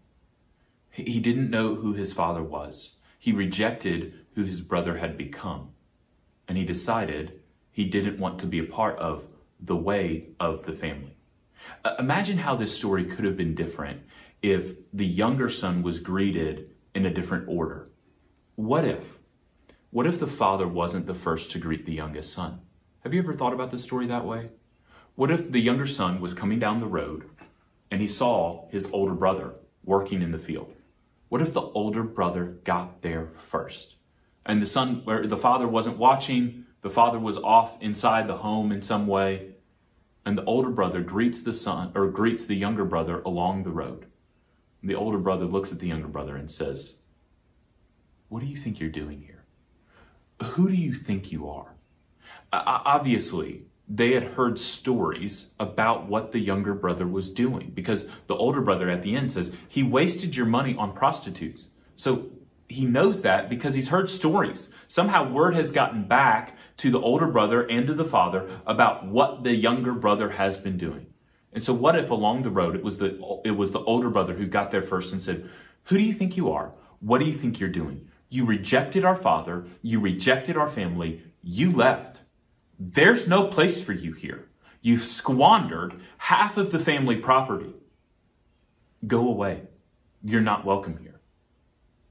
He 0.91 1.21
didn't 1.21 1.51
know 1.51 1.75
who 1.75 1.93
his 1.93 2.15
father 2.15 2.43
was. 2.43 2.97
He 3.19 3.33
rejected 3.33 4.26
who 4.37 4.45
his 4.45 4.61
brother 4.61 4.99
had 4.99 5.19
become. 5.19 5.71
And 6.47 6.57
he 6.57 6.65
decided 6.65 7.41
he 7.73 7.87
didn't 7.87 8.21
want 8.21 8.39
to 8.39 8.47
be 8.47 8.61
a 8.61 8.65
part 8.65 8.97
of 8.99 9.27
the 9.59 9.77
way 9.77 10.29
of 10.39 10.65
the 10.67 10.73
family. 10.73 11.17
Uh, 11.85 11.97
imagine 11.99 12.39
how 12.39 12.55
this 12.55 12.77
story 12.77 13.05
could 13.05 13.25
have 13.25 13.37
been 13.37 13.55
different 13.55 14.03
if 14.43 14.77
the 14.93 15.07
younger 15.07 15.51
son 15.51 15.83
was 15.83 15.99
greeted 15.99 16.71
in 16.95 17.05
a 17.05 17.13
different 17.13 17.49
order. 17.49 17.89
What 18.55 18.85
if? 18.85 19.03
What 19.91 20.07
if 20.07 20.21
the 20.21 20.27
father 20.27 20.69
wasn't 20.69 21.07
the 21.07 21.15
first 21.15 21.51
to 21.53 21.59
greet 21.59 21.87
the 21.87 21.95
youngest 21.95 22.33
son? 22.33 22.61
Have 23.01 23.15
you 23.15 23.23
ever 23.23 23.35
thought 23.35 23.55
about 23.55 23.71
this 23.71 23.85
story 23.85 24.07
that 24.07 24.27
way? 24.27 24.51
What 25.15 25.31
if 25.31 25.51
the 25.51 25.61
younger 25.61 25.87
son 25.87 26.21
was 26.21 26.35
coming 26.35 26.59
down 26.59 26.81
the 26.81 26.87
road 26.87 27.25
and 27.91 28.01
he 28.03 28.09
saw 28.09 28.69
his 28.69 28.89
older 28.93 29.15
brother 29.15 29.55
working 29.83 30.21
in 30.21 30.33
the 30.33 30.39
field? 30.39 30.75
What 31.31 31.41
if 31.41 31.53
the 31.53 31.63
older 31.63 32.03
brother 32.03 32.59
got 32.65 33.03
there 33.03 33.31
first? 33.51 33.96
And 34.47 34.63
the 34.63 34.67
son, 34.67 35.03
where 35.05 35.27
the 35.27 35.37
father 35.37 35.67
wasn't 35.67 35.99
watching, 35.99 36.65
the 36.83 36.91
father 36.91 37.19
was 37.19 37.37
off 37.37 37.77
inside 37.83 38.29
the 38.29 38.39
home 38.39 38.71
in 38.71 38.81
some 38.81 39.09
way, 39.09 39.51
and 40.25 40.39
the 40.39 40.45
older 40.45 40.71
brother 40.71 41.03
greets 41.03 41.43
the 41.43 41.53
son 41.53 41.91
or 41.95 42.07
greets 42.07 42.47
the 42.47 42.55
younger 42.55 42.85
brother 42.85 43.21
along 43.23 43.65
the 43.65 43.71
road. 43.71 44.07
The 44.83 44.95
older 44.95 45.19
brother 45.19 45.47
looks 45.47 45.73
at 45.73 45.81
the 45.81 45.89
younger 45.89 46.07
brother 46.07 46.37
and 46.37 46.49
says, 46.49 46.95
What 48.29 48.41
do 48.41 48.47
you 48.47 48.57
think 48.57 48.79
you're 48.79 48.89
doing 48.89 49.23
here? 49.23 49.45
Who 50.51 50.69
do 50.69 50.75
you 50.75 50.95
think 50.95 51.33
you 51.33 51.49
are? 51.51 51.75
Obviously, 52.53 53.65
they 53.89 54.13
had 54.13 54.25
heard 54.25 54.59
stories 54.59 55.55
about 55.59 56.07
what 56.07 56.33
the 56.33 56.39
younger 56.39 56.75
brother 56.75 57.07
was 57.07 57.33
doing 57.33 57.73
because 57.75 58.07
the 58.27 58.35
older 58.35 58.61
brother 58.61 58.91
at 58.91 59.03
the 59.03 59.17
end 59.17 59.33
says, 59.33 59.53
He 59.69 59.83
wasted 59.83 60.37
your 60.37 60.47
money 60.47 60.77
on 60.77 60.93
prostitutes. 60.93 61.67
So 61.97 62.27
he 62.69 62.85
knows 62.85 63.23
that 63.23 63.49
because 63.49 63.75
he's 63.75 63.89
heard 63.89 64.11
stories. 64.11 64.73
Somehow 64.89 65.31
word 65.31 65.55
has 65.55 65.73
gotten 65.73 66.07
back 66.07 66.57
to 66.79 66.91
the 66.91 67.01
older 67.01 67.27
brother 67.27 67.63
and 67.63 67.87
to 67.87 67.95
the 67.95 68.05
father 68.05 68.49
about 68.67 69.07
what 69.07 69.45
the 69.45 69.55
younger 69.55 69.93
brother 69.93 70.31
has 70.31 70.59
been 70.59 70.77
doing. 70.77 71.07
And 71.53 71.63
so 71.63 71.73
what 71.73 71.97
if 71.97 72.11
along 72.11 72.43
the 72.43 72.51
road 72.51 72.77
it 72.77 72.85
was 72.85 72.99
the 72.99 73.41
it 73.45 73.53
was 73.53 73.71
the 73.71 73.81
older 73.81 74.11
brother 74.11 74.35
who 74.35 74.47
got 74.47 74.71
there 74.71 74.83
first 74.83 75.13
and 75.13 75.23
said, 75.23 75.49
"Who 75.85 75.97
do 75.97 76.03
you 76.03 76.13
think 76.13 76.37
you 76.37 76.51
are? 76.53 76.73
What 77.01 77.19
do 77.19 77.25
you 77.25 77.35
think 77.35 77.59
you're 77.59 77.71
doing? 77.71 78.09
You 78.29 78.45
rejected 78.45 79.05
our 79.05 79.17
father, 79.17 79.67
you 79.83 80.01
rejected 80.01 80.57
our 80.57 80.69
family, 80.69 81.23
you 81.43 81.73
left. 81.73 82.23
There's 82.79 83.27
no 83.27 83.47
place 83.49 83.83
for 83.83 83.93
you 83.93 84.13
here. 84.13 84.49
You've 84.83 85.05
squandered 85.05 86.01
half 86.19 86.57
of 86.57 86.73
the 86.73 86.79
family 86.79 87.17
property. 87.17 87.75
Go 89.07 89.27
away. 89.29 89.63
You're 90.23 90.41
not 90.43 90.65
welcome 90.65 90.99
here." 90.99 91.16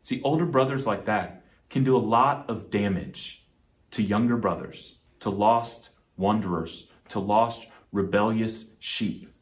See, 0.06 0.22
older 0.24 0.46
brothers 0.46 0.86
like 0.86 1.06
that 1.06 1.44
can 1.70 1.84
do 1.84 1.98
a 1.98 2.00
lot 2.00 2.48
of 2.48 2.70
damage 2.70 3.44
to 3.92 4.04
younger 4.04 4.38
brothers, 4.38 5.00
to 5.22 5.32
lost 5.32 5.90
wanderers, 6.16 6.88
to 7.10 7.20
lost 7.20 7.66
rebellious 7.92 8.70
sheep. 8.80 9.34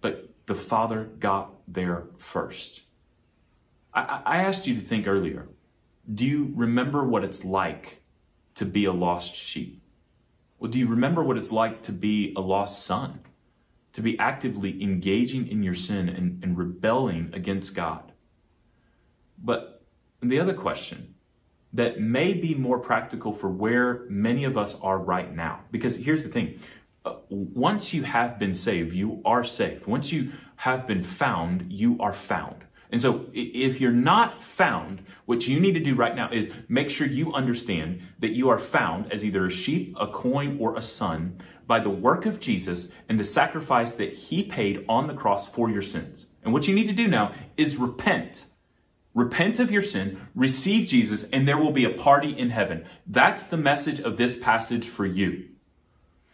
But 0.00 0.30
the 0.46 0.54
Father 0.54 1.10
got 1.18 1.52
there 1.66 2.04
first. 2.16 2.82
I, 3.92 4.22
I 4.24 4.36
asked 4.36 4.68
you 4.68 4.76
to 4.76 4.86
think 4.86 5.06
earlier 5.06 5.48
do 6.12 6.24
you 6.24 6.52
remember 6.54 7.04
what 7.04 7.24
it's 7.24 7.44
like 7.44 8.02
to 8.54 8.64
be 8.64 8.84
a 8.84 8.92
lost 8.92 9.34
sheep? 9.34 9.82
Well, 10.60 10.70
do 10.70 10.78
you 10.78 10.86
remember 10.86 11.24
what 11.24 11.38
it's 11.38 11.52
like 11.52 11.82
to 11.84 11.92
be 11.92 12.32
a 12.36 12.40
lost 12.40 12.84
son? 12.84 13.20
To 13.94 14.00
be 14.00 14.18
actively 14.18 14.80
engaging 14.82 15.48
in 15.48 15.64
your 15.64 15.74
sin 15.74 16.08
and, 16.08 16.42
and 16.44 16.56
rebelling 16.56 17.30
against 17.32 17.74
God? 17.74 18.09
But 19.40 19.82
the 20.22 20.38
other 20.38 20.54
question 20.54 21.14
that 21.72 22.00
may 22.00 22.34
be 22.34 22.54
more 22.54 22.78
practical 22.78 23.32
for 23.32 23.48
where 23.48 24.04
many 24.08 24.44
of 24.44 24.58
us 24.58 24.74
are 24.82 24.98
right 24.98 25.34
now, 25.34 25.60
because 25.70 25.96
here's 25.96 26.22
the 26.22 26.28
thing. 26.28 26.60
Uh, 27.04 27.14
once 27.30 27.94
you 27.94 28.02
have 28.02 28.38
been 28.38 28.54
saved, 28.54 28.94
you 28.94 29.22
are 29.24 29.44
saved. 29.44 29.86
Once 29.86 30.12
you 30.12 30.32
have 30.56 30.86
been 30.86 31.02
found, 31.02 31.72
you 31.72 31.96
are 32.00 32.12
found. 32.12 32.64
And 32.92 33.00
so 33.00 33.26
if 33.32 33.80
you're 33.80 33.92
not 33.92 34.42
found, 34.42 35.04
what 35.24 35.46
you 35.46 35.60
need 35.60 35.74
to 35.74 35.80
do 35.80 35.94
right 35.94 36.14
now 36.14 36.30
is 36.30 36.50
make 36.68 36.90
sure 36.90 37.06
you 37.06 37.32
understand 37.32 38.02
that 38.18 38.32
you 38.32 38.48
are 38.48 38.58
found 38.58 39.12
as 39.12 39.24
either 39.24 39.46
a 39.46 39.50
sheep, 39.50 39.96
a 39.98 40.08
coin, 40.08 40.58
or 40.60 40.76
a 40.76 40.82
son 40.82 41.40
by 41.66 41.78
the 41.78 41.88
work 41.88 42.26
of 42.26 42.40
Jesus 42.40 42.90
and 43.08 43.18
the 43.18 43.24
sacrifice 43.24 43.94
that 43.94 44.12
he 44.12 44.42
paid 44.42 44.84
on 44.88 45.06
the 45.06 45.14
cross 45.14 45.48
for 45.48 45.70
your 45.70 45.82
sins. 45.82 46.26
And 46.42 46.52
what 46.52 46.66
you 46.66 46.74
need 46.74 46.88
to 46.88 46.92
do 46.92 47.06
now 47.06 47.32
is 47.56 47.76
repent 47.76 48.44
Repent 49.14 49.58
of 49.58 49.72
your 49.72 49.82
sin, 49.82 50.28
receive 50.34 50.88
Jesus, 50.88 51.24
and 51.32 51.46
there 51.46 51.58
will 51.58 51.72
be 51.72 51.84
a 51.84 51.90
party 51.90 52.30
in 52.36 52.50
heaven. 52.50 52.86
That's 53.06 53.48
the 53.48 53.56
message 53.56 54.00
of 54.00 54.16
this 54.16 54.38
passage 54.38 54.88
for 54.88 55.04
you. 55.04 55.46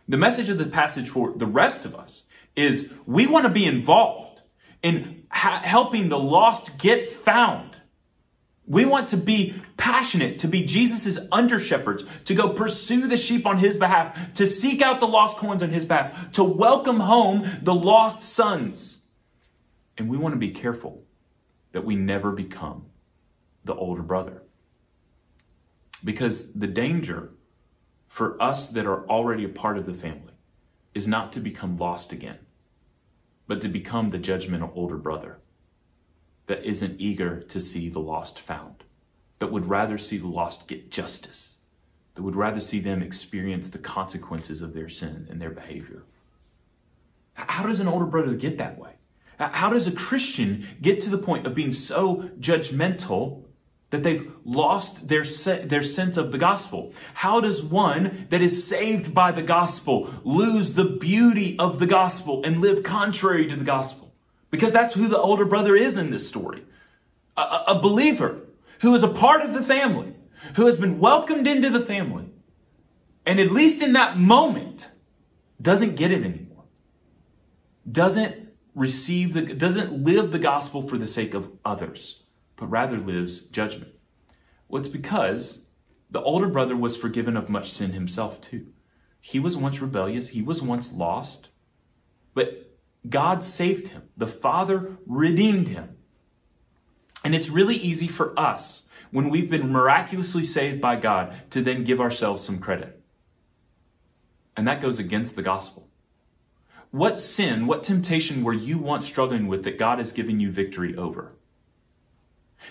The 0.08 0.18
message 0.18 0.50
of 0.50 0.58
the 0.58 0.66
passage 0.66 1.08
for 1.08 1.32
the 1.34 1.46
rest 1.46 1.84
of 1.84 1.94
us 1.94 2.26
is 2.54 2.92
we 3.06 3.26
want 3.26 3.46
to 3.46 3.52
be 3.52 3.66
involved 3.66 4.42
in 4.82 5.24
ha- 5.30 5.62
helping 5.64 6.10
the 6.10 6.18
lost 6.18 6.78
get 6.78 7.24
found. 7.24 7.76
We 8.66 8.84
want 8.84 9.10
to 9.10 9.16
be 9.16 9.62
passionate, 9.76 10.40
to 10.40 10.48
be 10.48 10.64
Jesus' 10.64 11.18
under 11.32 11.58
shepherds, 11.58 12.04
to 12.26 12.34
go 12.34 12.50
pursue 12.50 13.08
the 13.08 13.16
sheep 13.16 13.46
on 13.46 13.58
his 13.58 13.76
behalf, 13.76 14.34
to 14.34 14.46
seek 14.46 14.82
out 14.82 15.00
the 15.00 15.06
lost 15.06 15.38
coins 15.38 15.62
on 15.62 15.70
his 15.70 15.86
behalf, 15.86 16.32
to 16.32 16.44
welcome 16.44 17.00
home 17.00 17.60
the 17.62 17.74
lost 17.74 18.34
sons. 18.34 19.00
And 19.96 20.10
we 20.10 20.18
want 20.18 20.34
to 20.34 20.38
be 20.38 20.50
careful 20.50 21.05
that 21.76 21.84
we 21.84 21.94
never 21.94 22.32
become 22.32 22.86
the 23.62 23.74
older 23.74 24.00
brother. 24.00 24.42
Because 26.02 26.54
the 26.54 26.66
danger 26.66 27.32
for 28.08 28.42
us 28.42 28.70
that 28.70 28.86
are 28.86 29.06
already 29.10 29.44
a 29.44 29.50
part 29.50 29.76
of 29.76 29.84
the 29.84 29.92
family 29.92 30.32
is 30.94 31.06
not 31.06 31.34
to 31.34 31.38
become 31.38 31.76
lost 31.76 32.12
again, 32.12 32.38
but 33.46 33.60
to 33.60 33.68
become 33.68 34.08
the 34.08 34.18
judgmental 34.18 34.70
older 34.74 34.96
brother 34.96 35.36
that 36.46 36.64
isn't 36.64 36.98
eager 36.98 37.42
to 37.42 37.60
see 37.60 37.90
the 37.90 38.00
lost 38.00 38.38
found, 38.38 38.82
that 39.38 39.52
would 39.52 39.68
rather 39.68 39.98
see 39.98 40.16
the 40.16 40.26
lost 40.26 40.66
get 40.66 40.90
justice, 40.90 41.56
that 42.14 42.22
would 42.22 42.36
rather 42.36 42.60
see 42.60 42.80
them 42.80 43.02
experience 43.02 43.68
the 43.68 43.76
consequences 43.76 44.62
of 44.62 44.72
their 44.72 44.88
sin 44.88 45.26
and 45.28 45.42
their 45.42 45.50
behavior. 45.50 46.04
How 47.34 47.66
does 47.66 47.80
an 47.80 47.88
older 47.88 48.06
brother 48.06 48.32
get 48.32 48.56
that 48.56 48.78
way? 48.78 48.95
How 49.39 49.70
does 49.70 49.87
a 49.87 49.93
Christian 49.93 50.66
get 50.80 51.03
to 51.03 51.11
the 51.11 51.18
point 51.18 51.47
of 51.47 51.55
being 51.55 51.72
so 51.72 52.30
judgmental 52.41 53.45
that 53.91 54.03
they've 54.03 54.32
lost 54.45 55.09
their, 55.09 55.24
se- 55.24 55.66
their 55.66 55.82
sense 55.82 56.16
of 56.16 56.32
the 56.32 56.39
gospel? 56.39 56.95
How 57.14 57.41
does 57.41 57.62
one 57.62 58.26
that 58.30 58.43
is 58.43 58.66
saved 58.66 59.14
by 59.14 59.32
the 59.32 59.43
gospel 59.43 60.12
lose 60.24 60.72
the 60.72 60.84
beauty 60.84 61.59
of 61.59 61.78
the 61.78 61.87
gospel 61.87 62.45
and 62.45 62.61
live 62.61 62.82
contrary 62.82 63.47
to 63.49 63.57
the 63.57 63.64
gospel? 63.64 64.12
Because 64.51 64.72
that's 64.72 64.95
who 64.95 65.09
the 65.09 65.18
older 65.18 65.45
brother 65.45 65.76
is 65.76 65.97
in 65.97 66.11
this 66.11 66.28
story. 66.28 66.64
A, 67.37 67.64
a 67.68 67.80
believer 67.80 68.41
who 68.80 68.95
is 68.95 69.03
a 69.03 69.09
part 69.09 69.43
of 69.43 69.53
the 69.53 69.62
family, 69.62 70.14
who 70.55 70.66
has 70.66 70.76
been 70.76 70.99
welcomed 70.99 71.47
into 71.47 71.70
the 71.70 71.84
family, 71.84 72.26
and 73.26 73.39
at 73.39 73.53
least 73.53 73.82
in 73.82 73.93
that 73.95 74.16
moment, 74.16 74.87
doesn't 75.61 75.97
get 75.97 76.11
it 76.11 76.24
anymore. 76.24 76.64
Doesn't 77.91 78.45
receive 78.76 79.32
the, 79.32 79.42
doesn't 79.54 80.04
live 80.04 80.30
the 80.30 80.38
gospel 80.38 80.86
for 80.86 80.98
the 80.98 81.08
sake 81.08 81.34
of 81.34 81.50
others, 81.64 82.22
but 82.56 82.70
rather 82.70 82.98
lives 82.98 83.40
judgment. 83.46 83.92
Well, 84.68 84.80
it's 84.80 84.90
because 84.90 85.64
the 86.10 86.20
older 86.20 86.46
brother 86.46 86.76
was 86.76 86.96
forgiven 86.96 87.36
of 87.36 87.48
much 87.48 87.72
sin 87.72 87.92
himself 87.92 88.40
too. 88.40 88.66
He 89.20 89.40
was 89.40 89.56
once 89.56 89.80
rebellious. 89.80 90.28
He 90.28 90.42
was 90.42 90.62
once 90.62 90.92
lost, 90.92 91.48
but 92.34 92.76
God 93.08 93.42
saved 93.42 93.88
him. 93.88 94.02
The 94.16 94.26
father 94.26 94.98
redeemed 95.06 95.68
him. 95.68 95.96
And 97.24 97.34
it's 97.34 97.48
really 97.48 97.76
easy 97.76 98.08
for 98.08 98.38
us 98.38 98.86
when 99.10 99.30
we've 99.30 99.50
been 99.50 99.72
miraculously 99.72 100.44
saved 100.44 100.80
by 100.80 100.96
God 100.96 101.34
to 101.50 101.62
then 101.62 101.82
give 101.82 102.00
ourselves 102.00 102.44
some 102.44 102.58
credit. 102.58 103.02
And 104.56 104.68
that 104.68 104.82
goes 104.82 104.98
against 104.98 105.34
the 105.34 105.42
gospel. 105.42 105.86
What 106.97 107.20
sin, 107.20 107.66
what 107.66 107.84
temptation 107.84 108.42
were 108.42 108.55
you 108.55 108.78
once 108.78 109.05
struggling 109.05 109.49
with 109.49 109.64
that 109.64 109.78
God 109.78 109.99
has 109.99 110.12
given 110.12 110.40
you 110.40 110.51
victory 110.51 110.97
over? 110.97 111.36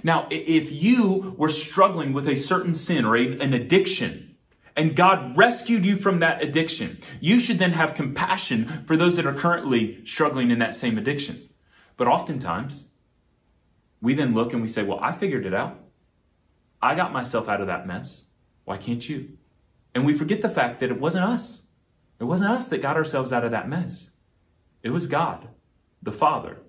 Now, 0.02 0.28
if 0.32 0.72
you 0.72 1.36
were 1.38 1.52
struggling 1.52 2.12
with 2.12 2.28
a 2.28 2.36
certain 2.36 2.74
sin 2.74 3.06
or 3.06 3.16
a, 3.16 3.40
an 3.40 3.54
addiction, 3.54 4.36
and 4.76 4.96
God 4.96 5.38
rescued 5.38 5.86
you 5.86 5.96
from 5.96 6.22
that 6.22 6.42
addiction, 6.42 7.04
you 7.20 7.40
should 7.40 7.60
then 7.60 7.74
have 7.74 7.94
compassion 7.94 8.84
for 8.88 8.98
those 8.98 9.16
that 9.18 9.28
are 9.28 9.34
currently 9.36 10.04
struggling 10.08 10.50
in 10.50 10.58
that 10.58 10.74
same 10.74 10.98
addiction. 10.98 11.48
But 11.96 12.08
oftentimes, 12.08 12.88
we 14.02 14.16
then 14.16 14.34
look 14.34 14.54
and 14.54 14.64
we 14.64 14.70
say, 14.70 14.82
well, 14.82 15.00
I 15.04 15.12
figured 15.12 15.46
it 15.46 15.54
out. 15.54 15.80
I 16.82 16.96
got 16.96 17.14
myself 17.14 17.48
out 17.48 17.62
of 17.62 17.68
that 17.68 17.86
mess. 17.86 18.24
Why 18.64 18.78
can't 18.78 19.08
you? 19.08 19.38
And 19.94 20.04
we 20.04 20.18
forget 20.18 20.42
the 20.42 20.50
fact 20.50 20.80
that 20.80 20.90
it 20.90 21.00
wasn't 21.00 21.26
us. 21.26 21.68
It 22.20 22.24
wasn't 22.24 22.50
us 22.50 22.70
that 22.70 22.82
got 22.82 22.98
ourselves 22.98 23.32
out 23.32 23.46
of 23.46 23.52
that 23.52 23.70
mess. 23.70 24.10
It 24.86 24.94
was 24.94 25.08
God, 25.08 25.48
the 26.04 26.12
Father, 26.12 26.60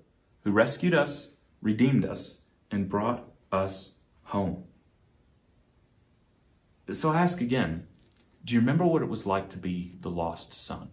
who 0.42 0.50
rescued 0.50 0.94
us, 0.94 1.32
redeemed 1.60 2.06
us, 2.06 2.44
and 2.70 2.88
brought 2.88 3.28
us 3.52 3.96
home. 4.22 4.64
So 6.90 7.10
I 7.10 7.20
ask 7.20 7.42
again, 7.42 7.86
do 8.42 8.54
you 8.54 8.60
remember 8.60 8.86
what 8.86 9.02
it 9.02 9.10
was 9.10 9.26
like 9.26 9.50
to 9.50 9.58
be 9.58 9.98
the 10.00 10.08
lost 10.08 10.54
son? 10.54 10.88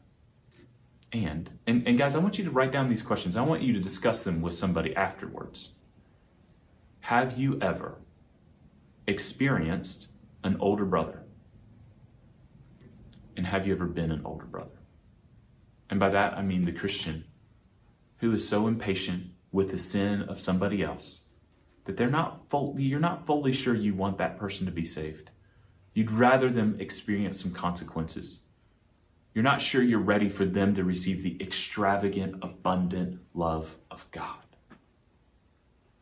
And, 1.13 1.49
and, 1.65 1.87
and 1.87 1.97
guys, 1.97 2.13
I 2.13 2.19
want 2.19 2.37
you 2.37 2.43
to 2.43 2.51
write 2.51 2.73
down 2.73 2.89
these 2.89 3.03
questions. 3.03 3.37
I 3.37 3.43
want 3.43 3.61
you 3.61 3.71
to 3.71 3.79
discuss 3.79 4.23
them 4.23 4.41
with 4.41 4.57
somebody 4.57 4.93
afterwards. 4.93 5.69
Have 6.99 7.37
you 7.37 7.57
ever 7.61 8.01
experienced 9.07 10.07
an 10.43 10.57
older 10.59 10.83
brother? 10.83 11.23
And 13.37 13.47
have 13.47 13.65
you 13.65 13.73
ever 13.75 13.85
been 13.85 14.11
an 14.11 14.23
older 14.25 14.45
brother? 14.45 14.82
And 15.93 15.99
by 15.99 16.09
that, 16.09 16.33
I 16.33 16.41
mean 16.41 16.65
the 16.65 16.71
Christian 16.71 17.25
who 18.17 18.33
is 18.33 18.49
so 18.49 18.65
impatient 18.65 19.27
with 19.51 19.69
the 19.69 19.77
sin 19.77 20.23
of 20.23 20.41
somebody 20.41 20.81
else 20.81 21.21
that 21.85 21.97
they're 21.97 22.09
not 22.09 22.49
fully, 22.49 22.81
you're 22.81 22.99
not 22.99 23.27
fully 23.27 23.53
sure 23.53 23.75
you 23.75 23.93
want 23.93 24.17
that 24.17 24.39
person 24.39 24.65
to 24.65 24.71
be 24.71 24.85
saved. 24.85 25.29
You'd 25.93 26.09
rather 26.09 26.49
them 26.49 26.77
experience 26.79 27.39
some 27.39 27.51
consequences. 27.51 28.39
You're 29.35 29.43
not 29.43 29.61
sure 29.61 29.83
you're 29.83 29.99
ready 29.99 30.29
for 30.29 30.45
them 30.45 30.73
to 30.73 30.83
receive 30.83 31.21
the 31.21 31.39
extravagant, 31.39 32.37
abundant 32.41 33.19
love 33.35 33.75
of 33.91 34.09
God. 34.09 34.47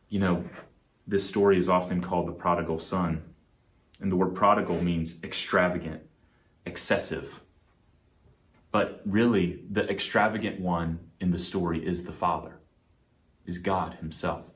You 0.08 0.20
know, 0.20 0.44
this 1.06 1.28
story 1.28 1.58
is 1.58 1.68
often 1.68 2.00
called 2.00 2.28
the 2.28 2.32
prodigal 2.32 2.80
son. 2.80 3.24
And 4.00 4.10
the 4.10 4.16
word 4.16 4.34
prodigal 4.34 4.82
means 4.82 5.22
extravagant, 5.22 6.00
excessive. 6.64 7.41
But 8.72 9.02
really, 9.04 9.60
the 9.70 9.88
extravagant 9.88 10.60
one 10.60 10.98
in 11.20 11.30
the 11.30 11.38
story 11.38 11.86
is 11.86 12.04
the 12.04 12.12
Father, 12.12 12.58
is 13.46 13.58
God 13.58 13.94
Himself. 14.00 14.46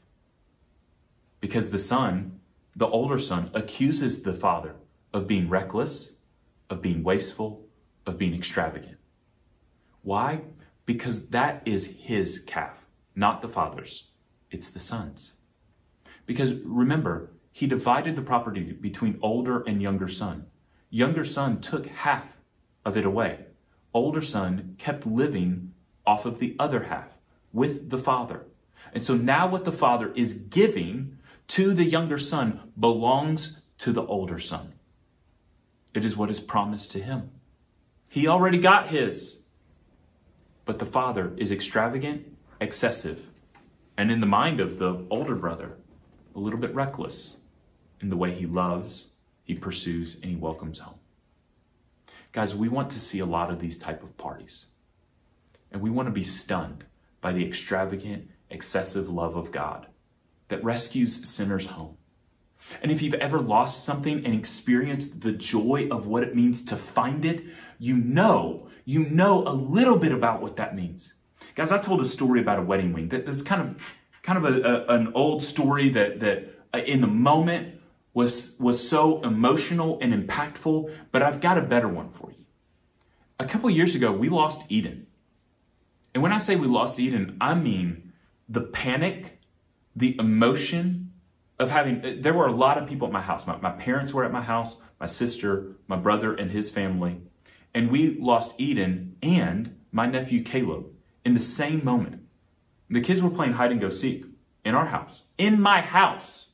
Because 1.40 1.70
the 1.70 1.78
son, 1.78 2.40
the 2.74 2.86
older 2.88 3.18
son, 3.18 3.50
accuses 3.54 4.22
the 4.22 4.34
father 4.34 4.74
of 5.12 5.28
being 5.28 5.48
reckless, 5.48 6.16
of 6.68 6.82
being 6.82 7.04
wasteful, 7.04 7.66
of 8.06 8.18
being 8.18 8.34
extravagant. 8.34 8.96
Why? 10.02 10.42
Because 10.86 11.28
that 11.28 11.62
is 11.66 11.86
his 11.98 12.40
calf, 12.40 12.76
not 13.14 13.42
the 13.42 13.48
father's. 13.48 14.08
It's 14.50 14.70
the 14.70 14.80
son's. 14.80 15.32
Because 16.26 16.54
remember, 16.64 17.30
he 17.52 17.66
divided 17.66 18.16
the 18.16 18.22
property 18.22 18.72
between 18.72 19.18
older 19.22 19.62
and 19.62 19.82
younger 19.82 20.08
son. 20.08 20.46
Younger 20.90 21.24
son 21.24 21.60
took 21.60 21.86
half 21.86 22.38
of 22.84 22.96
it 22.96 23.04
away. 23.04 23.46
Older 23.96 24.20
son 24.20 24.74
kept 24.76 25.06
living 25.06 25.72
off 26.06 26.26
of 26.26 26.38
the 26.38 26.54
other 26.58 26.82
half 26.82 27.08
with 27.50 27.88
the 27.88 27.96
father. 27.96 28.44
And 28.92 29.02
so 29.02 29.14
now 29.14 29.48
what 29.48 29.64
the 29.64 29.72
father 29.72 30.12
is 30.12 30.34
giving 30.34 31.16
to 31.48 31.72
the 31.72 31.86
younger 31.86 32.18
son 32.18 32.60
belongs 32.78 33.62
to 33.78 33.94
the 33.94 34.04
older 34.04 34.38
son. 34.38 34.74
It 35.94 36.04
is 36.04 36.14
what 36.14 36.28
is 36.28 36.40
promised 36.40 36.92
to 36.92 37.00
him. 37.00 37.30
He 38.10 38.28
already 38.28 38.58
got 38.58 38.88
his. 38.88 39.40
But 40.66 40.78
the 40.78 40.84
father 40.84 41.32
is 41.38 41.50
extravagant, 41.50 42.26
excessive, 42.60 43.24
and 43.96 44.10
in 44.10 44.20
the 44.20 44.26
mind 44.26 44.60
of 44.60 44.78
the 44.78 45.06
older 45.08 45.34
brother, 45.34 45.72
a 46.34 46.38
little 46.38 46.60
bit 46.60 46.74
reckless 46.74 47.38
in 48.02 48.10
the 48.10 48.16
way 48.18 48.34
he 48.34 48.44
loves, 48.44 49.12
he 49.44 49.54
pursues, 49.54 50.16
and 50.16 50.26
he 50.26 50.36
welcomes 50.36 50.80
home. 50.80 50.95
Guys, 52.36 52.54
we 52.54 52.68
want 52.68 52.90
to 52.90 53.00
see 53.00 53.18
a 53.18 53.24
lot 53.24 53.50
of 53.50 53.60
these 53.60 53.78
type 53.78 54.02
of 54.02 54.14
parties. 54.18 54.66
And 55.72 55.80
we 55.80 55.88
want 55.88 56.08
to 56.08 56.12
be 56.12 56.22
stunned 56.22 56.84
by 57.22 57.32
the 57.32 57.42
extravagant, 57.42 58.28
excessive 58.50 59.08
love 59.08 59.36
of 59.36 59.50
God 59.50 59.86
that 60.48 60.62
rescues 60.62 61.26
sinners 61.30 61.68
home. 61.68 61.96
And 62.82 62.92
if 62.92 63.00
you've 63.00 63.14
ever 63.14 63.40
lost 63.40 63.86
something 63.86 64.22
and 64.26 64.34
experienced 64.34 65.22
the 65.22 65.32
joy 65.32 65.88
of 65.90 66.06
what 66.06 66.24
it 66.24 66.36
means 66.36 66.62
to 66.66 66.76
find 66.76 67.24
it, 67.24 67.42
you 67.78 67.96
know, 67.96 68.68
you 68.84 69.08
know 69.08 69.48
a 69.48 69.54
little 69.56 69.98
bit 69.98 70.12
about 70.12 70.42
what 70.42 70.56
that 70.56 70.76
means. 70.76 71.14
Guys, 71.54 71.72
I 71.72 71.78
told 71.78 72.02
a 72.02 72.06
story 72.06 72.42
about 72.42 72.58
a 72.58 72.62
wedding 72.62 72.92
ring 72.92 73.08
that, 73.08 73.24
that's 73.24 73.42
kind 73.42 73.62
of, 73.62 73.94
kind 74.22 74.36
of 74.36 74.44
a, 74.44 74.60
a, 74.60 74.94
an 74.94 75.10
old 75.14 75.42
story 75.42 75.88
that, 75.88 76.20
that 76.20 76.54
uh, 76.74 76.80
in 76.80 77.00
the 77.00 77.06
moment 77.06 77.75
was, 78.16 78.56
was 78.58 78.88
so 78.88 79.22
emotional 79.22 79.98
and 80.00 80.14
impactful, 80.14 80.90
but 81.12 81.22
I've 81.22 81.42
got 81.42 81.58
a 81.58 81.60
better 81.60 81.86
one 81.86 82.10
for 82.10 82.30
you. 82.30 82.46
A 83.38 83.44
couple 83.44 83.68
years 83.68 83.94
ago, 83.94 84.10
we 84.10 84.30
lost 84.30 84.62
Eden. 84.70 85.06
And 86.14 86.22
when 86.22 86.32
I 86.32 86.38
say 86.38 86.56
we 86.56 86.66
lost 86.66 86.98
Eden, 86.98 87.36
I 87.42 87.52
mean 87.52 88.14
the 88.48 88.62
panic 88.62 89.36
the 89.94 90.16
emotion 90.18 91.12
of 91.58 91.68
having, 91.70 92.04
uh, 92.04 92.12
there 92.20 92.32
were 92.32 92.46
a 92.46 92.54
lot 92.54 92.78
of 92.78 92.88
people 92.88 93.06
at 93.06 93.12
my 93.12 93.20
house. 93.20 93.46
My, 93.46 93.56
my 93.56 93.70
parents 93.70 94.14
were 94.14 94.24
at 94.24 94.32
my 94.32 94.42
house, 94.42 94.80
my 94.98 95.06
sister, 95.06 95.76
my 95.86 95.96
brother, 95.96 96.34
and 96.34 96.50
his 96.50 96.70
family. 96.70 97.20
And 97.74 97.90
we 97.90 98.16
lost 98.18 98.54
Eden 98.58 99.16
and 99.22 99.76
my 99.92 100.06
nephew 100.06 100.42
Caleb 100.42 100.86
in 101.22 101.34
the 101.34 101.42
same 101.42 101.84
moment. 101.84 102.22
The 102.88 103.02
kids 103.02 103.20
were 103.20 103.30
playing 103.30 103.54
hide 103.54 103.72
and 103.72 103.80
go 103.80 103.90
seek 103.90 104.24
in 104.64 104.74
our 104.74 104.86
house, 104.86 105.24
in 105.36 105.60
my 105.60 105.82
house. 105.82 106.45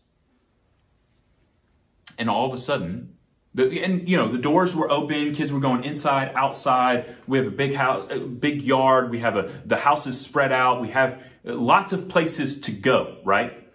And 2.22 2.30
all 2.30 2.46
of 2.46 2.56
a 2.56 2.62
sudden, 2.62 3.16
the, 3.52 3.82
and 3.82 4.08
you 4.08 4.16
know, 4.16 4.30
the 4.30 4.38
doors 4.38 4.76
were 4.76 4.88
open, 4.88 5.34
kids 5.34 5.50
were 5.50 5.58
going 5.58 5.82
inside, 5.82 6.30
outside. 6.36 7.16
We 7.26 7.38
have 7.38 7.48
a 7.48 7.50
big 7.50 7.74
house, 7.74 8.12
a 8.12 8.20
big 8.20 8.62
yard. 8.62 9.10
We 9.10 9.18
have 9.18 9.34
a, 9.34 9.60
the 9.66 9.76
house 9.76 10.06
is 10.06 10.20
spread 10.20 10.52
out. 10.52 10.80
We 10.80 10.90
have 10.90 11.20
lots 11.42 11.92
of 11.92 12.08
places 12.08 12.60
to 12.60 12.70
go, 12.70 13.16
right? 13.24 13.68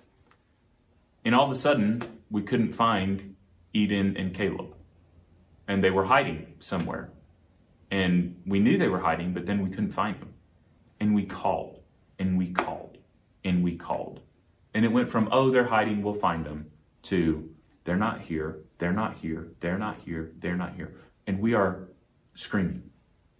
And 1.25 1.35
all 1.35 1.51
of 1.51 1.57
a 1.57 1.59
sudden, 1.59 2.01
we 2.31 2.41
couldn't 2.41 2.71
find 2.71 3.35
Eden 3.73 4.15
and 4.15 4.33
Caleb. 4.33 4.73
And 5.67 5.83
they 5.83 5.91
were 5.91 6.05
hiding 6.05 6.53
somewhere. 6.61 7.09
And 7.91 8.41
we 8.45 8.59
knew 8.59 8.77
they 8.77 8.87
were 8.87 9.01
hiding, 9.01 9.33
but 9.33 9.45
then 9.45 9.61
we 9.61 9.71
couldn't 9.71 9.91
find 9.91 10.21
them. 10.21 10.35
And 11.01 11.13
we 11.13 11.25
called, 11.25 11.81
and 12.17 12.37
we 12.37 12.53
called, 12.53 12.97
and 13.43 13.61
we 13.61 13.75
called. 13.75 14.21
And 14.73 14.85
it 14.85 14.93
went 14.93 15.09
from, 15.11 15.27
oh, 15.33 15.51
they're 15.51 15.67
hiding, 15.67 16.01
we'll 16.01 16.13
find 16.13 16.45
them, 16.45 16.67
to 17.03 17.49
they're 17.87 17.95
not 17.95 18.19
here, 18.19 18.57
they're 18.79 18.91
not 18.91 19.15
here, 19.15 19.47
they're 19.61 19.77
not 19.77 19.99
here, 20.03 20.33
they're 20.39 20.57
not 20.57 20.75
here. 20.75 20.93
And 21.25 21.39
we 21.39 21.53
are 21.53 21.87
screaming. 22.35 22.89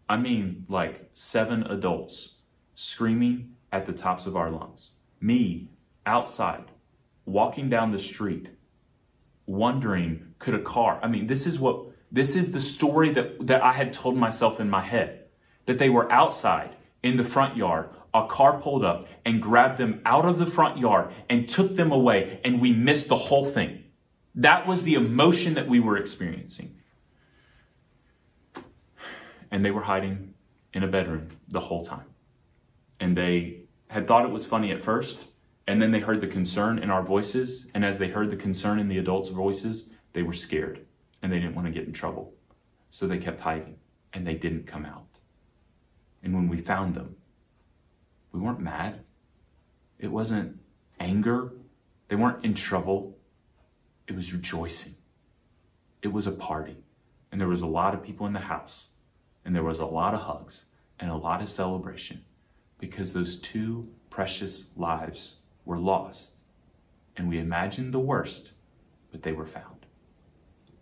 I 0.08 0.16
mean, 0.16 0.66
like 0.70 1.10
seven 1.14 1.64
adults 1.64 2.36
screaming 2.74 3.56
at 3.74 3.86
the 3.86 3.92
tops 3.92 4.26
of 4.26 4.38
our 4.38 4.50
lungs. 4.50 4.92
Me, 5.20 5.68
outside, 6.06 6.64
walking 7.26 7.70
down 7.70 7.92
the 7.92 8.00
street, 8.00 8.48
wondering, 9.46 10.34
could 10.40 10.54
a 10.54 10.62
car, 10.62 10.98
I 11.04 11.10
mean, 11.10 11.28
this 11.28 11.46
is 11.46 11.60
what, 11.60 11.88
this 12.10 12.38
is 12.38 12.54
the 12.54 12.62
story 12.62 13.12
that, 13.16 13.48
that 13.48 13.62
I 13.62 13.74
had 13.74 13.92
told 13.92 14.16
myself 14.16 14.62
in 14.62 14.70
my 14.70 14.82
head. 14.82 15.26
That 15.66 15.78
they 15.78 15.90
were 15.90 16.10
outside 16.10 16.74
in 17.04 17.18
the 17.18 17.26
front 17.26 17.58
yard. 17.58 17.90
A 18.14 18.26
car 18.28 18.62
pulled 18.62 18.86
up 18.86 19.10
and 19.26 19.42
grabbed 19.42 19.78
them 19.78 20.00
out 20.06 20.24
of 20.24 20.40
the 20.40 20.46
front 20.46 20.78
yard 20.78 21.14
and 21.30 21.50
took 21.50 21.76
them 21.76 21.92
away 21.92 22.40
and 22.46 22.62
we 22.62 22.72
missed 22.72 23.10
the 23.10 23.18
whole 23.18 23.52
thing. 23.52 23.84
That 24.38 24.66
was 24.66 24.84
the 24.84 24.94
emotion 24.94 25.56
that 25.56 25.68
we 25.68 25.82
were 25.82 25.98
experiencing. 25.98 26.76
And 29.52 29.66
they 29.66 29.72
were 29.72 29.84
hiding 29.84 30.34
in 30.74 30.84
a 30.84 30.88
bedroom 30.88 31.30
the 31.50 31.60
whole 31.60 31.86
time 31.86 32.06
and 33.00 33.16
they 33.16 33.62
had 33.90 34.08
thought 34.08 34.26
it 34.26 34.32
was 34.32 34.46
funny 34.46 34.72
at 34.72 34.84
first, 34.84 35.26
and 35.66 35.82
then 35.82 35.92
they 35.92 36.00
heard 36.00 36.22
the 36.22 36.28
concern 36.28 36.80
in 36.80 36.90
our 36.90 37.04
voices, 37.04 37.68
and 37.74 37.86
as 37.86 37.98
they 37.98 38.10
heard 38.10 38.32
the 38.32 38.38
concern 38.38 38.80
in 38.80 38.88
the 38.88 38.98
adults' 38.98 39.30
voices, 39.30 39.90
they 40.14 40.24
were 40.24 40.34
scared 40.34 40.86
and 41.22 41.32
they 41.32 41.40
didn't 41.40 41.56
want 41.56 41.68
to 41.68 41.74
get 41.74 41.88
in 41.88 41.94
trouble. 41.94 42.34
So 42.92 43.08
they 43.08 43.18
kept 43.18 43.42
hiding 43.42 43.78
and 44.14 44.26
they 44.26 44.36
didn't 44.36 44.68
come 44.68 44.86
out. 44.86 45.20
And 46.24 46.34
when 46.34 46.48
we 46.48 46.58
found 46.58 46.96
them, 46.96 47.16
we 48.32 48.40
weren't 48.40 48.60
mad. 48.60 49.02
It 50.00 50.08
wasn't 50.08 50.60
anger. 51.00 51.52
They 52.08 52.16
weren't 52.16 52.46
in 52.46 52.54
trouble. 52.54 53.17
It 54.08 54.16
was 54.16 54.34
rejoicing. 54.34 54.96
It 56.02 56.14
was 56.14 56.28
a 56.28 56.32
party. 56.32 56.78
And 57.32 57.42
there 57.42 57.48
was 57.48 57.62
a 57.62 57.68
lot 57.68 57.94
of 57.94 58.04
people 58.04 58.26
in 58.26 58.34
the 58.34 58.40
house. 58.40 58.88
And 59.44 59.56
there 59.56 59.64
was 59.64 59.80
a 59.80 59.86
lot 59.86 60.14
of 60.14 60.22
hugs 60.22 60.64
and 61.00 61.12
a 61.12 61.16
lot 61.16 61.42
of 61.42 61.50
celebration 61.50 62.24
because 62.80 63.14
those 63.14 63.36
two 63.36 63.90
precious 64.10 64.66
lives 64.76 65.36
were 65.66 65.78
lost. 65.78 66.34
And 67.16 67.28
we 67.28 67.40
imagined 67.40 67.94
the 67.94 68.00
worst, 68.00 68.52
but 69.12 69.24
they 69.24 69.34
were 69.34 69.46
found. 69.46 69.86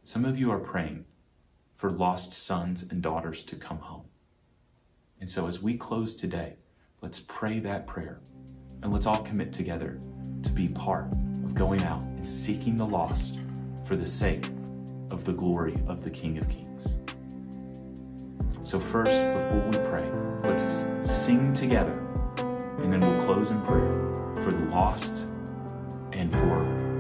Some 0.03 0.26
of 0.26 0.38
you 0.38 0.51
are 0.51 0.59
praying 0.59 1.05
for 1.76 1.89
lost 1.89 2.34
sons 2.34 2.84
and 2.84 3.01
daughters 3.01 3.43
to 3.45 3.55
come 3.55 3.80
home. 3.80 4.05
And 5.19 5.30
so 5.30 5.47
as 5.47 5.61
we 5.61 5.78
close 5.78 6.15
today, 6.15 6.57
let's 7.01 7.19
pray 7.19 7.59
that 7.61 7.88
prayer 7.88 8.19
and 8.82 8.93
let's 8.93 9.05
all 9.05 9.23
commit 9.23 9.53
together 9.53 9.99
to 10.43 10.49
be 10.51 10.67
part 10.67 11.13
going 11.56 11.82
out 11.84 12.03
and 12.03 12.24
seeking 12.24 12.78
the 12.78 12.86
lost 12.86 13.39
for 13.88 13.95
the 13.95 14.08
sake 14.08 14.45
of 15.10 15.24
the 15.24 15.34
glory 15.34 15.76
of 15.88 16.03
the 16.03 16.10
King 16.10 16.38
of 16.38 16.47
Kings. 16.49 16.97
So 18.62 18.80
first, 18.80 19.12
before 19.12 19.70
we 19.72 19.78
pray, 19.89 20.12
let's 20.43 20.66
sing 21.10 21.53
together 21.53 22.01
and 22.82 22.91
then 22.91 22.99
we'll 22.99 23.26
close 23.26 23.51
in 23.51 23.62
prayer 23.62 23.91
for 24.43 24.51
the 24.51 24.66
lost 24.66 25.12
and 26.12 26.32
for 26.32 26.95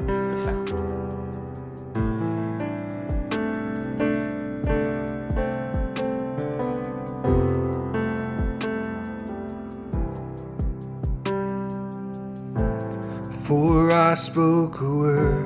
I 14.15 14.17
spoke 14.17 14.79
a 14.79 14.95
word, 14.95 15.45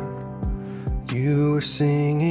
you 1.12 1.54
were 1.54 1.62
singing 1.62 2.29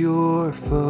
your 0.00 0.50
foe, 0.50 0.89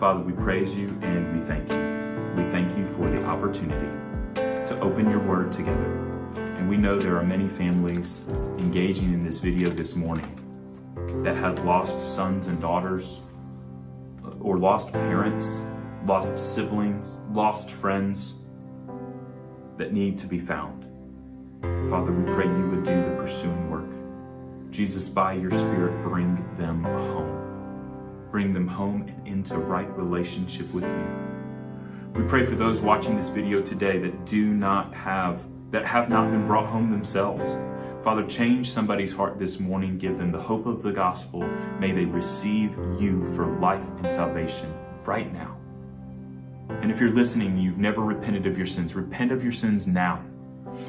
Father, 0.00 0.22
we 0.22 0.32
praise 0.32 0.74
you 0.74 0.88
and 1.02 1.28
we 1.38 1.46
thank 1.46 1.68
you. 1.68 2.42
We 2.42 2.50
thank 2.50 2.74
you 2.74 2.84
for 2.94 3.06
the 3.10 3.22
opportunity 3.26 3.98
to 4.34 4.78
open 4.80 5.10
your 5.10 5.20
word 5.20 5.52
together. 5.52 5.88
And 6.56 6.70
we 6.70 6.78
know 6.78 6.98
there 6.98 7.18
are 7.18 7.22
many 7.22 7.46
families 7.46 8.22
engaging 8.56 9.12
in 9.12 9.18
this 9.18 9.40
video 9.40 9.68
this 9.68 9.94
morning 9.94 10.24
that 11.22 11.36
have 11.36 11.62
lost 11.66 12.16
sons 12.16 12.46
and 12.46 12.62
daughters, 12.62 13.18
or 14.40 14.56
lost 14.56 14.90
parents, 14.90 15.60
lost 16.06 16.54
siblings, 16.54 17.20
lost 17.32 17.70
friends 17.70 18.36
that 19.76 19.92
need 19.92 20.18
to 20.20 20.26
be 20.26 20.38
found. 20.38 20.86
Father, 21.90 22.10
we 22.10 22.24
pray 22.32 22.46
you 22.46 22.70
would 22.70 22.84
do 22.84 23.02
the 23.02 23.16
pursuing 23.18 23.70
work. 23.70 24.70
Jesus, 24.70 25.10
by 25.10 25.34
your 25.34 25.50
Spirit, 25.50 26.02
bring 26.04 26.36
them 26.56 26.84
home 26.84 27.39
bring 28.30 28.54
them 28.54 28.68
home 28.68 29.02
and 29.02 29.26
into 29.26 29.58
right 29.58 29.88
relationship 29.96 30.72
with 30.72 30.84
you. 30.84 31.20
We 32.14 32.28
pray 32.28 32.46
for 32.46 32.56
those 32.56 32.80
watching 32.80 33.16
this 33.16 33.28
video 33.28 33.60
today 33.62 33.98
that 33.98 34.26
do 34.26 34.46
not 34.46 34.94
have, 34.94 35.40
that 35.70 35.86
have 35.86 36.08
not 36.08 36.30
been 36.30 36.46
brought 36.46 36.68
home 36.68 36.90
themselves. 36.90 37.44
Father, 38.04 38.26
change 38.26 38.70
somebody's 38.70 39.12
heart 39.12 39.38
this 39.38 39.60
morning. 39.60 39.98
Give 39.98 40.16
them 40.16 40.32
the 40.32 40.40
hope 40.40 40.66
of 40.66 40.82
the 40.82 40.92
gospel. 40.92 41.42
May 41.78 41.92
they 41.92 42.06
receive 42.06 42.70
you 42.98 43.32
for 43.34 43.58
life 43.60 43.84
and 43.98 44.06
salvation 44.06 44.72
right 45.04 45.32
now. 45.32 45.56
And 46.68 46.90
if 46.90 47.00
you're 47.00 47.14
listening, 47.14 47.58
you've 47.58 47.78
never 47.78 48.00
repented 48.00 48.46
of 48.46 48.56
your 48.56 48.66
sins, 48.66 48.94
repent 48.94 49.32
of 49.32 49.42
your 49.42 49.52
sins 49.52 49.86
now. 49.86 50.24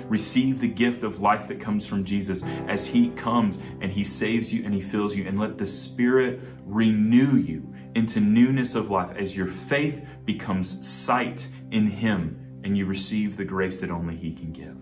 Receive 0.08 0.60
the 0.60 0.68
gift 0.68 1.04
of 1.04 1.22
life 1.22 1.48
that 1.48 1.60
comes 1.60 1.86
from 1.86 2.06
Jesus 2.06 2.44
as 2.68 2.88
He 2.88 3.10
comes 3.10 3.60
and 3.80 3.92
He 3.92 4.04
saves 4.04 4.54
you 4.54 4.66
and 4.66 4.74
He 4.74 4.82
fills 4.82 5.16
you. 5.16 5.28
And 5.28 5.40
let 5.40 5.58
the 5.58 5.68
Spirit 5.68 6.42
renew 6.66 7.36
you 7.36 7.74
into 7.96 8.20
newness 8.20 8.76
of 8.76 8.90
life 8.90 9.16
as 9.18 9.36
your 9.36 9.48
faith 9.48 10.06
becomes 10.26 10.88
sight 10.88 11.48
in 11.72 11.88
Him 11.88 12.62
and 12.64 12.78
you 12.78 12.86
receive 12.86 13.38
the 13.38 13.46
grace 13.46 13.82
that 13.82 13.90
only 13.90 14.16
He 14.16 14.34
can 14.34 14.52
give. 14.52 14.78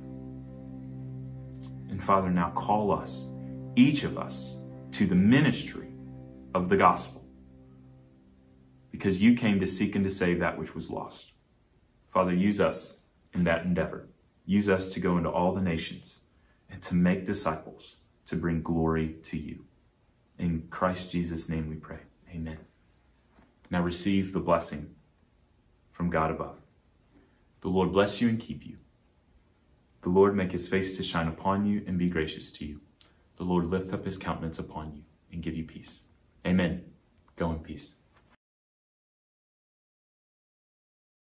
And 1.90 2.04
Father, 2.04 2.30
now 2.30 2.52
call 2.52 2.92
us, 2.92 3.28
each 3.76 4.04
of 4.04 4.18
us, 4.18 4.56
to 4.94 5.06
the 5.06 5.16
ministry 5.16 5.88
of 6.54 6.70
the 6.70 6.78
gospel 6.78 7.20
because 9.00 9.22
you 9.22 9.34
came 9.34 9.62
to 9.62 9.68
seek 9.68 9.96
and 9.96 10.04
to 10.04 10.12
save 10.12 10.40
that 10.40 10.60
which 10.60 10.76
was 10.76 10.90
lost. 10.90 11.32
Father, 12.10 12.34
use 12.34 12.60
us 12.60 12.98
in 13.34 13.46
that 13.46 13.64
endeavor. 13.64 14.09
Use 14.50 14.68
us 14.68 14.90
to 14.94 15.00
go 15.00 15.16
into 15.16 15.30
all 15.30 15.54
the 15.54 15.62
nations 15.62 16.18
and 16.72 16.82
to 16.82 16.96
make 16.96 17.24
disciples 17.24 17.98
to 18.26 18.36
bring 18.36 18.64
glory 18.64 19.18
to 19.26 19.38
you. 19.38 19.66
In 20.40 20.64
Christ 20.72 21.12
Jesus' 21.12 21.48
name 21.48 21.70
we 21.70 21.76
pray. 21.76 22.00
Amen. 22.34 22.58
Now 23.70 23.84
receive 23.84 24.34
the 24.34 24.40
blessing 24.40 24.96
from 25.92 26.10
God 26.10 26.32
above. 26.32 26.58
The 27.62 27.68
Lord 27.68 27.94
bless 27.94 28.22
you 28.22 28.28
and 28.28 28.40
keep 28.40 28.66
you. 28.66 28.78
The 30.02 30.10
Lord 30.10 30.36
make 30.36 30.52
his 30.52 30.68
face 30.68 30.98
to 30.98 31.04
shine 31.04 31.28
upon 31.28 31.68
you 31.68 31.84
and 31.86 32.00
be 32.00 32.10
gracious 32.10 32.50
to 32.54 32.66
you. 32.66 32.82
The 33.38 33.44
Lord 33.44 33.68
lift 33.68 33.94
up 33.94 34.04
his 34.04 34.18
countenance 34.18 34.58
upon 34.58 34.96
you 34.96 35.04
and 35.32 35.44
give 35.44 35.56
you 35.56 35.64
peace. 35.64 36.02
Amen. 36.44 36.86
Go 37.36 37.52
in 37.52 37.60
peace. 37.60 37.92